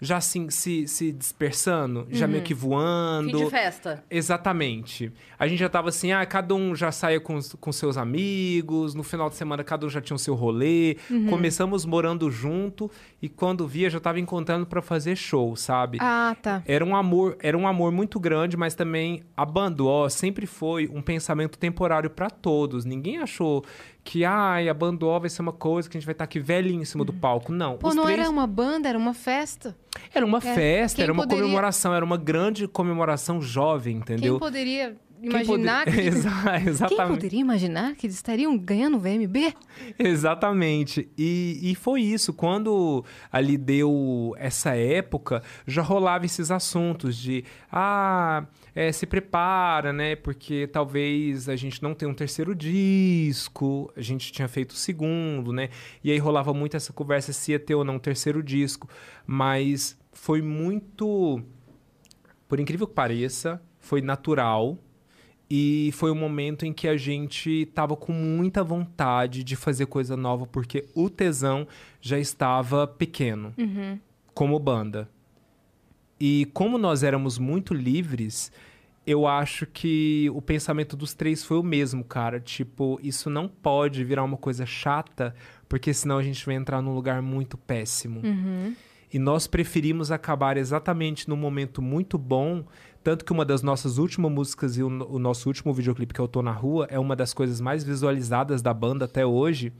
[0.00, 3.38] Já assim, se, se dispersando, já meio que voando.
[3.38, 4.02] Fim de festa.
[4.10, 5.12] Exatamente.
[5.38, 9.02] A gente já tava assim, ah, cada um já saia com, com seus amigos, no
[9.02, 10.96] final de semana cada um já tinha o seu rolê.
[11.10, 11.26] Uhum.
[11.26, 12.90] Começamos morando junto
[13.20, 15.98] e quando via já tava encontrando pra fazer show, sabe?
[16.00, 16.62] Ah, tá.
[16.66, 21.02] Era um amor, era um amor muito grande, mas também a Banduó sempre foi um
[21.02, 22.84] pensamento temporário pra todos.
[22.86, 23.64] Ninguém achou
[24.02, 26.82] que ai, a Banduó vai ser uma coisa que a gente vai estar aqui velhinho
[26.82, 27.52] em cima do palco.
[27.52, 27.72] Não.
[27.72, 27.78] Uhum.
[27.78, 29.76] Pô, não três- era uma banda, era uma festa.
[30.14, 34.34] era uma É, festa, quem era uma poderia- comemoração, era uma grande comemoração jovem, entendeu?
[34.34, 36.00] Quem poderia imaginar Quem que...
[36.00, 39.54] Exa- Quem poderia imaginar que eles estariam ganhando o VMB?
[39.98, 41.08] Exatamente.
[41.16, 42.32] E, e foi isso.
[42.32, 50.16] Quando ali deu essa época, já rolava esses assuntos de ah, é, se prepara, né?
[50.16, 55.52] Porque talvez a gente não tenha um terceiro disco, a gente tinha feito o segundo,
[55.52, 55.68] né?
[56.02, 58.88] E aí rolava muito essa conversa se ia ter ou não um terceiro disco.
[59.26, 61.42] Mas foi muito.
[62.48, 64.78] Por incrível que pareça, foi natural.
[65.50, 70.16] E foi um momento em que a gente tava com muita vontade de fazer coisa
[70.16, 71.66] nova, porque o tesão
[72.00, 73.52] já estava pequeno,
[74.32, 75.10] como banda.
[76.20, 78.52] E como nós éramos muito livres,
[79.04, 82.38] eu acho que o pensamento dos três foi o mesmo, cara.
[82.38, 85.34] Tipo, isso não pode virar uma coisa chata,
[85.68, 88.20] porque senão a gente vai entrar num lugar muito péssimo.
[89.12, 92.64] E nós preferimos acabar exatamente num momento muito bom.
[93.02, 96.24] Tanto que uma das nossas últimas músicas e o, o nosso último videoclipe, que é
[96.24, 99.72] Eu Tô Na Rua, é uma das coisas mais visualizadas da banda até hoje.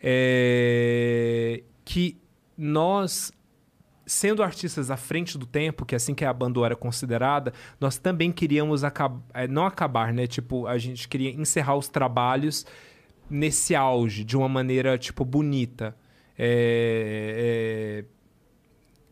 [0.00, 1.62] É...
[1.84, 2.16] Que
[2.56, 3.30] nós,
[4.06, 7.98] sendo artistas à frente do tempo, que é assim que a banda era considerada, nós
[7.98, 9.20] também queríamos acab...
[9.34, 10.26] eh, não acabar, né?
[10.26, 12.64] Tipo, a gente queria encerrar os trabalhos
[13.28, 15.94] nesse auge, de uma maneira, tipo, bonita.
[16.38, 18.02] É...
[18.02, 18.14] é,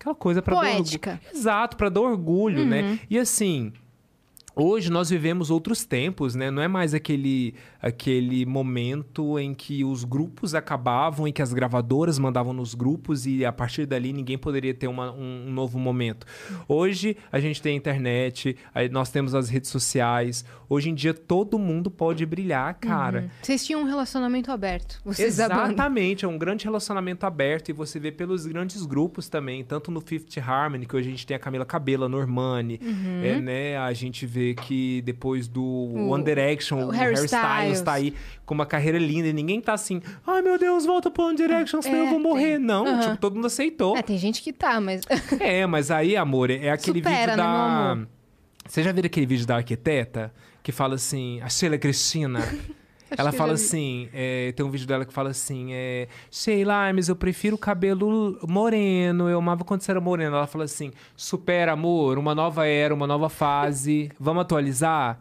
[0.03, 0.77] Aquela coisa pra dar orgulho.
[0.83, 1.21] Poética.
[1.33, 2.99] Exato, pra dar orgulho, né?
[3.09, 3.73] E assim,
[4.55, 6.51] hoje nós vivemos outros tempos, né?
[6.51, 12.19] Não é mais aquele, aquele momento em que os grupos acabavam, em que as gravadoras
[12.19, 16.27] mandavam nos grupos e a partir dali ninguém poderia ter uma- um, um novo momento.
[16.69, 18.57] Hoje a gente tem a internet,
[18.91, 20.45] nós temos as redes sociais.
[20.69, 23.31] Hoje em dia todo mundo pode brilhar, cara.
[23.43, 25.01] Vocês tinham um relacionamento aberto.
[25.05, 25.29] Vocês.
[25.39, 30.01] Exatamente, é um grande relacionamento aberto e você vê pelos grandes grupos também, tanto no
[30.01, 32.81] Fifth Harmony, que hoje a gente tem a Camila Cabela, Normani,
[33.23, 33.77] é, né?
[33.77, 37.81] A gente vê que depois do One Direction, o o, Harry Harry Styles Styles.
[37.83, 38.15] tá aí
[38.45, 41.81] com uma carreira linda e ninguém tá assim, ai meu Deus, volta pro One Direction,
[41.83, 42.59] senão É, eu vou morrer.
[42.59, 43.01] Não, Aham.
[43.01, 43.97] tipo, todo mundo aceitou.
[43.97, 45.03] É, tem gente que tá, mas.
[45.41, 47.91] É, mas aí, amor, é aquele Supera, vídeo né, da.
[47.93, 48.09] amor?
[48.67, 50.33] Você já viu aquele vídeo da arquiteta
[50.63, 52.41] que fala assim, a Sheila Cristina?
[53.19, 57.17] Ela fala assim, é, tem um vídeo dela que fala assim, é, Sheila, mas eu
[57.17, 60.37] prefiro o cabelo moreno, eu amava quando você era moreno.
[60.37, 65.21] Ela fala assim, supera, amor, uma nova era, uma nova fase, vamos atualizar?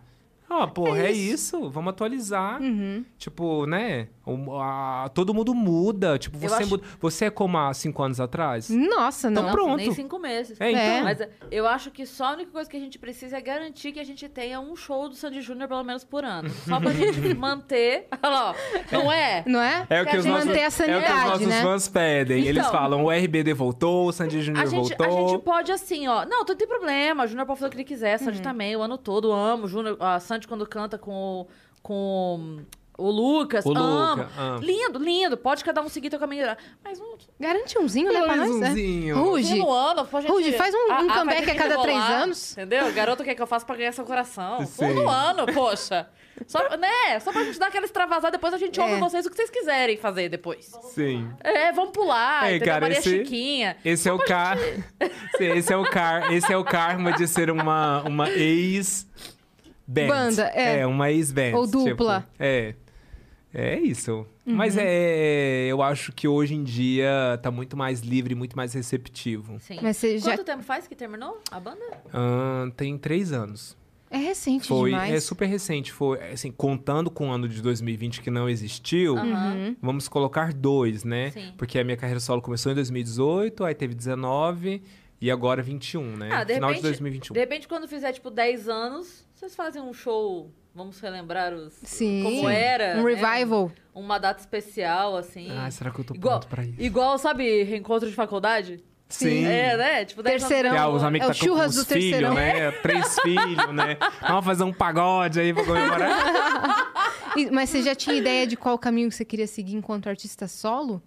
[0.52, 1.70] Ah, porra, é isso.
[1.70, 2.62] vamos atualizar.
[2.62, 3.06] Uhum.
[3.18, 4.08] Tipo, né?
[4.26, 6.18] O- a- todo mundo muda.
[6.20, 6.84] Tipo, você acho- muda.
[7.00, 8.70] Você é como há cinco anos atrás?
[8.70, 9.42] Nossa, não.
[9.44, 9.78] Então pronto.
[9.78, 10.60] Nem cinco meses.
[10.62, 10.82] É, então.
[10.84, 11.02] É.
[11.02, 11.20] Mas
[11.50, 14.04] eu acho que só a única coisa que a gente precisa é garantir que a
[14.04, 16.50] gente tenha um show do Sandy Júnior pelo menos por ano.
[16.68, 18.08] Só pra gente manter.
[18.22, 18.56] Olha lá, ó.
[18.92, 19.44] não é?
[19.48, 19.88] Não é?
[19.90, 21.62] É o que, os nossos, manter a é o que os sanidade, nossos né?
[21.64, 22.46] fãs pedem.
[22.46, 22.72] Eles Então.
[22.72, 25.30] falam, o RBD voltou, o Sandy Júnior A gente, a voltou.
[25.30, 26.26] gente pode assim, ó.
[26.26, 27.24] Não, não tem problema.
[27.24, 28.18] A Júnior pode fazer o que ele quiser.
[28.20, 28.44] Sandy Uhum.
[28.44, 29.32] também, o ano todo.
[29.32, 29.68] Amo.
[29.68, 31.12] Júnior, a Sandy quando canta com,
[31.42, 31.48] o-
[31.82, 32.60] com
[32.98, 33.66] o Lucas.
[33.66, 34.22] O amo.
[34.24, 34.60] Luca, amo.
[34.60, 35.38] Lindo, lindo.
[35.38, 36.46] Pode cada um seguir teu caminho.
[36.84, 38.44] Mas um, Garante umzinho, né, pra né?
[38.44, 39.18] umzinho.
[39.24, 39.60] Ruge.
[39.62, 42.52] um ano, gente, Ruge, faz um- um vai comeback a que cada três anos.
[42.54, 42.88] Entendeu?
[42.88, 44.66] O garoto quer que eu faça pra ganhar seu coração.
[44.66, 44.86] Sim.
[44.86, 46.08] Um no ano, poxa.
[46.48, 47.20] Só, né?
[47.20, 48.84] Só pra gente dar aquela extravasada, depois a gente É.
[48.84, 50.72] ouve vocês o que vocês quiserem fazer depois.
[50.94, 51.30] Sim.
[51.44, 53.78] É, vamos pular, É, cara, Maria esse- Chiquinha.
[53.86, 54.58] Esse é o car...
[55.40, 56.32] esse é o car...
[56.34, 59.08] Esse é o karma de ser uma, uma ex...
[59.92, 60.08] Band.
[60.08, 60.86] Banda, é.
[60.86, 61.54] uma ex-band.
[61.56, 62.22] Ou dupla.
[62.22, 62.76] tipo, é.
[63.54, 64.26] É isso.
[64.46, 64.56] Uhum.
[64.56, 65.68] Mas é...
[65.68, 69.60] Eu acho que hoje em dia tá muito mais livre, muito mais receptivo.
[69.60, 69.80] Sim.
[69.82, 71.82] Mas você já- Quanto tempo faz que terminou a banda?
[72.78, 73.78] Tem três anos.
[74.10, 75.14] É recente Foi, demais.
[75.14, 75.92] é super recente.
[75.92, 79.76] Foi, assim, contando com o ano de 2020 que não existiu, Aham.
[79.82, 81.32] vamos colocar dois, né?
[81.32, 81.54] Sim.
[81.58, 84.82] Porque a minha carreira solo começou em 2018, aí teve 19
[85.22, 86.30] e agora 21, né?
[86.32, 87.34] Ah, de Final repente, de 2021.
[87.34, 91.74] de repente, quando fizer, tipo, 10 anos, vocês fazem um show, vamos relembrar os...
[91.84, 92.24] Sim.
[92.24, 93.14] Como era, Um né?
[93.14, 93.72] revival.
[93.94, 95.48] Uma data especial, assim.
[95.52, 96.82] Ah, será que eu tô igual, pronto pra isso?
[96.82, 98.84] Igual, sabe, reencontro de faculdade?
[99.10, 99.44] Sim.
[99.44, 100.06] É, né?
[100.06, 100.72] Tipo, 10 anos Terceirão.
[100.76, 100.96] É, depois.
[100.96, 102.34] os amigos É o tá com churras os do filhos, terceirão.
[102.34, 102.72] né?
[102.72, 103.98] Três filhos, né?
[104.22, 106.92] Vamos fazer um pagode aí pra comemorar.
[107.52, 111.02] Mas você já tinha ideia de qual caminho que você queria seguir enquanto artista solo?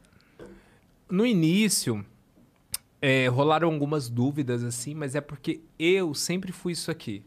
[1.10, 2.04] No início,
[3.06, 7.22] é, rolaram algumas dúvidas, assim, mas é porque eu sempre fui isso aqui.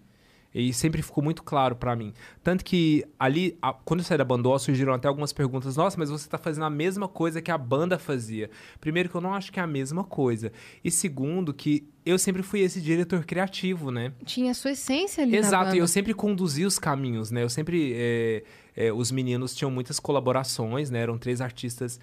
[0.55, 2.13] E sempre ficou muito claro pra mim.
[2.41, 5.75] Tanto que ali, a- quando eu saí da Bandó, surgiram até algumas perguntas.
[5.77, 8.49] Nossa, mas você tá fazendo a mesma coisa que a banda fazia.
[8.81, 10.51] Primeiro, que eu não acho que é a mesma coisa.
[10.83, 14.13] E segundo, que eu sempre fui esse diretor criativo, né?
[14.25, 15.75] Tinha a sua essência ali na Exato, banda.
[15.75, 17.43] e eu sempre conduzi os caminhos, né?
[17.43, 17.93] Eu sempre.
[17.95, 18.43] é,
[18.75, 20.99] é, os meninos tinham muitas colaborações, né?
[21.01, 21.99] Eram três artistas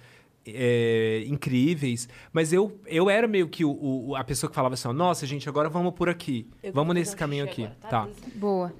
[0.47, 3.71] é, incríveis, mas eu, eu era meio que o,
[4.09, 7.15] o- a pessoa que falava assim: nossa, gente, agora vamos por aqui, Eu vamos nesse
[7.15, 7.63] caminho aqui.
[7.63, 8.01] agora, Tá.
[8.03, 8.21] Beleza.
[8.35, 8.73] Boa.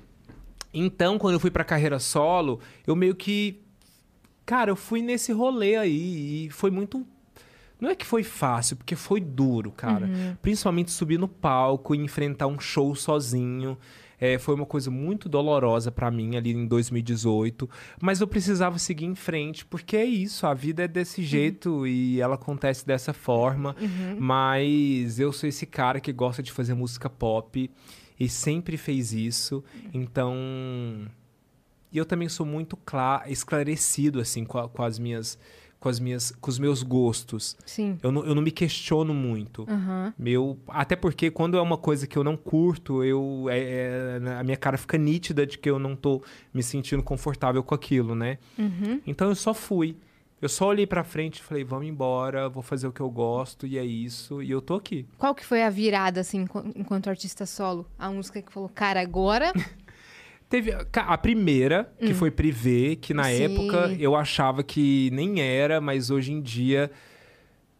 [0.74, 3.62] Então, quando eu fui pra carreira solo, eu meio que.
[4.46, 7.06] Cara, eu fui nesse rolê aí e foi muito.
[7.80, 10.10] Não é que foi fácil, porque foi duro, cara.
[10.42, 13.78] Principalmente subir no palco e enfrentar um show sozinho.
[14.20, 17.70] É, foi uma coisa muito dolorosa pra mim ali em 2018.
[18.02, 22.22] Mas eu precisava seguir em frente, porque é isso, a vida é desse jeito e
[22.22, 23.76] ela acontece dessa forma.
[24.18, 27.70] Mas eu sou esse cara que gosta de fazer música pop
[28.20, 29.64] e sempre fez isso.
[29.94, 31.08] Então.
[31.92, 35.38] E eu também sou muito cla- esclarecido, assim, com, a- com as minhas.
[35.86, 37.56] Com, as minhas, com os meus gostos.
[37.64, 38.00] Sim.
[38.02, 39.68] Eu não, eu não me questiono muito.
[39.70, 40.12] Aham.
[40.18, 43.60] Meu, até porque quando é uma coisa que eu não curto, eu é-
[44.20, 47.76] é- a minha cara fica nítida de que eu não tô me sentindo confortável com
[47.76, 48.40] aquilo, né?
[48.58, 49.00] Uhum.
[49.06, 49.96] Então eu só fui.
[50.42, 53.68] Eu só olhei pra frente e falei, vamos embora, vou fazer o que eu gosto
[53.68, 55.06] e é isso, e eu tô aqui.
[55.20, 57.86] Qual que foi a virada, assim, enqu- enquanto artista solo?
[57.98, 59.54] A música que falou, cara, agora...
[60.50, 63.44] Teve a primeira, que foi Privé, que na Sim.
[63.44, 66.92] época eu achava que nem era, mas hoje em dia.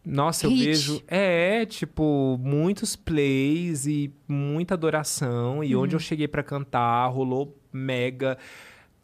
[0.04, 0.64] Nossa, eu Hit.
[0.64, 1.02] vejo.
[1.08, 5.64] É, tipo, muitos plays e muita adoração.
[5.64, 8.38] E onde eu cheguei pra cantar, rolou mega.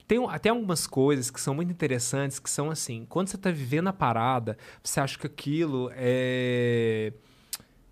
[0.06, 3.88] Tem até algumas coisas que são muito interessantes, que são assim, quando você tá vivendo
[3.88, 7.12] a parada, você acha que aquilo é.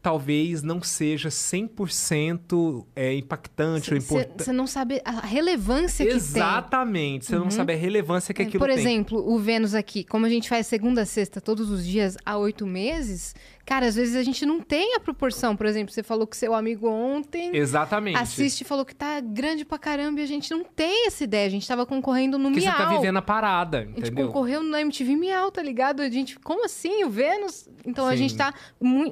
[0.03, 4.45] Talvez não seja 100% é, impactante ou importante.
[4.45, 6.13] Você não sabe a relevância que.
[6.13, 7.27] Exatamente.
[7.27, 8.79] Você não sabe a relevância que É, aquilo Por tem.
[8.79, 12.39] exemplo, o Vênus aqui, como a gente faz segunda a sexta todos os dias há
[12.39, 13.35] oito meses,
[13.71, 15.55] cara, às vezes a gente não tem a proporção.
[15.55, 18.19] Por exemplo, você falou que seu amigo ontem Exatamente.
[18.19, 21.47] assiste e falou que tá grande pra caramba e a gente não tem essa ideia.
[21.47, 22.77] A gente tava concorrendo no Porque Miau.
[22.77, 24.27] você tá vivendo a parada, A gente entendeu?
[24.27, 26.03] concorreu no MTV Miau, tá ligado?
[26.03, 27.69] A gente, como assim, o Vênus?
[27.87, 28.53] Então a gente tá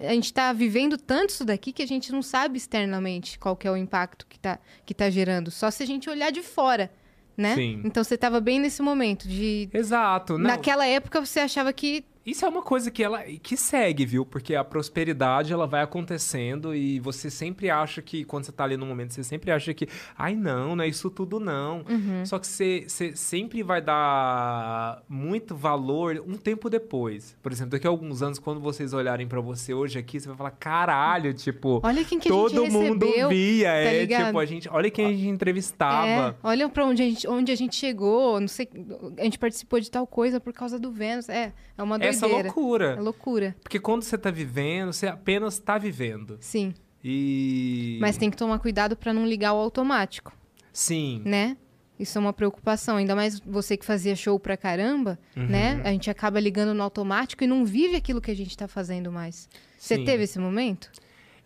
[0.02, 3.68] a gente tá vivendo tanto isso daqui que a gente não sabe externamente qual que
[3.68, 5.52] é o impacto que tá, que tá gerando.
[5.52, 6.90] Só se a gente olhar de fora,
[7.36, 7.54] né?
[7.54, 7.80] Sim.
[7.84, 10.36] Então você tava bem nesse momento de Exato.
[10.36, 14.26] Naquela época você achava que Isso é uma coisa que ela que segue, viu?
[14.26, 18.76] Porque a prosperidade ela vai acontecendo e você sempre acha que quando você tá ali
[18.76, 21.78] no momento, você sempre acha que, ai não, não é isso tudo não.
[21.88, 22.26] Uhum.
[22.26, 27.34] Só que você, você sempre vai dar muito valor um tempo depois.
[27.42, 30.36] Por exemplo, daqui a alguns anos quando vocês olharem pra você hoje aqui, você vai
[30.36, 33.28] falar, caralho, tipo, olha quem que a todo gente mundo recebeu.
[33.30, 34.26] via, tá é, ligado?
[34.26, 36.36] tipo, a gente, olha quem a gente entrevistava.
[36.42, 38.68] É, olha pra onde a, gente, onde a gente chegou, não sei,
[39.16, 41.30] a gente participou de tal coisa por causa do Vênus.
[41.30, 42.17] É, é uma doideira.
[42.26, 42.94] Essa loucura.
[42.96, 43.56] É loucura.
[43.62, 46.36] Porque quando você tá vivendo, você apenas tá vivendo.
[46.40, 46.74] Sim.
[47.02, 47.98] E.
[48.00, 50.32] Mas tem que tomar cuidado pra não ligar o automático.
[50.72, 51.22] Sim.
[51.24, 51.56] né?
[51.98, 55.46] Isso é uma preocupação, ainda mais você que fazia show pra caramba, Uhum.
[55.48, 55.80] né?
[55.84, 59.10] A gente acaba ligando no automático e não vive aquilo que a gente tá fazendo
[59.10, 59.48] mais.
[59.76, 60.04] Você Sim.
[60.04, 60.88] teve esse momento?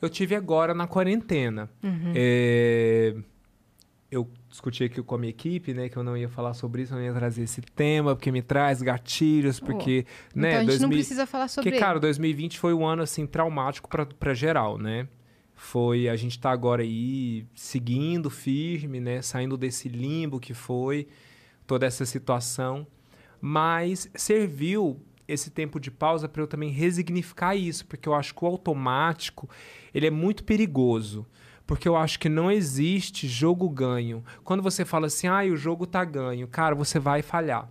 [0.02, 1.70] Eu tive agora na quarentena.
[1.82, 2.12] Uhum.
[2.14, 3.14] É,
[4.10, 5.88] Eu discuti aqui com a minha equipe, né?
[5.88, 8.42] Que eu não ia falar sobre isso, eu não ia trazer esse tema, porque me
[8.42, 10.50] traz gatilhos, porque, né?
[10.50, 13.26] então a gente não 2000 precisa falar sobre Porque, cara, 2020 foi um ano, assim,
[13.26, 15.08] traumático pra, pra geral, né?
[15.56, 19.22] Foi, a gente tá agora aí seguindo firme, né?
[19.22, 21.08] Saindo desse limbo que foi
[21.66, 22.86] toda essa situação.
[23.40, 28.44] Mas serviu esse tempo de pausa para eu também resignificar isso, porque eu acho que
[28.44, 29.48] o automático,
[29.94, 31.26] ele é muito perigoso.
[31.72, 34.22] Porque eu acho que não existe jogo ganho.
[34.44, 37.66] Quando você fala assim, ah, o jogo tá ganho, cara, você vai falhar.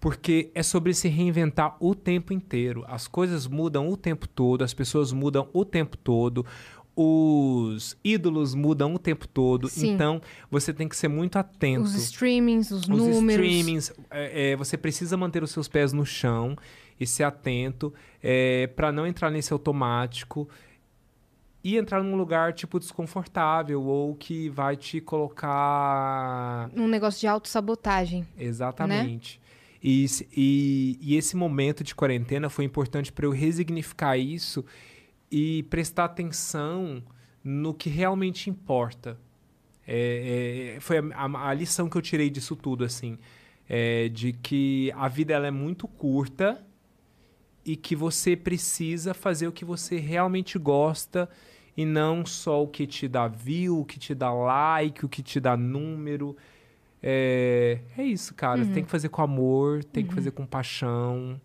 [0.00, 2.84] Porque é sobre se reinventar o tempo inteiro.
[2.88, 6.44] As coisas mudam o tempo todo, as pessoas mudam o tempo todo,
[6.96, 9.68] os ídolos mudam o tempo todo.
[9.68, 9.92] Sim.
[9.92, 10.20] Então,
[10.50, 11.84] você tem que ser muito atento.
[11.84, 13.46] Os streamings, os, Os números.
[13.46, 16.56] streamings, é, é, você precisa manter os seus pés no chão
[16.98, 17.94] e ser atento
[18.74, 20.48] para não entrar nesse automático
[21.62, 28.26] e entrar num lugar tipo desconfortável ou que vai te colocar Um negócio de autossabotagem.
[28.38, 29.40] Exatamente.
[29.82, 34.64] E, se- e, e esse momento de quarentena foi importante para eu resignificar isso
[35.30, 37.02] e prestar atenção
[37.42, 39.18] no que realmente importa.
[39.86, 43.18] É, é, foi a, a- a lição que eu tirei disso tudo, assim.
[43.68, 46.60] é, de que a vida ela é muito curta
[47.64, 51.28] e que você precisa fazer o que você realmente gosta
[51.80, 55.22] e não só o que te dá view, o que te dá like, o que
[55.22, 56.36] te dá número.
[57.02, 58.66] É, é isso, cara.
[58.66, 61.40] Tem que fazer com amor, tem que fazer com paixão,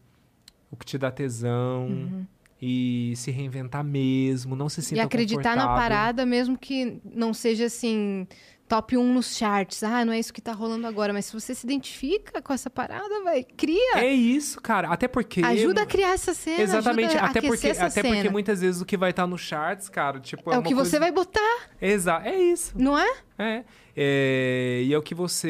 [0.69, 2.27] o que te dá tesão.
[2.61, 7.67] E se reinventar mesmo, não se sinta e acreditar na parada, mesmo que não seja
[7.67, 8.27] assim
[8.67, 9.83] top 1 nos charts.
[9.83, 12.69] Ah, não é isso que tá rolando agora, mas se você se identifica com essa
[12.69, 13.97] parada, vai, cria.
[13.97, 14.87] É isso, cara.
[14.89, 15.41] Até porque.
[15.41, 16.61] Ajuda a criar essa cena.
[16.61, 17.17] Exatamente.
[17.17, 18.15] Até, porque, até cena.
[18.15, 20.51] porque muitas vezes o que vai estar no charts, cara, tipo.
[20.51, 22.27] É o uma que você coisa- vai botar, Exato.
[22.27, 22.73] É isso.
[22.75, 23.13] não é?
[23.37, 23.63] É.
[23.97, 25.49] É, e é o que você.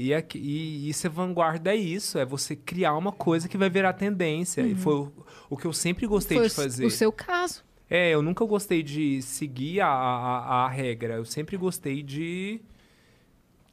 [0.00, 2.18] E, é, e, e ser vanguarda é isso.
[2.18, 4.62] É você criar uma coisa que vai virar tendência.
[4.62, 5.12] E foi o,
[5.50, 6.42] o que eu sempre gostei Uhum.
[6.44, 6.86] Foi de o- fazer.
[6.86, 7.62] o seu caso.
[7.94, 11.14] É, eu nunca gostei de seguir a, a, a regra.
[11.16, 12.58] Eu sempre gostei de.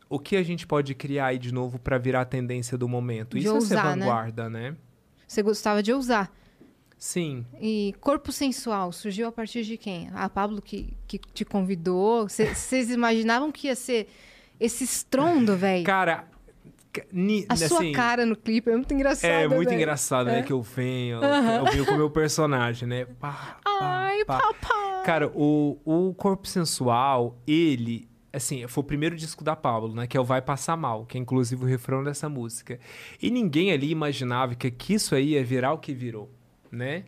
[0.09, 3.37] O que a gente pode criar aí de novo pra virar a tendência do momento?
[3.37, 4.05] De Isso é ser ousar, né?
[4.05, 4.75] vanguarda, né?
[5.25, 6.29] Você gostava de usar.
[6.97, 7.45] Sim.
[7.61, 10.09] E corpo sensual surgiu a partir de quem?
[10.13, 12.27] A Pablo que, que te convidou?
[12.27, 14.09] Cê- Vocês imaginavam que ia ser
[14.59, 15.85] esse estrondo, velho?
[15.85, 16.27] Cara, ca-
[17.11, 19.29] ni- A sua assim, cara no clipe é muito engraçado.
[19.29, 19.77] É muito velho.
[19.81, 20.39] engraçado, né?
[20.39, 20.43] É.
[20.43, 23.05] Que eu venho, eu venho com o meu personagem, né?
[23.19, 24.39] Pá, pá, Ai, pá.
[24.39, 25.03] papai.
[25.05, 30.07] Cara, o, o Corpo Sensual, ele, assim, foi o primeiro disco da Pablo, né?
[30.07, 32.79] Que é o Vai Passar Mal, que é inclusive o refrão dessa música.
[33.21, 36.29] E ninguém ali imaginava que, que isso aí ia virar o que virou,
[36.71, 37.05] né?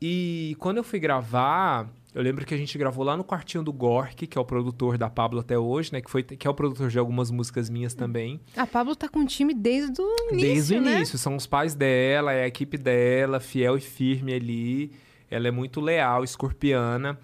[0.00, 3.72] E quando eu fui gravar, eu lembro que a gente gravou lá no quartinho do
[3.72, 6.00] Gork, que é o produtor da Pablo até hoje, né?
[6.00, 8.40] Que, foi, que é o produtor de algumas músicas minhas também.
[8.56, 10.96] A Pablo tá com o time desde o início, Desde o né?
[10.96, 14.92] início, são os pais dela, é a equipe dela, fiel e firme ali.
[15.28, 17.18] Ela é muito leal, escorpiana.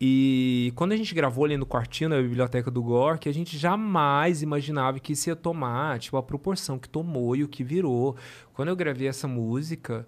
[0.00, 4.42] E quando a gente gravou ali no quartinho, na biblioteca do Gork, a gente jamais
[4.42, 8.14] imaginava que isso ia tomar, tipo, a proporção que tomou e o que virou.
[8.54, 10.06] Quando eu gravei essa música,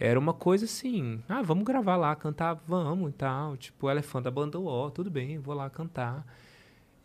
[0.00, 3.54] era uma coisa assim, ah, vamos gravar lá, cantar, vamos e tal.
[3.58, 6.24] Tipo, ela é fã da banda O, tudo bem, vou lá cantar.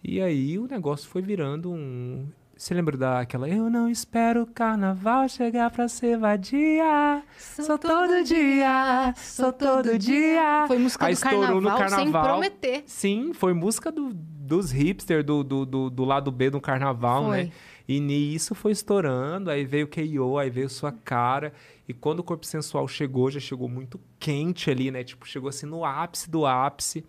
[0.02, 2.26] E aí o negócio foi virando um.
[2.56, 7.22] Você lembra daquela Eu não espero o carnaval chegar pra ser vadia.
[7.38, 10.64] Sou todo dia, sou todo dia.
[10.66, 12.24] Foi música Aí do estourou no carnaval, sem carnaval.
[12.24, 12.84] prometer.
[12.86, 17.44] Sim, foi música do, dos hipster do, do, do, do lado B do carnaval, Foi.
[17.44, 17.52] né?
[17.88, 21.54] E nisso foi estourando, aí veio o K.O., aí veio sua cara.
[21.88, 25.04] E quando o corpo sensual chegou, já chegou muito quente ali, né?
[25.04, 27.06] Tipo, chegou assim no ápice do ápice.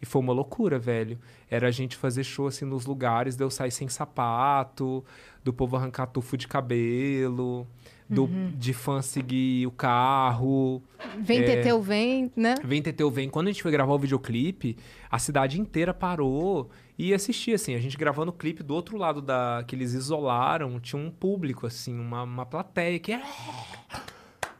[0.00, 1.18] E foi uma loucura, velho.
[1.50, 5.04] Era a gente fazer show assim nos lugares, de eu sair sem sapato,
[5.42, 7.66] do povo arrancar tufo de cabelo,
[8.08, 8.52] do, Uhum.
[8.56, 10.82] de fã seguir o carro.
[11.18, 11.42] Vem É.
[11.42, 12.54] Teteu, vem, né?
[12.64, 13.28] Vem Teteu Vem.
[13.28, 14.76] Quando a gente foi gravar o videoclipe,
[15.10, 17.74] a cidade inteira parou e assistia, assim.
[17.74, 19.64] A gente gravando o clipe do outro lado da...
[19.66, 23.12] que eles isolaram, tinha um público, assim, uma, uma plateia que...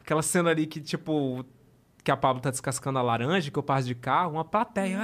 [0.01, 1.45] Aquela cena ali que, tipo...
[2.03, 4.97] Que a Pablo tá descascando a laranja, que eu passo de carro, uma plateia.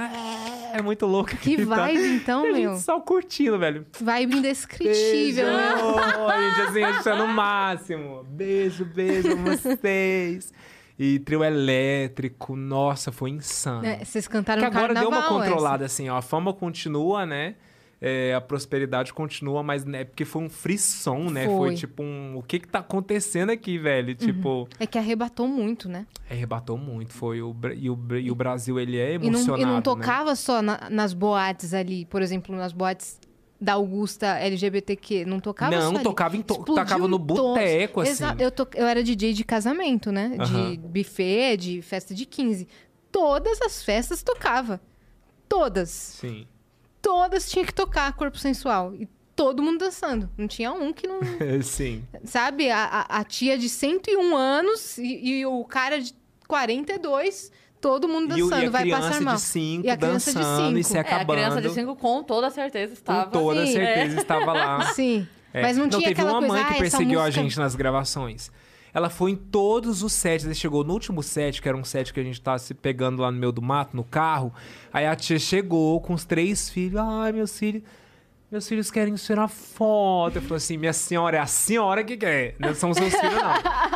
[0.76, 1.36] É muito louca.
[1.36, 2.72] Que tá- vibe, então, E a meu.
[2.72, 3.86] gente só curtindo, velho.
[4.00, 5.74] Vibe indescritível, né?
[5.74, 5.94] Beijo!
[6.26, 8.24] A gente assim, achando o máximo.
[8.24, 10.52] Beijo, beijo a vocês.
[10.98, 13.86] E trio elétrico, nossa, foi insano.
[13.86, 16.16] É, vocês cantaram que no agora deu uma carnaval, controlada, assim, ó.
[16.16, 17.54] A fama continua, né?
[18.06, 21.46] É, a prosperidade continua, mas né, porque foi um frisson, né?
[21.46, 21.54] Foi.
[21.56, 21.68] Foi.
[21.70, 21.74] Uhum.
[21.74, 22.36] tipo um.
[22.36, 24.14] O que que tá acontecendo aqui, velho?
[24.14, 24.82] Tipo, essa.
[24.84, 26.06] É que arrebatou muito, né?
[26.30, 27.12] arrebatou muito.
[27.14, 29.62] Foi o, e, o, e o Brasil, ele é E não, emocionado.
[29.62, 29.80] e não né?
[29.80, 33.18] tocava só na- nas boates ali, por exemplo, nas boates
[33.58, 35.24] da Augusta LGBTQ.
[35.24, 38.24] Não tocava Não, tocava, em to- Explodiu tocava no boteco, assim.
[38.38, 40.36] Eu, to- eu era DJ de casamento, né?
[40.38, 40.72] Aham.
[40.72, 42.68] De buffet, de festa de 15.
[43.10, 44.78] Todas as festas tocava.
[45.48, 45.88] Todas.
[45.88, 46.46] Sim.
[47.04, 48.94] Todas tinha que tocar corpo sensual.
[48.94, 49.06] E
[49.36, 50.28] todo mundo dançando.
[50.38, 51.20] Não tinha um que não.
[51.62, 52.02] Sim.
[52.24, 52.70] Sabe?
[52.70, 56.14] A, a- a tia de 101 anos e, e o cara de
[56.48, 58.62] 42, todo mundo dançando.
[58.62, 59.34] e a Vai passar mal.
[59.36, 60.92] de 5 E a criança de dançando e cinco.
[60.92, 61.36] se É, a acabando.
[61.38, 63.24] criança de 5 com toda certeza estava.
[63.26, 63.72] Com toda Sim.
[63.72, 64.86] certeza estava lá.
[64.94, 65.26] Sim.
[65.52, 65.62] É.
[65.62, 67.58] Mas não, tinha teve aquela uma coisa, mãe "Ah, que essa perseguiu a música- gente
[67.58, 68.50] nas gravações.
[68.94, 70.44] Ela foi em todos os sets.
[70.46, 73.20] Ela chegou no último set, que era um set que a gente tava se pegando
[73.22, 74.54] lá no meio do mato, no carro.
[74.92, 77.00] Aí a tia chegou com os três filhos.
[77.00, 77.82] Ai, meus filhos.
[78.52, 80.36] Meus filhos querem tirar foto.
[80.36, 82.54] Eu falei assim: minha senhora, é a senhora que quer.
[82.60, 83.34] Não são seus filhos,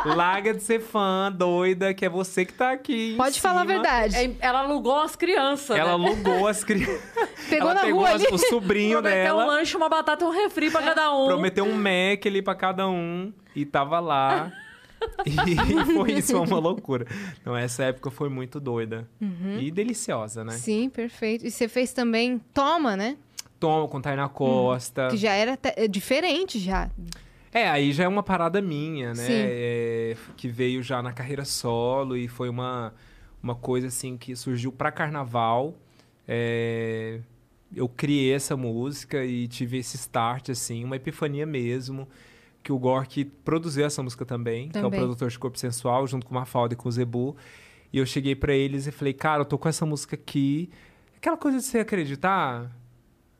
[0.05, 0.17] não.
[0.17, 3.13] Larga de ser fã, doida, que é você que tá aqui.
[3.13, 3.75] em Pode falar a cima.
[3.75, 4.17] verdade.
[4.17, 5.77] É, Ela alugou as crianças.
[5.79, 6.05] Ela né?
[6.07, 7.01] alugou as crianças.
[7.49, 8.35] Pegou ela na pegou rua as- ali.
[8.35, 9.45] o sobrinho Prometeu dela.
[9.45, 11.27] um lanche, uma batata e um refri pra cada um.
[11.27, 14.51] Prometeu um Mac ali pra cada um e tava lá.
[15.27, 17.07] e foi isso, foi uma loucura.
[17.41, 19.09] Então, essa época foi muito doida.
[19.61, 20.53] E deliciosa, né?
[20.53, 21.47] Sim, perfeito.
[21.47, 23.17] E você fez também Toma, né?
[23.59, 25.09] Toma com Tainá Costa.
[25.09, 26.91] Que já era é diferente já.
[27.53, 29.27] É, aí já é uma parada minha, né?
[29.29, 32.95] É, que veio já na carreira solo e foi uma,
[33.43, 35.75] uma coisa assim que surgiu pra carnaval.
[36.27, 37.21] É,
[37.75, 42.09] eu criei essa música e tive esse start, assim, uma epifania mesmo.
[42.69, 45.01] Que o Gork produziu essa música também, que é o Também.
[45.01, 47.35] produtor de Corpo Sensual, junto com o Mafalda e com o Zebu.
[47.91, 50.69] E eu cheguei pra eles e falei, cara, eu tô com essa música aqui.
[51.17, 52.71] Aquela coisa de você acreditar.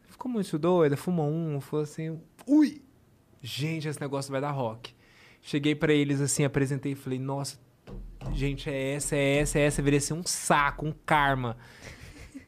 [0.09, 2.81] ficou muito doida, fumou um, falou assim, ui,
[3.43, 4.95] gente, esse negócio vai dar rock.
[5.43, 7.61] Cheguei pra eles assim, apresentei e falei, nossa,
[8.33, 11.55] gente, é essa, é essa, é essa, virei assim um saco, um karma.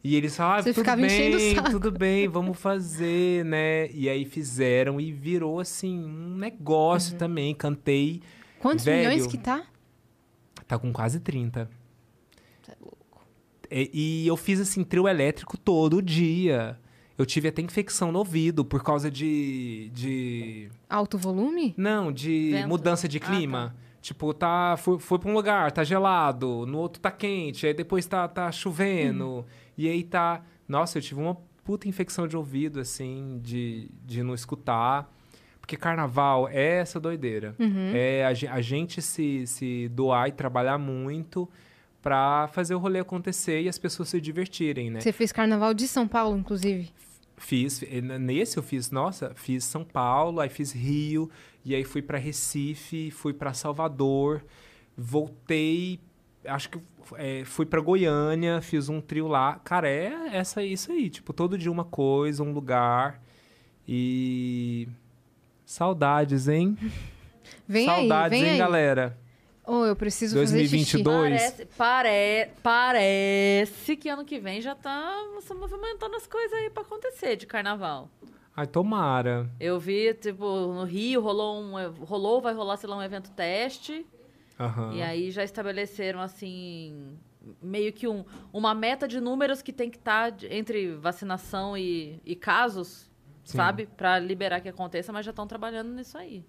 [0.03, 3.91] E eles falaram, ah, tudo bem, tudo bem, vamos fazer, né?
[3.91, 8.23] E aí fizeram e virou assim um negócio também, cantei.
[8.59, 9.11] Quantos Velho.
[9.11, 9.63] milhões que tá?
[10.67, 11.69] Tá com quase 30.
[12.63, 13.27] Você é louco.
[13.71, 13.91] E,
[14.25, 16.79] e eu fiz assim, trio elétrico todo dia.
[17.19, 19.91] Eu tive até infecção no ouvido por causa de.
[19.93, 20.71] de...
[20.89, 21.75] Alto volume?
[21.77, 22.69] Não, de Vento.
[22.69, 23.77] mudança de Ah, clima.
[24.01, 24.77] Tipo, tá.
[24.79, 28.51] Foi, foi pra um lugar, tá gelado, no outro tá quente, aí depois tá, tá
[28.51, 29.45] chovendo.
[29.81, 30.43] E aí tá.
[30.69, 31.35] Nossa, eu tive uma
[31.65, 35.11] puta infecção de ouvido, assim, de, de não escutar.
[35.59, 37.55] Porque carnaval é essa doideira.
[37.59, 37.93] Uhum.
[37.95, 41.49] É a, a gente se, se doar e trabalhar muito
[42.03, 45.01] pra fazer o rolê acontecer e as pessoas se divertirem, né?
[45.01, 46.91] Você fez carnaval de São Paulo, inclusive.
[47.39, 47.81] Fiz,
[48.21, 51.31] nesse eu fiz, nossa, fiz São Paulo, aí fiz Rio,
[51.65, 54.45] e aí fui pra Recife, fui pra Salvador,
[54.95, 56.01] voltei,
[56.45, 56.81] acho que
[57.17, 59.61] eh, fui pra Goiânia, fiz um trio lá.
[59.65, 63.21] Cara, é essa isso aí, tipo, todo dia uma coisa, um lugar.
[63.87, 64.89] E
[65.65, 66.77] saudades, hein?
[67.67, 68.59] Vem saudades, aí, vem hein, aí.
[68.59, 69.19] galera?
[69.67, 71.03] Oh, eu preciso fazer xixi.
[71.03, 71.31] 2022.
[71.31, 76.83] Parece, pare, parece que ano que vem já tá você movimentando as coisas aí pra
[76.83, 78.09] acontecer de carnaval.
[78.57, 79.49] Ai, tomara.
[79.61, 81.91] Eu vi, tipo, no Rio rolou um.
[82.05, 84.05] Rolou, vai rolar, sei lá, um evento teste.
[84.61, 84.93] Aham.
[84.93, 87.17] E aí já estabeleceram, assim,
[87.63, 92.37] meio que um, uma meta de números que tem que estar entre vacinação e, e
[92.37, 93.11] casos,
[93.43, 93.57] Sim.
[93.57, 93.87] sabe?
[93.97, 96.45] Pra liberar que aconteça, mas já estão trabalhando nisso aí.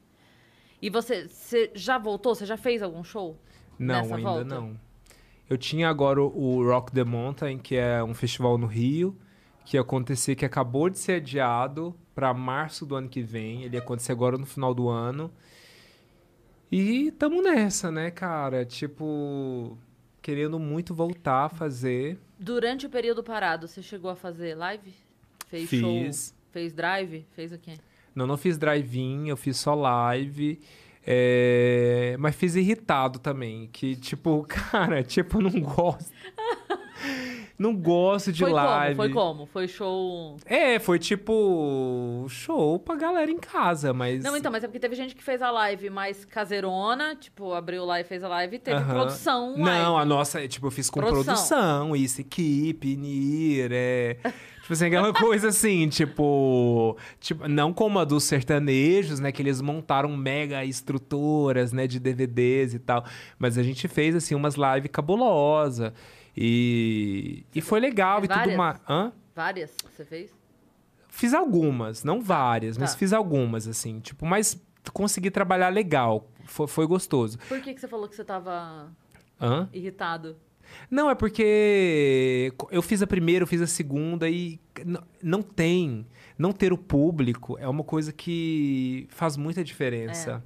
[0.82, 2.36] E você, você já voltou?
[2.36, 3.40] Você já fez algum show?
[3.80, 4.44] Não, ainda volta?
[4.44, 4.78] não.
[5.50, 9.18] Eu tinha agora o, o Rock the Mountain, que é um festival no Rio,
[9.64, 13.64] que ia acontecer, que acabou de ser adiado para março do ano que vem.
[13.64, 15.32] Ele ia acontecer agora no final do ano.
[16.72, 18.64] E tamo nessa, né, cara?
[18.66, 19.78] Tipo,
[20.22, 22.18] querendo muito voltar a fazer.
[22.40, 24.94] Durante o período parado, você chegou a fazer live?
[25.48, 25.80] Fez Fiz.
[25.80, 26.32] show?
[26.52, 27.26] Fez drive?
[27.36, 27.74] Fez o quê?
[28.16, 30.60] Não, não fiz drive-in, eu fiz só live.
[31.06, 33.70] é, Mas fiz irritado também.
[33.72, 36.12] Que, tipo, cara, tipo, não gosto.
[37.62, 38.96] Não gosto de foi live.
[38.96, 38.96] como?
[38.96, 39.46] Foi como?
[39.46, 40.38] Foi show.
[40.46, 44.24] É, foi tipo show pra galera em casa, mas.
[44.24, 47.86] Não, então, mas é porque teve gente que fez a live mais caseirona, tipo, abriu
[47.86, 48.94] lá e fez a live e teve Aham.
[48.94, 49.56] produção.
[49.58, 50.02] Não, live.
[50.02, 51.24] a nossa, tipo, eu fiz com Produção.
[51.24, 54.18] produção, isso, equipe, NIR, é.
[54.62, 57.48] Tipo assim, aquela coisa assim, tipo, tipo.
[57.48, 59.32] Não como a dos sertanejos, né?
[59.32, 61.88] Que eles montaram mega estruturas, né?
[61.88, 63.04] De DVDs e tal.
[63.40, 65.92] Mas a gente fez, assim, umas lives cabulosas.
[66.36, 67.46] E.
[67.54, 68.58] E foi legal e tudo várias?
[68.58, 68.80] mais.
[68.90, 69.12] Hã?
[69.36, 70.32] Várias que você fez?
[71.10, 72.98] Fiz algumas, não várias, mas Tá.
[72.98, 74.00] fiz algumas, assim.
[74.00, 74.62] Tipo, mas
[74.94, 76.28] consegui trabalhar legal.
[76.46, 77.38] Foi, foi gostoso.
[77.48, 78.90] Por que, que você falou que você tava
[79.40, 79.70] Hã?
[79.74, 80.38] irritado?
[80.90, 84.58] Não, é porque eu fiz a primeira, eu fiz a segunda e
[85.22, 86.08] não tem.
[86.38, 90.42] Não ter o público é uma coisa que faz muita diferença.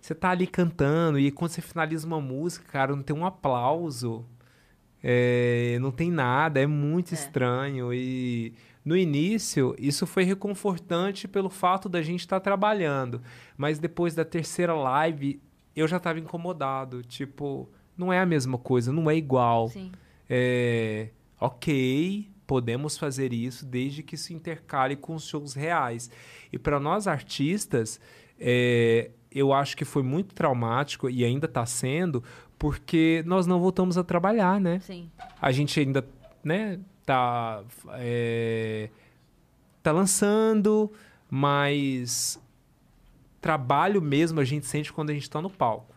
[0.00, 4.24] Você tá ali cantando e quando você finaliza uma música, cara, não tem um aplauso.
[5.06, 7.14] É, não tem nada, é muito É.
[7.14, 7.92] estranho.
[7.92, 13.20] E no início, isso foi reconfortante pelo fato da gente estar trabalhando.
[13.54, 15.38] Mas depois da terceira live,
[15.76, 17.02] eu já estava incomodado.
[17.02, 17.68] Tipo,
[17.98, 19.68] não é a mesma coisa, não é igual.
[19.68, 19.92] Sim.
[20.28, 26.10] É, ok, podemos fazer isso desde que isso intercale com os shows reais.
[26.50, 28.00] E para nós artistas,
[28.40, 32.22] é, eu acho que foi muito traumático e ainda está sendo,
[32.64, 34.80] porque nós não voltamos a trabalhar, né?
[34.80, 35.10] Sim.
[35.38, 36.02] A gente ainda,
[36.42, 37.62] né, tá,
[37.98, 38.88] é,
[39.82, 40.90] tá lançando,
[41.28, 42.40] mas
[43.38, 45.94] trabalho mesmo a gente sente quando a gente está no palco.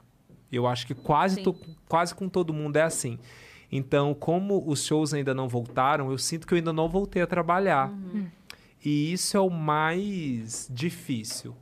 [0.52, 1.56] Eu acho que quase, to-
[1.88, 3.18] quase com todo mundo é assim.
[3.72, 7.28] Então, como os shows ainda não voltaram, eu sinto que eu ainda não voltei a
[7.28, 7.90] trabalhar.
[7.92, 8.28] Uhum.
[8.84, 11.56] E isso é o mais difícil.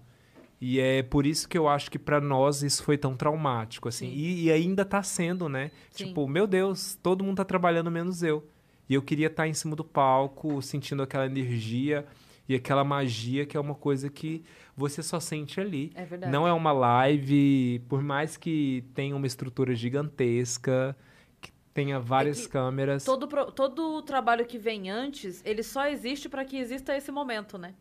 [0.67, 4.07] E é por isso que eu acho que para nós isso foi tão traumático, assim.
[4.09, 4.15] Sim.
[4.15, 5.69] E, e ainda tá sendo, né?
[5.91, 6.05] Sim.
[6.05, 8.43] Tipo, meu Deus, todo mundo tá trabalhando menos eu.
[8.89, 12.03] E eu queria estar em cima do palco, sentindo aquela energia
[12.49, 14.43] e aquela magia que é uma coisa que
[14.75, 15.91] você só sente ali.
[15.93, 16.33] É verdade.
[16.33, 20.97] Não é uma live, por mais que tenha uma estrutura gigantesca,
[21.39, 23.05] que tenha várias É que câmeras.
[23.05, 27.55] Todo, todo o trabalho que vem antes, ele só existe pra que exista esse momento,
[27.55, 27.75] né?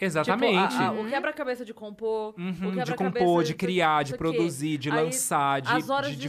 [0.00, 0.68] Exatamente.
[0.72, 4.16] Tipo, a- a- o quebra-cabeça de compor, Uhum, o de quebra-cabeça compor, de criar, de
[4.16, 5.68] produzir, de Aí, lançar, de,
[6.16, 6.28] de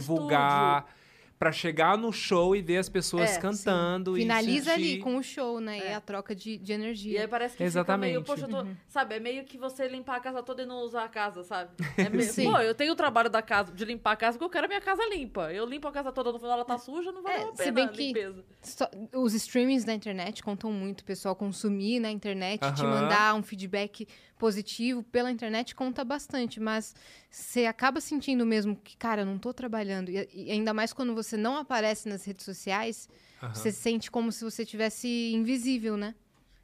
[1.42, 3.40] pra chegar no show e ver as pessoas É, sim.
[3.40, 4.16] cantando.
[4.16, 5.76] e Finaliza ali com o show, né?
[5.78, 5.94] E É.
[5.96, 7.20] a troca de, de E energia.
[7.22, 8.10] aí parece que Exatamente.
[8.12, 10.66] fica meio, poxa, eu tô, sabe, é meio que você limpar a casa toda e
[10.66, 11.72] não usar a casa, sabe?
[11.98, 12.44] É meio, Sim.
[12.48, 14.68] pô, eu tenho o trabalho da casa, de limpar a casa, porque eu quero a
[14.68, 15.52] minha casa limpa.
[15.52, 17.56] Eu limpo a casa toda, no final ela tá suja, não vale É, a se
[17.64, 18.44] pena bem a que- limpeza.
[18.62, 21.00] Só- os streamings da internet contam muito.
[21.00, 23.00] O pessoal consumir na internet, te Aham.
[23.02, 24.06] mandar um feedback
[24.38, 26.60] positivo pela internet conta bastante.
[26.60, 26.94] Mas
[27.32, 30.10] você acaba sentindo mesmo que, cara, eu não tô trabalhando.
[30.10, 33.08] E, e ainda mais quando você não aparece nas redes sociais,
[33.42, 33.54] Aham.
[33.54, 36.14] você sente como se você tivesse invisível, né?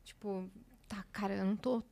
[0.05, 0.47] Tipo,
[0.87, 1.83] tá, cara, eu não tô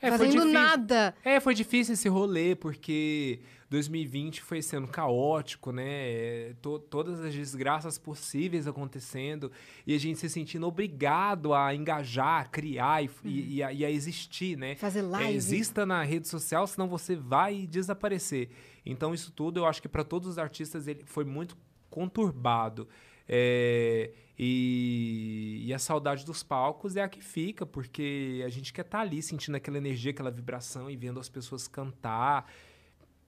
[0.00, 1.14] É, fazendo nada.
[1.24, 3.40] É, foi difícil esse rolê, porque
[3.70, 5.84] 2020 foi sendo caótico, né?
[5.86, 9.50] É, to- todas as desgraças possíveis acontecendo
[9.86, 13.84] e a gente se sentindo obrigado a engajar, a criar e, e- e a, e
[13.84, 14.74] a existir, né?
[14.76, 15.34] Fazer É, live.
[15.34, 18.50] exista na rede social, senão você vai desaparecer.
[18.84, 21.56] Então, isso tudo, eu acho que para todos os artistas ele foi muito
[21.90, 22.86] conturbado.
[23.28, 28.84] É, e, e a saudade dos palcos é a que fica, porque a gente quer
[28.84, 32.50] estar ali sentindo aquela energia, aquela vibração e vendo as pessoas cantar.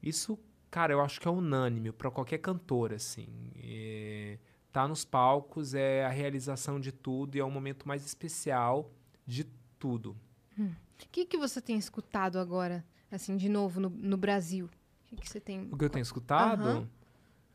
[0.02, 0.38] Isso,
[0.70, 3.28] cara, eu acho que é unânime para qualquer cantor, assim.
[3.56, 4.38] É,
[4.70, 8.92] tá nos palcos é a realização de tudo e é o momento mais especial
[9.26, 9.44] de
[9.78, 10.16] tudo.
[10.58, 14.66] O que, que você tem escutado agora, assim, de novo, no, no Brasil?
[14.66, 15.68] O que, que você tem.
[15.72, 16.88] O que eu tenho escutado?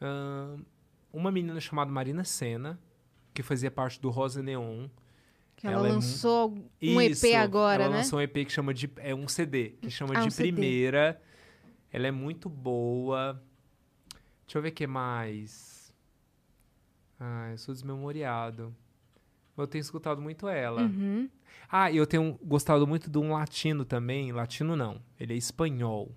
[0.01, 0.63] Ahn,
[1.13, 2.79] uma menina chamada Marina Senna,
[3.33, 4.87] que fazia parte do Rosa Neon.
[5.55, 7.97] Que ela, Ela é lançou um Isso, EP agora, ela né?
[7.99, 8.91] lançou um EP que chama de.
[8.97, 10.51] É um CD, que chama Ah, um de CD.
[10.51, 11.21] Primeira.
[11.91, 13.41] Ela é muito boa.
[14.45, 15.93] Deixa eu ver o que mais.
[17.19, 18.75] Ah, eu sou desmemoriado.
[19.55, 20.81] Eu tenho escutado muito ela.
[20.81, 21.29] Uhum.
[21.69, 24.31] Ah, eu tenho gostado muito de um latino também.
[24.31, 26.11] Latino não, ele é espanhol.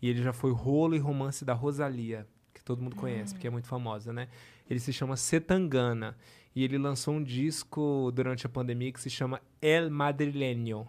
[0.00, 2.26] E ele já foi rolo e romance da Rosalia,
[2.64, 4.28] todo mundo conhece, porque é muito famosa, né?
[4.68, 6.16] Ele se chama Setangana.
[6.56, 10.86] E ele lançou um disco durante a pandemia que se chama El Madrileño.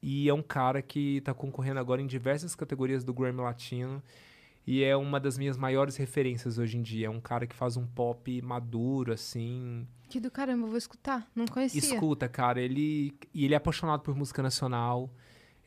[0.00, 4.02] E é um cara que tá concorrendo agora em diversas categorias do Grammy Latino.
[4.66, 7.08] E é uma das minhas maiores referências hoje em dia.
[7.08, 11.28] É um cara que faz um pop maduro, assim, Que do caramba, eu vou escutar.
[11.34, 11.80] Não conhecia.
[11.80, 15.10] Escuta, cara, ele e ele é apaixonado por música nacional.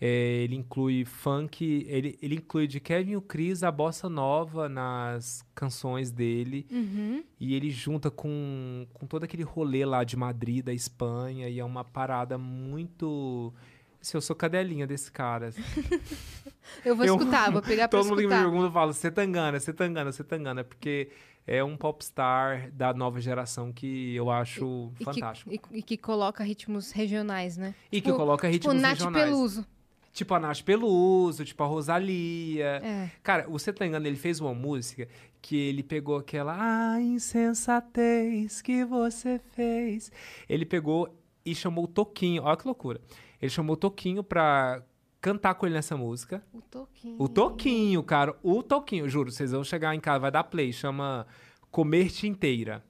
[0.01, 0.07] É,
[0.43, 5.45] ele inclui funk, ele, ele inclui de Kevin e o Cris a bossa nova nas
[5.55, 6.65] canções dele.
[6.69, 7.23] Uhum.
[7.39, 11.47] E ele junta com, com todo aquele rolê lá de Madrid, da Espanha.
[11.47, 13.53] E é uma parada muito.
[14.01, 15.51] Assim, eu sou cadelinha desse cara.
[16.83, 18.49] Eu vou Eu- escutar, vou pegar pra Todo mundo que me escutar.
[18.49, 20.63] pergunta fala, Setangana, Setangana, Setangana.
[20.63, 21.09] Porque
[21.45, 25.51] é um popstar da nova geração que eu acho E que, fantástico.
[25.51, 27.75] e, e que coloca ritmos regionais, né?
[27.91, 29.25] E que coloca ritmos tipo Nath regionais.
[29.25, 29.65] Peluso.
[30.13, 32.79] Tipo a Nath Peluso, tipo a Rosalia.
[32.83, 33.11] É.
[33.23, 35.07] Cara, o Setangana, ele fez uma música
[35.41, 40.11] que ele pegou aquela ah, insensatez que você fez.
[40.47, 42.43] Ele pegou e chamou o Toquinho.
[42.43, 43.01] Olha que loucura.
[43.41, 44.83] Ele chamou o Toquinho pra
[45.19, 46.43] cantar com ele nessa música.
[46.53, 47.15] O Toquinho.
[47.17, 48.37] O Toquinho, cara.
[48.43, 49.31] O Toquinho, juro.
[49.31, 50.71] Vocês vão chegar em casa, vai dar play.
[50.71, 51.25] Chama
[51.71, 52.83] Comer-te Inteira.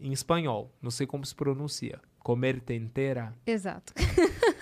[0.00, 0.72] Em espanhol.
[0.80, 2.00] Não sei como se pronuncia.
[2.22, 3.34] Comer-te inteira.
[3.46, 3.94] Exato.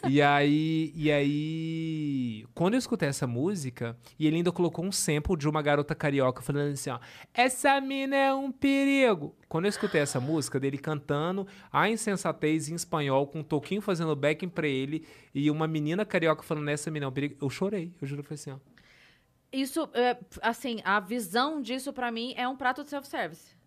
[0.08, 5.36] E aí, e aí, quando eu escutei essa música, e ele ainda colocou um sample
[5.36, 7.00] de uma garota carioca falando assim, ó,
[7.34, 9.34] essa mina é um perigo.
[9.48, 14.14] Quando eu escutei essa música dele cantando a insensatez em espanhol, com um toquinho fazendo
[14.14, 15.04] backing pra ele,
[15.34, 18.36] e uma menina carioca falando essa mina é um perigo, eu chorei, eu juro, foi
[18.36, 18.58] assim, ó.
[19.52, 23.57] Isso, é, assim, a visão disso pra mim é um prato de self-service.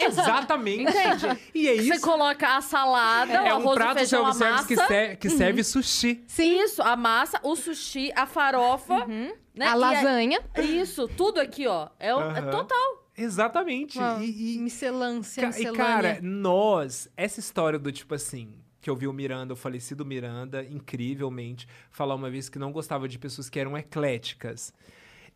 [0.00, 0.82] Exatamente.
[0.82, 1.38] Entende?
[1.54, 2.00] E é Você isso.
[2.00, 4.86] coloca a salada, É o um arroz, o prato feijão, a self-service massa.
[4.86, 6.24] que, ser- que serve sushi.
[6.26, 6.60] Sim.
[6.62, 9.32] Isso, a massa, o sushi, a farofa, né?
[9.60, 10.40] A E aí- lasanha.
[10.56, 11.88] Isso, tudo aqui, ó.
[11.98, 13.06] É, o- é total.
[13.16, 13.98] Exatamente.
[13.98, 15.76] Uma E- e, miscelância, Ca- E, miscelânea.
[15.84, 20.64] cara, nós, essa história do tipo assim, que eu vi o Miranda, o falecido Miranda,
[20.64, 24.72] incrivelmente, falar uma vez que não gostava de pessoas que eram ecléticas.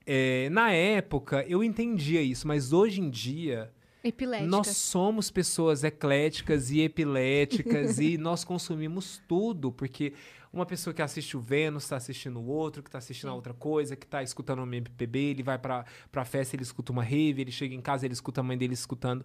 [0.06, 3.72] É, na época, eu entendia isso, mas hoje em dia,
[4.04, 4.48] Epilética.
[4.50, 10.12] nós somos pessoas ecléticas e epiléticas e nós consumimos tudo, porque
[10.52, 13.54] uma pessoa que assiste o Vênus está assistindo o outro, que está assistindo a outra
[13.54, 17.40] coisa, que está escutando um MPB, ele vai pra, pra festa, ele escuta uma rave,
[17.40, 19.24] ele chega em casa, ele escuta a mãe dele escutando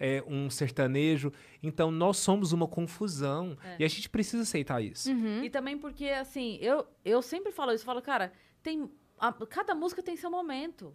[0.00, 1.30] é, um sertanejo.
[1.62, 3.76] Então, nós somos uma confusão É.
[3.80, 5.10] e a gente precisa aceitar isso.
[5.10, 5.44] Uhum.
[5.44, 7.84] E também porque, assim, eu, eu sempre falo isso.
[7.84, 8.32] Falo, cara,
[8.62, 8.90] tem...
[9.18, 10.94] a- cada música tem seu momento.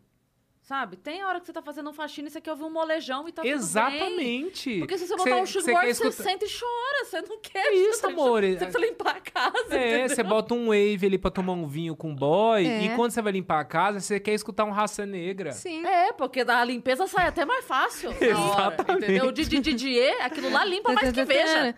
[0.70, 0.98] Sabe?
[0.98, 3.28] Tem a hora que você tá fazendo um faxina e você quer ouvir um molejão
[3.28, 3.42] e tá.
[3.44, 4.78] Exatamente.
[4.78, 7.06] Porque se você botar um Cê- cê sugar, você escutar- sente e chora.
[7.06, 7.74] Você não quer.
[7.74, 8.44] isso, você tá- amor?
[8.44, 11.96] Você precisa limpar a casa, É, você bota um wave ali pra tomar um vinho
[11.96, 12.84] com boy, É.
[12.84, 15.54] e quando você vai limpar a casa, você quer escutar um raça negra.
[15.54, 15.84] Sim.
[15.88, 18.12] É, porque da limpeza sai até mais fácil.
[18.12, 18.28] na hora,
[18.76, 19.04] Exatamente.
[19.06, 19.26] entendeu?
[19.26, 21.74] O Didier, aquilo lá limpa mais que veja.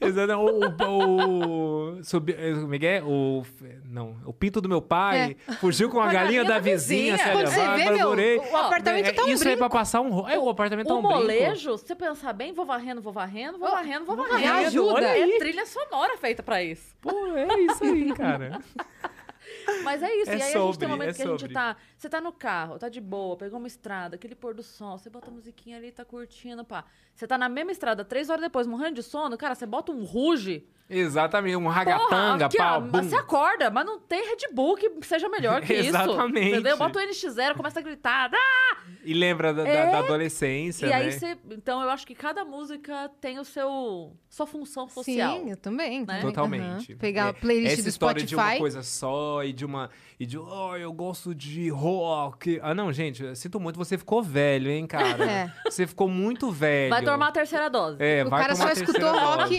[0.00, 0.32] Exato.
[0.34, 2.00] O, o,
[2.84, 3.02] é é?
[3.02, 3.42] O,
[3.84, 7.16] não, o pinto do meu pai fugiu com a, galinha, da vizinha.
[7.18, 9.70] sério, Quando você vê, meu, o apartamento É, tá um Isso aí é brinco.
[9.70, 10.28] pra passar um...
[10.28, 11.14] É, o apartamento tá O um brinco.
[11.18, 14.38] molejo, se você pensar bem, vou varrendo, vou varrendo, vou varrendo, vou varrendo.
[14.40, 15.00] Me ajuda.
[15.18, 16.94] É trilha sonora feita pra isso.
[17.00, 18.60] Pô, é isso aí, cara.
[19.82, 20.30] Mas é isso.
[20.30, 21.54] É e aí a gente tem sobre, um momento é que a gente sobre.
[21.54, 21.76] tá.
[21.98, 25.10] Você tá no carro, tá de boa, pegou uma estrada, aquele pôr do sol, você
[25.10, 26.84] bota a musiquinha ali, tá curtindo, pá.
[27.12, 30.04] Você tá na mesma estrada, três horas depois, morrendo de sono, cara, você bota um
[30.04, 30.64] ruge.
[30.90, 33.02] Exatamente, um Porra, ragatanga, pau, ó, bum.
[33.02, 35.88] você acorda, mas não tem Red Bull que seja melhor que isso.
[35.88, 36.48] Exatamente.
[36.52, 36.78] Entendeu?
[36.78, 38.30] Bota o NX0, começa a gritar.
[38.32, 39.90] "Ah!" E lembra da, É.
[39.92, 40.94] da adolescência, E né?
[40.94, 41.36] aí você.
[41.50, 44.16] Então eu acho que cada música tem o seu.
[44.30, 45.40] sua função social.
[45.40, 46.06] Sim, eu também.
[46.06, 46.20] Né?
[46.22, 46.92] Totalmente.
[46.92, 46.98] Aham.
[46.98, 48.26] Pegar É, a playlist Essa do história Spotify.
[48.28, 49.90] de uma coisa só e de uma.
[50.18, 51.87] E de, oh, eu gosto de rock.
[52.62, 55.08] Ah, não, gente, eu sinto muito, você ficou velho, hein, cara?
[55.28, 55.52] É.
[55.70, 56.90] Você ficou muito velho.
[56.90, 57.96] Vai tomar a terceira dose.
[58.00, 59.58] É, O vai cara tomar só a terceira escutou rock.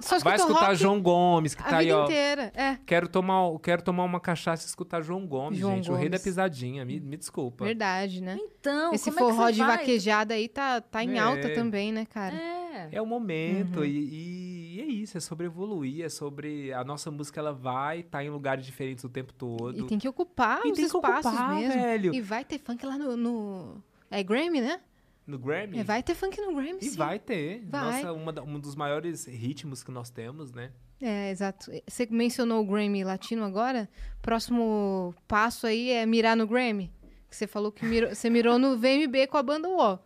[0.00, 2.04] Só escutou Vai escutar rock João Gomes, que a tá aí, vida ó.
[2.04, 2.52] inteira.
[2.54, 5.90] É, Quero tomar, quero tomar uma cachaça e escutar João Gomes, João gente.
[5.90, 6.22] O rei da Gomes.
[6.22, 6.84] pisadinha.
[6.84, 7.64] Me, me desculpa.
[7.64, 8.38] verdade, né?
[8.60, 9.76] Então, Esse como é que forró você de vai?
[9.78, 11.18] vaquejada aí tá, tá em É.
[11.18, 12.34] alta também, né, cara?
[12.34, 12.88] É.
[12.92, 13.84] É o momento Uhum.
[13.84, 18.22] e, e é isso, é sobre evoluir, é sobre a nossa música ela vai estar
[18.22, 19.76] em lugares diferentes o tempo todo.
[19.78, 21.82] E tem que ocupar E os tem que espaços ocupar, mesmo.
[21.82, 22.14] velho.
[22.14, 24.80] E vai ter funk lá no, no- É Grammy, né?
[25.26, 25.78] No Grammy.
[25.78, 26.96] É, vai ter funk no Grammy, E sim.
[26.96, 27.62] vai ter.
[27.68, 28.02] Vai.
[28.02, 30.70] Nossa, uma da- um dos maiores ritmos que nós temos, né?
[31.00, 31.70] É, exato.
[31.86, 33.88] Você mencionou o Grammy Latino agora.
[34.22, 36.90] Próximo passo aí é mirar no Grammy.
[37.30, 39.98] Que Você falou que mirou, você mirou no VMB com a banda UO.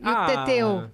[0.00, 0.90] E o Teteu?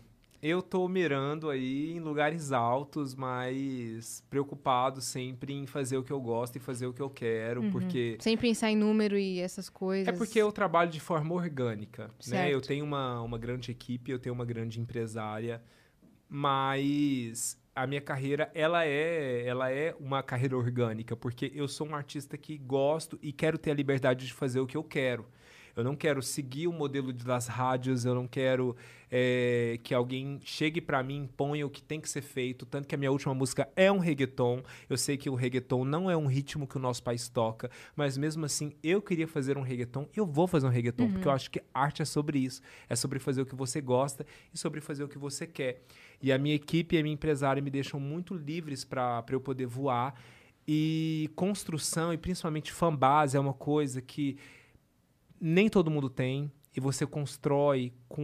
[0.46, 6.20] Eu tô mirando aí em lugares altos, mas preocupado sempre em fazer o que eu
[6.20, 7.70] gosto e fazer o que eu quero, Uhum.
[7.70, 10.06] porque Sem pensar em número e essas coisas.
[10.06, 12.12] É porque eu trabalho de forma orgânica, né?
[12.20, 12.52] Certo.
[12.52, 15.62] Eu tenho uma, uma grande equipe, eu tenho uma grande empresária,
[16.28, 21.94] mas a minha carreira, ela é, ela é uma carreira orgânica, porque eu sou um
[21.94, 25.24] artista que gosto e quero ter a liberdade de fazer o que eu quero.
[25.76, 28.76] Eu não quero seguir o modelo de- das rádios, eu não quero
[29.16, 32.66] é, que alguém chegue pra mim e imponha o que tem que ser feito.
[32.66, 34.60] Tanto que a minha última música é um reggaeton.
[34.90, 38.16] Eu sei que o reggaeton não é um ritmo que o nosso país toca, mas
[38.18, 40.08] mesmo assim eu queria fazer um reggaeton.
[40.16, 42.60] Eu vou fazer um reggaeton, porque eu acho que arte é sobre isso.
[42.88, 45.82] É sobre fazer o que você gosta e sobre fazer o que você quer.
[46.20, 49.66] E a minha equipe e a minha empresária me deixam muito livres para eu poder
[49.66, 50.14] voar.
[50.66, 54.36] E construção e principalmente fanbase é uma coisa que
[55.46, 58.22] nem todo mundo tem e você constrói com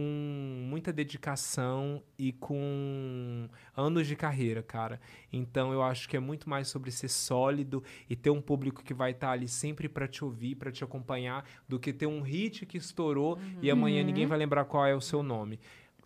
[0.67, 4.99] muita dedicação e com anos de carreira, cara.
[5.31, 8.93] Então eu acho que é muito mais sobre ser sólido e ter um público que
[8.93, 12.65] vai estar ali sempre para te ouvir, para te acompanhar, do que ter um hit
[12.65, 15.59] que estourou e amanhã ninguém vai lembrar qual é o seu nome.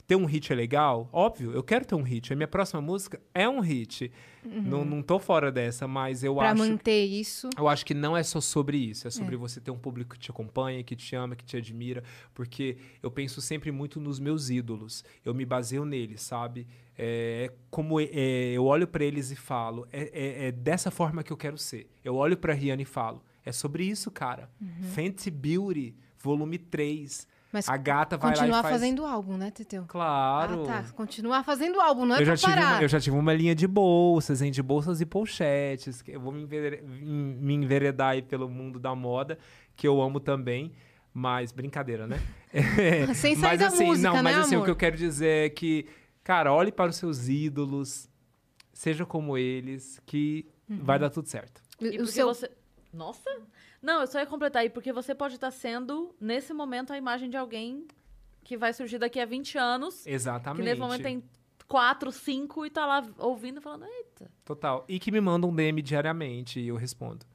[0.07, 1.09] Ter um hit é legal?
[1.11, 2.31] Óbvio, eu quero ter um hit.
[2.31, 4.11] A minha próxima música é um hit.
[4.43, 7.49] Não, não tô fora dessa, mas eu Pra acho manter isso.
[7.57, 10.19] eu acho que não é só sobre isso, é sobre você ter um público que
[10.19, 12.03] te acompanha, que te ama, que te admira,
[12.35, 16.67] porque eu penso sempre muito nos meus ídolos, eu me baseio neles, sabe?
[16.95, 18.07] É como é,
[18.53, 21.89] eu olho pra eles e falo, é, é- é dessa forma que eu quero ser.
[22.03, 24.47] Eu olho pra Rihanna e falo, é sobre isso, cara.
[24.93, 27.27] Fenty Beauty, volume 3.
[27.55, 28.73] Mas a gata vai lá e continuar faz...
[28.73, 29.85] fazendo álbum, né, Teteu?
[29.87, 30.63] Claro.
[30.63, 30.91] Ah, tá.
[30.91, 32.73] Continuar fazendo álbum, não é eu, já tive parar.
[32.73, 34.51] uma, eu já tive uma linha de bolsas, hein?
[34.51, 36.01] De bolsas e pochetes.
[36.01, 36.43] que Eu vou me,
[37.53, 39.37] enveredar aí pelo mundo da moda,
[39.73, 40.73] que eu amo também.
[41.13, 42.19] Mas, brincadeira, né?
[42.53, 44.65] É, Sem sair mas da assim, música, não, mas né, assim, o amor?
[44.65, 45.87] que eu quero dizer é que,
[46.21, 48.09] cara, olhe para os seus ídolos,
[48.73, 50.79] seja como eles, que Uhum.
[50.83, 51.61] vai dar tudo certo.
[51.79, 52.27] O- E o seu...
[52.27, 52.51] você.
[52.91, 53.29] Nossa!
[53.85, 57.29] Não, eu só ia completar aí, porque você pode estar sendo, nesse momento, a imagem
[57.29, 57.85] de alguém
[58.43, 60.07] que vai surgir daqui a 20 anos.
[60.07, 60.63] Exatamente.
[60.63, 61.23] Que nesse momento tem
[61.67, 64.31] 4, 5 e tá lá ouvindo falando, eita.
[64.43, 64.83] Total.
[64.87, 67.27] E que me mandam DM diariamente e eu respondo.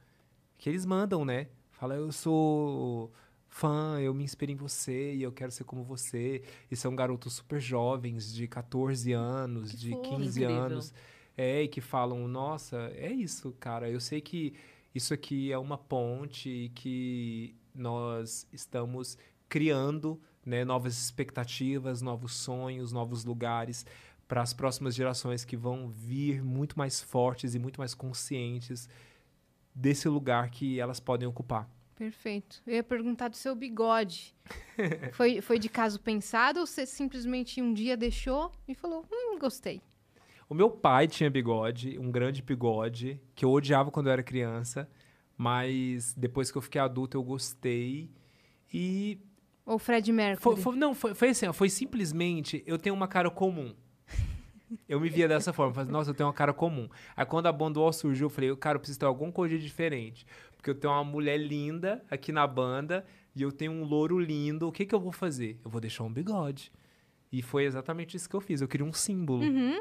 [0.57, 1.47] Que eles mandam, né?
[1.71, 3.13] Fala, eu sou
[3.47, 6.43] fã, eu me inspiro em você e eu quero ser como você.
[6.69, 10.01] E são garotos super jovens, de 14 anos, Que de fofo.
[10.17, 10.63] 15 Incrível.
[10.63, 10.93] anos.
[11.37, 13.89] É, e que falam, nossa, é isso, cara.
[13.89, 14.53] Eu sei que
[14.93, 23.23] isso aqui é uma ponte que nós estamos criando né, novas expectativas, novos sonhos, novos
[23.23, 23.85] lugares
[24.27, 28.87] para as próximas gerações que vão vir muito mais fortes e muito mais conscientes
[29.75, 31.69] desse lugar que elas podem ocupar.
[31.95, 32.61] Perfeito.
[32.65, 34.33] Eu ia perguntar do seu bigode.
[35.13, 39.81] foi, foi de caso pensado ou você simplesmente um dia deixou e falou, hum, gostei?
[40.51, 44.85] O meu pai tinha bigode, um grande bigode, que eu odiava quando eu era criança,
[45.37, 48.11] mas depois que eu fiquei adulto eu gostei.
[48.73, 49.17] E.
[49.65, 50.43] Ou Fred Mercury?
[50.43, 53.73] Foi, foi- não, foi, foi assim, foi simplesmente eu tenho uma cara comum.
[54.89, 56.89] Eu me via dessa forma, falei, nossa, eu tenho uma cara comum.
[57.15, 60.25] Aí quando a banda UOL surgiu, eu falei, cara, eu preciso ter alguma coisa diferente.
[60.57, 64.67] Porque eu tenho uma mulher linda aqui na banda e eu tenho um louro lindo.
[64.67, 65.57] O que, que eu vou fazer?
[65.63, 66.73] Eu vou deixar um bigode.
[67.31, 68.59] E foi exatamente isso que eu fiz.
[68.61, 69.41] Eu queria um símbolo.
[69.43, 69.75] Uhum.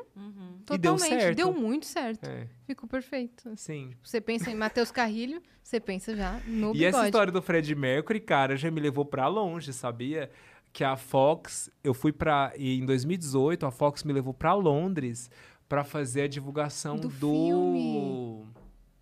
[0.73, 1.09] E deu Totalmente.
[1.23, 1.37] certo.
[1.37, 2.25] Deu muito certo.
[2.29, 3.51] É, Ficou perfeito.
[3.57, 3.91] sim.
[4.05, 6.85] Você pensa em Matheus Carrilho, você pensa já no E bigode.
[6.85, 10.31] essa história do Fred Mercury, cara, já me levou pra longe, sabia?
[10.73, 12.53] Que a Fox, eu fui pra.
[12.57, 15.29] e em 2018, a Fox me levou pra Londres
[15.69, 17.11] pra fazer a divulgação Do do.
[17.11, 18.47] filme.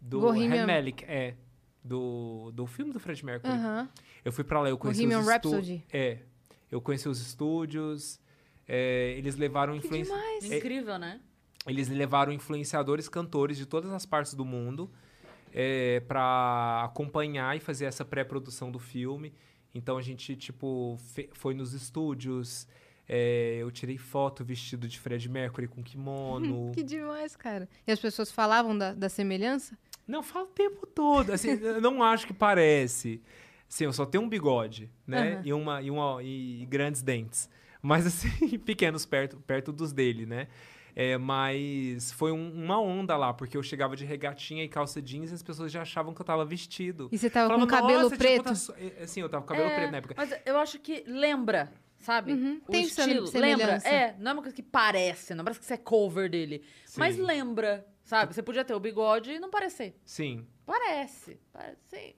[0.00, 1.34] Do Bohemian- Remelic, é.
[1.84, 3.52] Do, do filme do Fred Mercury.
[3.52, 3.88] Aham.
[4.24, 5.84] Eu fui pra lá, eu conheci Bohemian os Rhapsody.
[5.92, 6.18] É.
[6.70, 8.18] Eu conheci os estúdios.
[8.68, 10.14] É, eles levaram Que influência.
[10.14, 10.44] demais.
[10.52, 11.20] Incrível, né?
[11.66, 14.90] Eles levaram influenciadores, cantores de todas as partes do mundo
[15.52, 19.32] é, para acompanhar e fazer essa pré-produção do filme.
[19.74, 20.96] Então a gente, tipo,
[21.32, 22.66] foi nos estúdios.
[23.08, 26.72] é, eu tirei foto vestido de Fred Mercury com kimono.
[26.74, 27.68] Que demais, cara.
[27.86, 29.76] E as pessoas falavam da, da semelhança?
[30.06, 31.32] Não, fala o tempo todo.
[31.32, 33.20] Assim, eu não acho que parece.
[33.68, 35.34] Assim, eu só tenho um bigode, né?
[35.34, 35.42] Aham.
[35.44, 37.48] E, uma, e, uma, e grandes dentes.
[37.82, 38.28] Mas, assim,
[38.58, 40.48] pequenos perto, perto dos dele, né?
[40.96, 45.30] É, mas foi um- uma onda lá, porque eu chegava de regatinha e calça jeans
[45.30, 47.08] e as pessoas já achavam que eu tava vestido.
[47.12, 48.42] E você tava Falava, com cabelo "Nossa, tipo, preto?
[48.44, 50.14] tá so-" É, Assim, eu tava com cabelo É, preto na época.
[50.16, 52.32] Mas eu acho que lembra, sabe?
[52.32, 53.30] Uhum, O tem estilo.
[53.32, 53.76] Lembra?
[53.84, 56.64] É, não é uma coisa que parece, não parece que você é cover dele.
[56.96, 57.22] Mas Sim.
[57.22, 58.34] lembra, sabe?
[58.34, 59.96] Você podia ter o bigode e não parecer.
[60.04, 60.44] Sim.
[60.66, 61.38] Parece.
[61.52, 61.78] Parece.
[61.86, 62.12] sim.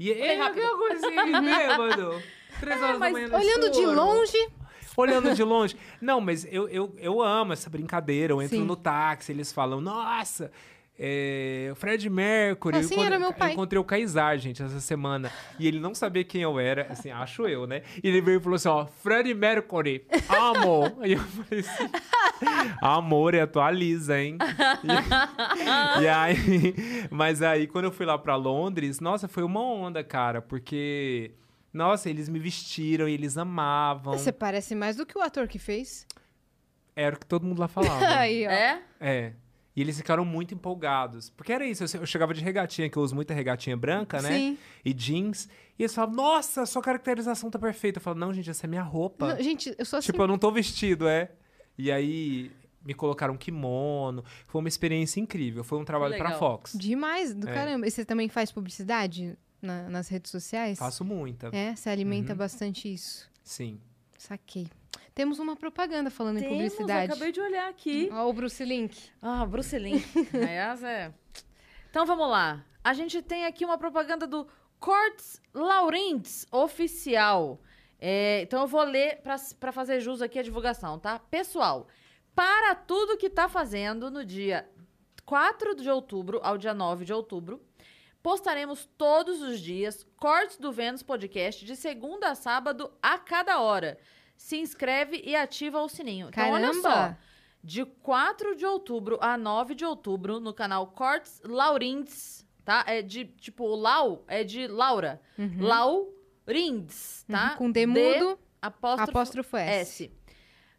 [0.00, 0.58] E é rápido.
[0.64, 2.22] aquela coisa assim, bêbado.
[2.60, 4.48] Três horas da mas manhã Olhando de longe,
[4.96, 5.76] Olhando de longe.
[6.00, 8.32] Não, mas eu, eu, eu amo essa brincadeira.
[8.32, 8.64] Eu entro Sim.
[8.64, 10.50] no táxi, eles falam, nossa,
[10.98, 12.78] é, o Fred Mercury.
[12.78, 13.50] Assim eu era meu pai.
[13.50, 15.30] Eu encontrei o Kaysar, gente, essa semana.
[15.58, 17.82] E ele não sabia quem eu era, assim, acho eu, né?
[18.02, 20.96] E ele veio e falou assim, ó, Fred Mercury, amo.
[21.04, 21.90] e eu falei assim,
[22.80, 24.38] amor, e atualiza, hein?
[24.82, 26.74] E, e aí,
[27.10, 31.32] mas aí, quando eu fui lá pra Londres, nossa, foi uma onda, cara, porque...
[31.76, 34.16] Nossa, eles me vestiram e eles amavam.
[34.16, 36.06] você parece mais do que o ator que fez.
[36.94, 37.98] Era o que todo mundo lá falava.
[38.18, 38.50] Aí, ó.
[38.50, 38.82] É?
[39.00, 39.32] É.
[39.76, 41.28] E eles ficaram muito empolgados.
[41.28, 44.30] Porque era isso, eu- chegava de regatinha, que eu uso muita regatinha branca, né?
[44.30, 44.58] Sim.
[44.82, 45.46] E jeans.
[45.78, 47.98] E eles falavam, nossa, sua caracterização tá perfeita.
[47.98, 49.34] Eu falava, não, gente, essa é minha roupa.
[49.34, 50.06] Não, gente, eu sou assim.
[50.06, 51.30] Tipo, eu não tô vestido, é.
[51.76, 52.50] E aí
[52.82, 54.24] me colocaram um kimono.
[54.46, 55.62] Foi uma experiência incrível.
[55.62, 56.38] Foi um trabalho pra legal.
[56.38, 56.72] Fox.
[56.74, 57.52] Demais do É.
[57.52, 57.86] caramba.
[57.86, 60.78] E você também faz publicidade na- nas redes sociais?
[60.78, 61.48] Faço muita.
[61.54, 62.38] É, você alimenta Uhum.
[62.38, 63.30] bastante isso.
[63.44, 63.80] Sim.
[64.18, 64.68] Saquei.
[65.14, 67.12] Temos uma propaganda falando em Temos, publicidade.
[67.12, 68.08] acabei de olhar aqui.
[68.12, 69.10] Ó, o Bruce Link.
[69.22, 70.04] Ah, Bruce Lee.
[70.34, 71.12] Aliás, é.
[71.90, 72.64] Então vamos lá.
[72.84, 74.46] A gente tem aqui uma propaganda do
[74.78, 77.60] Cortes Laurents Oficial.
[77.98, 79.22] É, então eu vou ler
[79.58, 81.18] para fazer jus aqui a divulgação, tá?
[81.18, 81.88] Pessoal,
[82.34, 84.68] para tudo que tá fazendo no dia
[85.24, 87.60] 4 de outubro ao dia 9 de outubro,
[88.26, 93.96] postaremos todos os dias Cortes do Vênus Podcast de segunda a sábado a cada hora.
[94.36, 96.30] Se inscreve e ativa o sininho.
[96.30, 96.90] Então, olha só.
[96.90, 97.18] Caramba!
[97.62, 102.82] De 4 de outubro a 9 de outubro, no canal Cortes Laurins, tá?
[102.88, 105.22] É de, tipo, o Lau é de Laura.
[105.60, 107.52] Laurins, tá?
[107.52, 110.04] Uhum, com D mudo, apóstrofo, apóstrofo S.
[110.04, 110.12] S.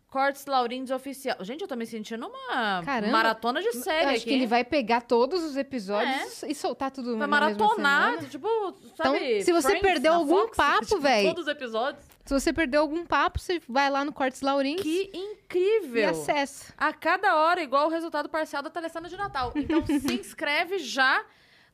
[0.09, 1.35] Cortes Laurins Oficial.
[1.41, 3.11] Gente, eu tô me sentindo uma Caramba.
[3.11, 4.23] maratona de Eu série acho aqui.
[4.25, 8.47] que ele vai pegar todos os episódios e soltar tudo Vai mesma maratonar, tipo,
[8.95, 9.17] sabe?
[9.33, 11.25] Então, se você Friends perdeu algum Fox, papo, tipo, véi.
[11.27, 12.05] Todos os episódios.
[12.25, 16.09] Se você perdeu algum papo, você vai lá no Cortes Laurins Que e incrível!
[16.09, 16.73] acessa.
[16.77, 19.51] A cada hora, igual o resultado parcial da telecena de Natal.
[19.55, 21.23] Então se inscreve já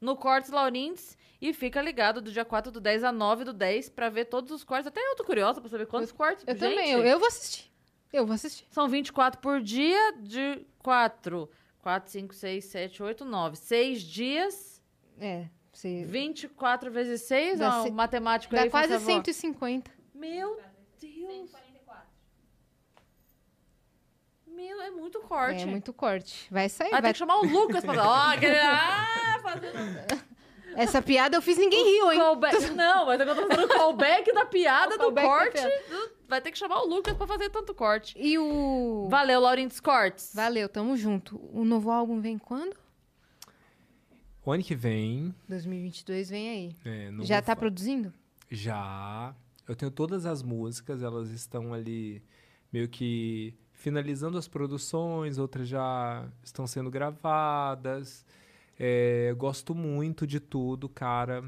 [0.02, 3.90] no Cortes Laurins e fica ligado do dia 4 do 10 a 9 do 10
[3.90, 4.88] pra ver todos os cortes.
[4.88, 6.44] Até eu tô curiosa pra saber quantos cortes.
[6.48, 7.73] Eu Gente, também, eu, eu vou assistir.
[8.14, 8.66] Eu vou assistir.
[8.70, 11.50] São 24 por dia de 4.
[11.82, 13.56] 4, 5, 6, 7, 8, 9.
[13.58, 14.82] 6 dias.
[15.20, 16.06] É, você...
[16.06, 17.60] 24 vezes 6.
[17.60, 19.06] Dá Ó, o matemático Dá aí, quase favor.
[19.06, 19.92] 150.
[20.14, 20.62] Meu
[21.02, 21.52] Deus.
[24.48, 25.64] Meu, é muito corte.
[25.64, 26.48] É muito corte.
[26.52, 26.92] Vai sair.
[26.92, 28.56] Vai vai- ter que chamar o Lucas pra aquele...
[28.60, 30.24] Ah, fazendo...
[30.76, 32.20] Essa piada eu fiz ninguém riu, hein?
[32.20, 32.70] Callback.
[32.72, 35.52] Não, mas eu tô fazendo callback da piada O do callback da corte.
[35.54, 35.84] piada.
[35.90, 38.18] do- Vai ter que chamar o Lucas pra fazer tanto corte.
[38.18, 39.08] E o...
[39.08, 40.32] Valeu, Laurentes Cortes.
[40.34, 41.40] Valeu, tamo junto.
[41.54, 42.76] O novo álbum vem quando?
[44.44, 45.32] O ano que vem.
[45.48, 46.76] 2022 vem aí.
[46.84, 48.12] é, Já tá fa- produzindo?
[48.50, 49.36] Já.
[49.68, 52.24] Eu tenho todas as músicas, elas estão ali
[52.72, 58.26] meio que finalizando as produções, outras já estão sendo gravadas.
[58.80, 61.44] É, gosto muito de tudo, cara.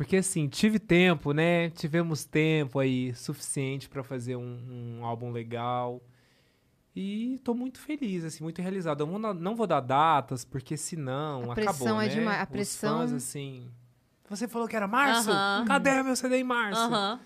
[0.00, 1.68] Porque assim, tive tempo, né?
[1.68, 6.02] Tivemos tempo aí suficiente para fazer um, um álbum legal.
[6.96, 9.02] E tô muito feliz, assim, muito realizado.
[9.02, 12.14] Eu não, vou- não vou dar datas, porque senão A acabou, pressão é né?
[12.14, 12.40] demais.
[12.40, 13.70] A Os pressão- fãs, assim...
[14.30, 15.30] Você falou que era março?
[15.30, 15.66] Aham.
[15.66, 16.80] Cadê meu CD em março?
[16.80, 17.20] Aham.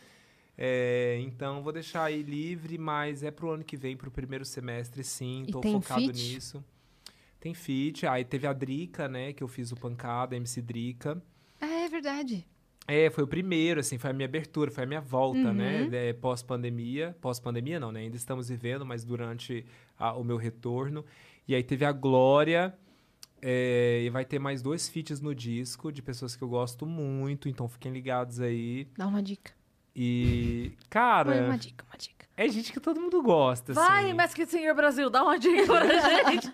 [0.58, 5.04] É, então, vou deixar aí livre, mas é pro ano que vem, pro primeiro semestre,
[5.04, 5.44] sim.
[5.46, 6.12] E Tô focado feat?
[6.34, 6.64] nisso.
[7.38, 8.04] Tem feat.
[8.04, 9.32] Aí teve a Drica, né?
[9.32, 11.22] Que eu fiz o Pancada, MC Drica.
[11.60, 12.44] Ah, é verdade.
[12.86, 15.52] É, foi o primeiro, assim, foi a minha abertura, foi a minha volta, Uhum.
[15.54, 15.88] né?
[15.90, 17.16] é, pós-pandemia.
[17.20, 18.00] Pós-pandemia não, né?
[18.00, 19.64] Ainda estamos vivendo, mas durante
[19.98, 21.04] a- o meu retorno.
[21.48, 22.74] E aí teve a Glória.
[23.46, 27.46] é, e vai ter mais dois feats no disco de pessoas que eu gosto muito,
[27.46, 28.88] então fiquem ligados aí.
[28.96, 29.52] Dá uma dica.
[29.94, 32.13] E, cara, uma dica, uma dica.
[32.36, 34.12] É gente que todo mundo gosta, Vai, assim.
[34.12, 35.86] Masked Singer Brasil, dá uma dica pra
[36.32, 36.52] gente.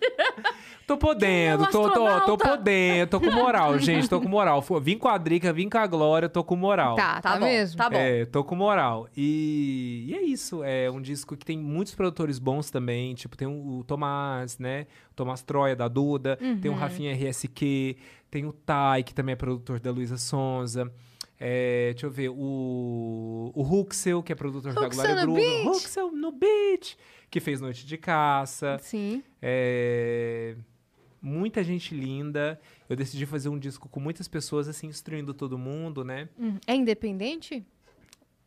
[0.86, 2.48] Tô podendo, é tô, tô, tô astronauta?
[2.48, 4.62] podendo, tô com moral, gente, tô com moral.
[4.82, 6.96] Vim com a Drica, vim com a Glória, tô com moral.
[6.96, 7.78] Tá, tá, bom, mesmo.
[7.78, 7.96] Tá bom.
[7.96, 9.08] É, tô com moral.
[9.16, 13.48] E, e é isso, é um disco que tem muitos produtores bons também, tipo, tem
[13.48, 14.86] o, o Tomás, né?
[15.12, 17.96] O Tomás Troia, da Duda, tem o Rafinha RSQ,
[18.30, 20.92] tem o Tai, que também é produtor da Luísa Sonza.
[21.42, 25.68] É, deixa eu ver, o, o Huxel, que é produtor da Huxel Glória no Groove.
[25.68, 26.96] Huxel no beat,
[27.30, 28.76] que fez Noite de Caça.
[28.82, 29.22] Sim.
[29.40, 30.54] É,
[31.22, 32.60] muita gente linda.
[32.88, 36.28] Eu decidi fazer um disco com muitas pessoas, assim, instruindo todo mundo, né?
[36.38, 37.64] Hum, É independente?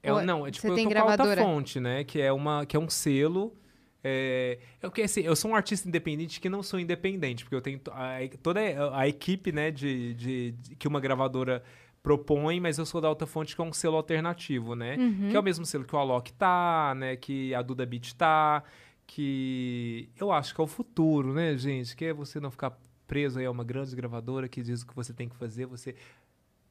[0.04, 1.42] É, Ou é- não, é tipo, eu tô com a gravadora?
[1.42, 2.04] Alta Fonte, né?
[2.04, 3.56] Que é, uma, que é um selo.
[4.04, 7.62] É, eu, que, assim, eu sou um artista independente que não sou independente, porque eu
[7.62, 8.60] tenho a, toda
[8.96, 11.64] a equipe né, de, de- de- que uma gravadora
[12.04, 14.98] propõe, mas eu sou da Alta Fonte, que é um selo alternativo, né?
[14.98, 15.30] Uhum.
[15.30, 17.16] Que é o mesmo selo que o Alok tá, né?
[17.16, 18.62] Que a Duda Beat tá,
[19.08, 21.96] que eu acho que é o futuro, né, gente?
[21.96, 22.78] Que é você não ficar
[23.08, 25.96] preso aí a uma grande gravadora que diz o que você tem que fazer, você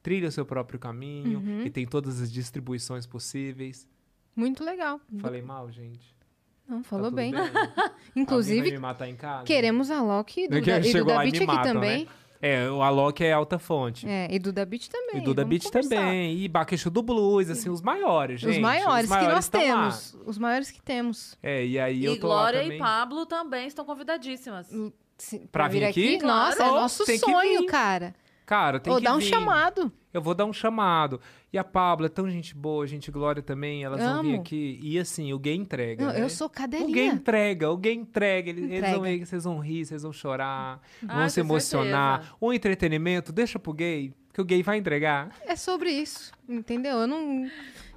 [0.01, 1.61] trilha o seu próprio caminho Uhum.
[1.65, 3.87] e tem todas as distribuições possíveis.
[4.35, 4.99] Muito legal.
[5.19, 6.13] Falei mal, gente?
[6.67, 7.31] Não, Tá falou tudo bem.
[7.33, 7.43] Vai
[8.15, 8.71] Inclusive,
[9.45, 12.05] queremos a Loki do, da, e do me aqui matam, também.
[12.05, 12.11] né?
[12.45, 14.05] É, o Alok é alta fonte.
[14.05, 15.21] É, e do da Beat também.
[15.21, 15.95] E Duda Beat conversar.
[15.95, 16.37] também.
[16.37, 18.51] E Baquecho do Blues, assim, os maiores, gente.
[18.51, 19.67] Os maiores, que nós estão lá.
[19.67, 20.17] temos.
[20.25, 21.37] Os maiores que temos.
[21.41, 22.77] É, e aí eu E tô lá Glória também.
[22.77, 24.67] e Pablo também estão convidadíssimas.
[25.17, 26.17] Se- Pra vir aqui?
[26.21, 26.75] Nossa, Claro.
[26.77, 27.65] é nosso Tem sonho, vir.
[27.67, 28.13] cara.
[28.53, 29.25] Cara, tem Ou que dá um vir.
[29.25, 29.91] chamado.
[30.13, 31.19] Eu vou dar um chamado.
[31.51, 34.41] E a Pablo é tão gente boa, gente Glória também, elas vão vir Amo.
[34.41, 34.79] aqui.
[34.83, 36.05] E assim, o gay entrega.
[36.05, 36.21] Não, né?
[36.21, 37.05] eu sou O gay cadeirinha.
[37.13, 38.51] entrega, o gay entrega.
[38.51, 38.99] Eles, eles Entrega.
[38.99, 42.17] vão, vocês vão rir, vocês vão chorar, vão Ah, se tenho emocionar.
[42.19, 42.37] certeza.
[42.39, 45.35] O entretenimento, deixa pro gay, que o gay vai entregar.
[45.47, 46.99] É sobre isso, entendeu?
[46.99, 47.49] Eu não,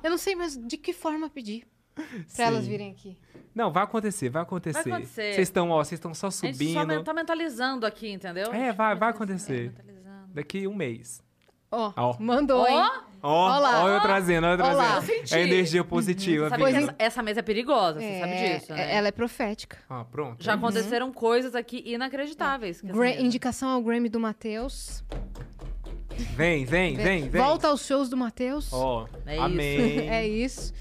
[0.03, 1.65] eu não sei mais de que forma pedir
[2.35, 3.19] pra elas virem aqui.
[3.55, 4.83] Não, vai acontecer, vai acontecer.
[4.89, 5.33] Vai acontecer.
[5.35, 6.75] Vocês estão, ó, vocês estão só A gente subindo.
[6.75, 8.53] só men- tá mentalizando aqui, entendeu?
[8.53, 9.69] É, vai, vai acontecer.
[9.71, 9.86] mentalizando.
[10.37, 11.21] Daqui um mês.
[11.71, 12.17] Ó, Ó.
[12.21, 12.77] mandou, Ó, hein?
[13.23, 13.85] Ó, Ó lá.
[13.85, 15.35] ó eu trazendo, ó eu trazendo.
[15.35, 16.49] É energia positiva.
[16.49, 18.95] Sabe essa, essa mesa é perigosa, você É, sabe disso, né?
[18.95, 19.79] Ela é profética.
[19.89, 20.45] Ah, pronto.
[20.45, 22.81] Já aconteceram coisas aqui inacreditáveis.
[22.83, 25.03] Gra- indicação ao Grammy do Matheus.
[26.37, 27.43] Vem, vem, vem, vem.
[27.43, 28.73] Volta aos shows do Matheus.
[28.73, 29.43] Ó, É isso.
[29.43, 30.09] amém.
[30.09, 30.73] É isso.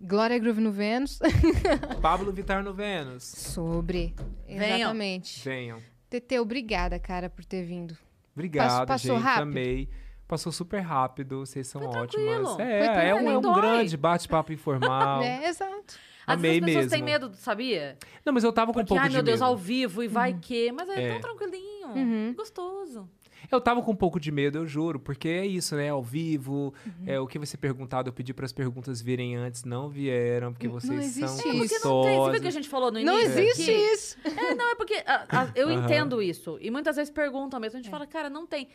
[0.00, 1.18] Glória Groove no Vênus.
[2.00, 3.24] Pablo Vittar no Vênus.
[3.24, 4.14] Sobre.
[4.46, 4.76] Venham.
[4.78, 5.44] Exatamente.
[5.44, 5.78] Venham.
[6.08, 7.96] TT, obrigada, cara, por ter vindo.
[8.38, 9.24] Obrigado, passou gente.
[9.24, 9.42] rápido?
[9.48, 9.88] Amei.
[10.28, 12.58] Passou super rápido, vocês são Foi ótimas.
[12.58, 15.22] É, Foi é um, é um grande bate-papo informal.
[15.24, 15.94] É, exato.
[16.26, 17.28] Às Amei vezes as pessoas têm mesmo.
[17.28, 17.96] medo, sabia?
[18.24, 19.48] Não, mas eu tava com um Porque, pouco ai de meu Deus, medo.
[19.48, 20.40] ao vivo e vai Uhum.
[20.40, 20.70] que.
[20.72, 21.08] Mas é, É.
[21.12, 21.88] tão tranquilinho.
[21.88, 22.34] Uhum.
[22.36, 23.08] Gostoso.
[23.50, 25.88] Eu tava com um pouco de medo, eu juro, porque é isso, né?
[25.90, 26.92] Ao vivo, Uhum.
[27.06, 30.52] é o que vai ser perguntado, eu pedi para as perguntas virem antes, não vieram,
[30.52, 31.74] porque Não vocês existe são isso.
[31.74, 32.10] Porque não tem.
[32.10, 32.40] Você viu custosas.
[32.40, 33.14] que a gente falou no início?
[33.14, 33.72] Não existe aqui?
[33.92, 34.16] isso.
[34.24, 35.84] É, não, é porque ah, ah, eu Aham.
[35.84, 36.58] entendo isso.
[36.60, 37.78] E muitas vezes perguntam mesmo.
[37.78, 38.68] A gente fala, cara, não tem.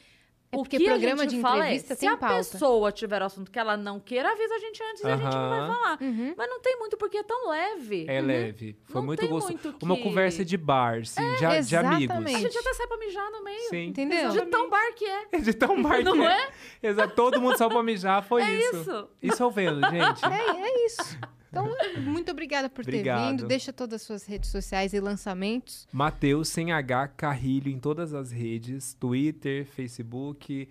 [0.53, 2.35] É o porque que programa a gente de fala é, entrevista se tem a pauta.
[2.37, 5.49] pessoa tiver assunto que ela não queira, avisa a gente antes e a gente não
[5.49, 5.97] vai falar.
[6.01, 6.33] Uhum.
[6.37, 8.05] Mas não tem muito porque é tão leve.
[8.07, 8.77] É leve.
[8.85, 9.59] Foi Não muito gostoso.
[9.63, 12.03] muito Uma que- conversa de bar, sim, de, a- de amigos.
[12.03, 12.35] exatamente.
[12.35, 13.69] A gente até sai pra mijar no meio.
[13.69, 13.85] Sim.
[13.87, 14.29] Entendeu?
[14.29, 15.25] De tão bar que é.
[15.41, 16.49] De tão bar Não que é?
[16.83, 17.15] Exato.
[17.15, 18.75] Todo mundo só pra mijar, foi É isso.
[18.81, 19.07] isso.
[19.21, 20.25] Isso eu vendo, gente.
[20.25, 21.17] É, é isso.
[21.53, 23.29] Então, muito obrigada por ter Obrigado.
[23.29, 23.47] vindo.
[23.47, 25.87] Deixa todas as suas redes sociais e lançamentos.
[25.93, 30.67] Mateus sem H Carrilho em todas as redes: Twitter, Facebook,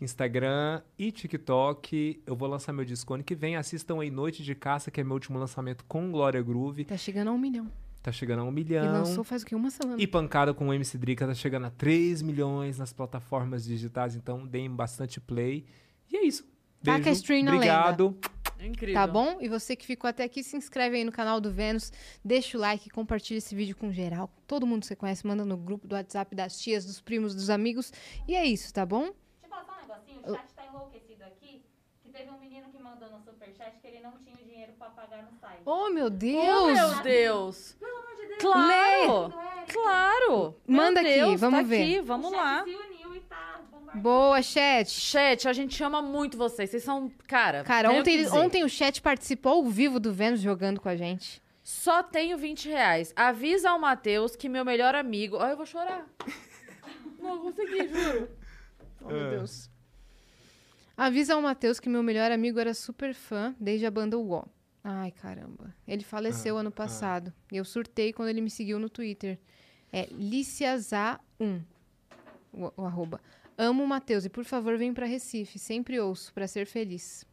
[0.00, 2.22] Instagram e TikTok.
[2.26, 3.56] Eu vou lançar meu disco ano que vem.
[3.56, 6.84] Assistam aí Noite de Caça, que é meu último lançamento com Glória Groove.
[6.84, 7.70] Tá chegando a um milhão.
[8.02, 8.92] tá chegando a um E milhão.
[8.92, 9.54] lançou faz o quê?
[9.54, 10.00] Uma semana.
[10.00, 14.46] E Pancada com o MC Drica tá chegando a 3 milhões nas plataformas digitais, então
[14.46, 15.66] deem bastante play.
[16.10, 16.44] E é isso.
[16.82, 17.52] Taca Beijo, a stream na
[18.62, 18.94] Incrível.
[18.94, 19.38] Tá bom?
[19.40, 21.92] E você que ficou até aqui, se inscreve aí no canal do Vênus,
[22.24, 24.30] deixa o like, compartilha esse vídeo com geral.
[24.46, 27.50] Todo mundo que você conhece, manda no grupo do WhatsApp das tias, dos primos, dos
[27.50, 27.92] amigos.
[28.28, 29.02] E é isso, tá bom?
[29.02, 29.14] Deixa
[29.44, 31.62] eu falar só um negocinho, o chat tá enlouquecido aqui,
[32.02, 35.22] que teve um menino que mandou no superchat que ele não tinha dinheiro pra pagar
[35.22, 35.62] no site.
[35.64, 36.72] Oh, meu Oh, Deus!
[36.78, 37.76] meu Deus!
[37.78, 38.38] Pelo amor de Deus.
[38.40, 39.34] Claro!
[39.72, 40.56] Claro!
[40.66, 41.82] Manda Meu aqui, Deus, vamos tá ver.
[41.82, 42.64] Aqui, O vamos chat lá.
[42.64, 43.60] se uniu e tá.
[43.94, 44.88] Boa, chat!
[44.88, 46.70] Chat, a gente ama muito vocês.
[46.70, 47.64] Vocês são, cara.
[47.64, 51.42] Cara, ontem, ontem o chat participou ao vivo do Vênus jogando com a gente.
[51.62, 53.12] Só tenho 20 reais.
[53.14, 55.36] Avisa ao Matheus que meu melhor amigo.
[55.36, 56.06] Ó, eu vou chorar.
[57.20, 58.28] Não consegui, juro.
[59.02, 59.70] Oh, meu Deus.
[60.96, 64.48] Avisa ao Matheus que meu melhor amigo era super fã desde a banda UO.
[64.82, 65.74] Ai, caramba.
[65.86, 67.32] Ele faleceu ano passado.
[67.52, 69.38] E eu surtei quando ele me seguiu no Twitter.
[69.92, 71.62] É Liciazá1.
[72.52, 73.20] O, o arroba.
[73.62, 75.58] Amo o Matheus e por favor vem pra Recife.
[75.58, 77.26] Sempre ouço pra ser feliz.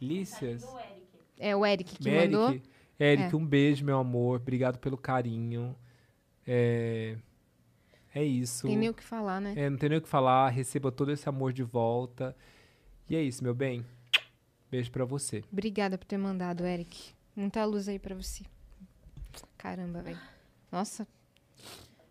[0.00, 0.62] Lícias.
[0.62, 1.08] Eric.
[1.36, 2.60] É o Eric que Eric, mandou.
[3.00, 3.36] Eric, É.
[3.36, 4.40] um beijo, meu amor.
[4.40, 5.74] Obrigado pelo carinho.
[6.46, 7.16] É,
[8.14, 8.68] é isso.
[8.68, 9.54] Tem nem o que falar, né?
[9.56, 10.48] É, não tem nem o que falar.
[10.50, 12.36] Receba todo esse amor de volta.
[13.08, 13.84] E é isso, meu bem.
[14.70, 15.42] Beijo pra você.
[15.50, 17.12] Obrigada por ter mandado, Eric.
[17.34, 18.44] Muita luz aí pra você.
[19.56, 20.18] Caramba, velho.
[20.70, 21.06] Nossa.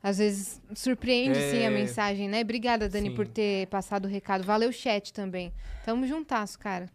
[0.07, 1.69] Às vezes surpreende, sim, a É.
[1.69, 2.39] mensagem, né?
[2.39, 3.15] Obrigada, Dani, Sim.
[3.15, 4.41] por ter passado o recado.
[4.45, 5.51] Valeu, chat também.
[5.83, 6.89] Tamo juntasso, cara.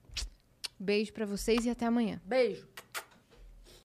[0.81, 2.19] Beijo pra vocês e até amanhã.
[2.25, 2.67] Beijo.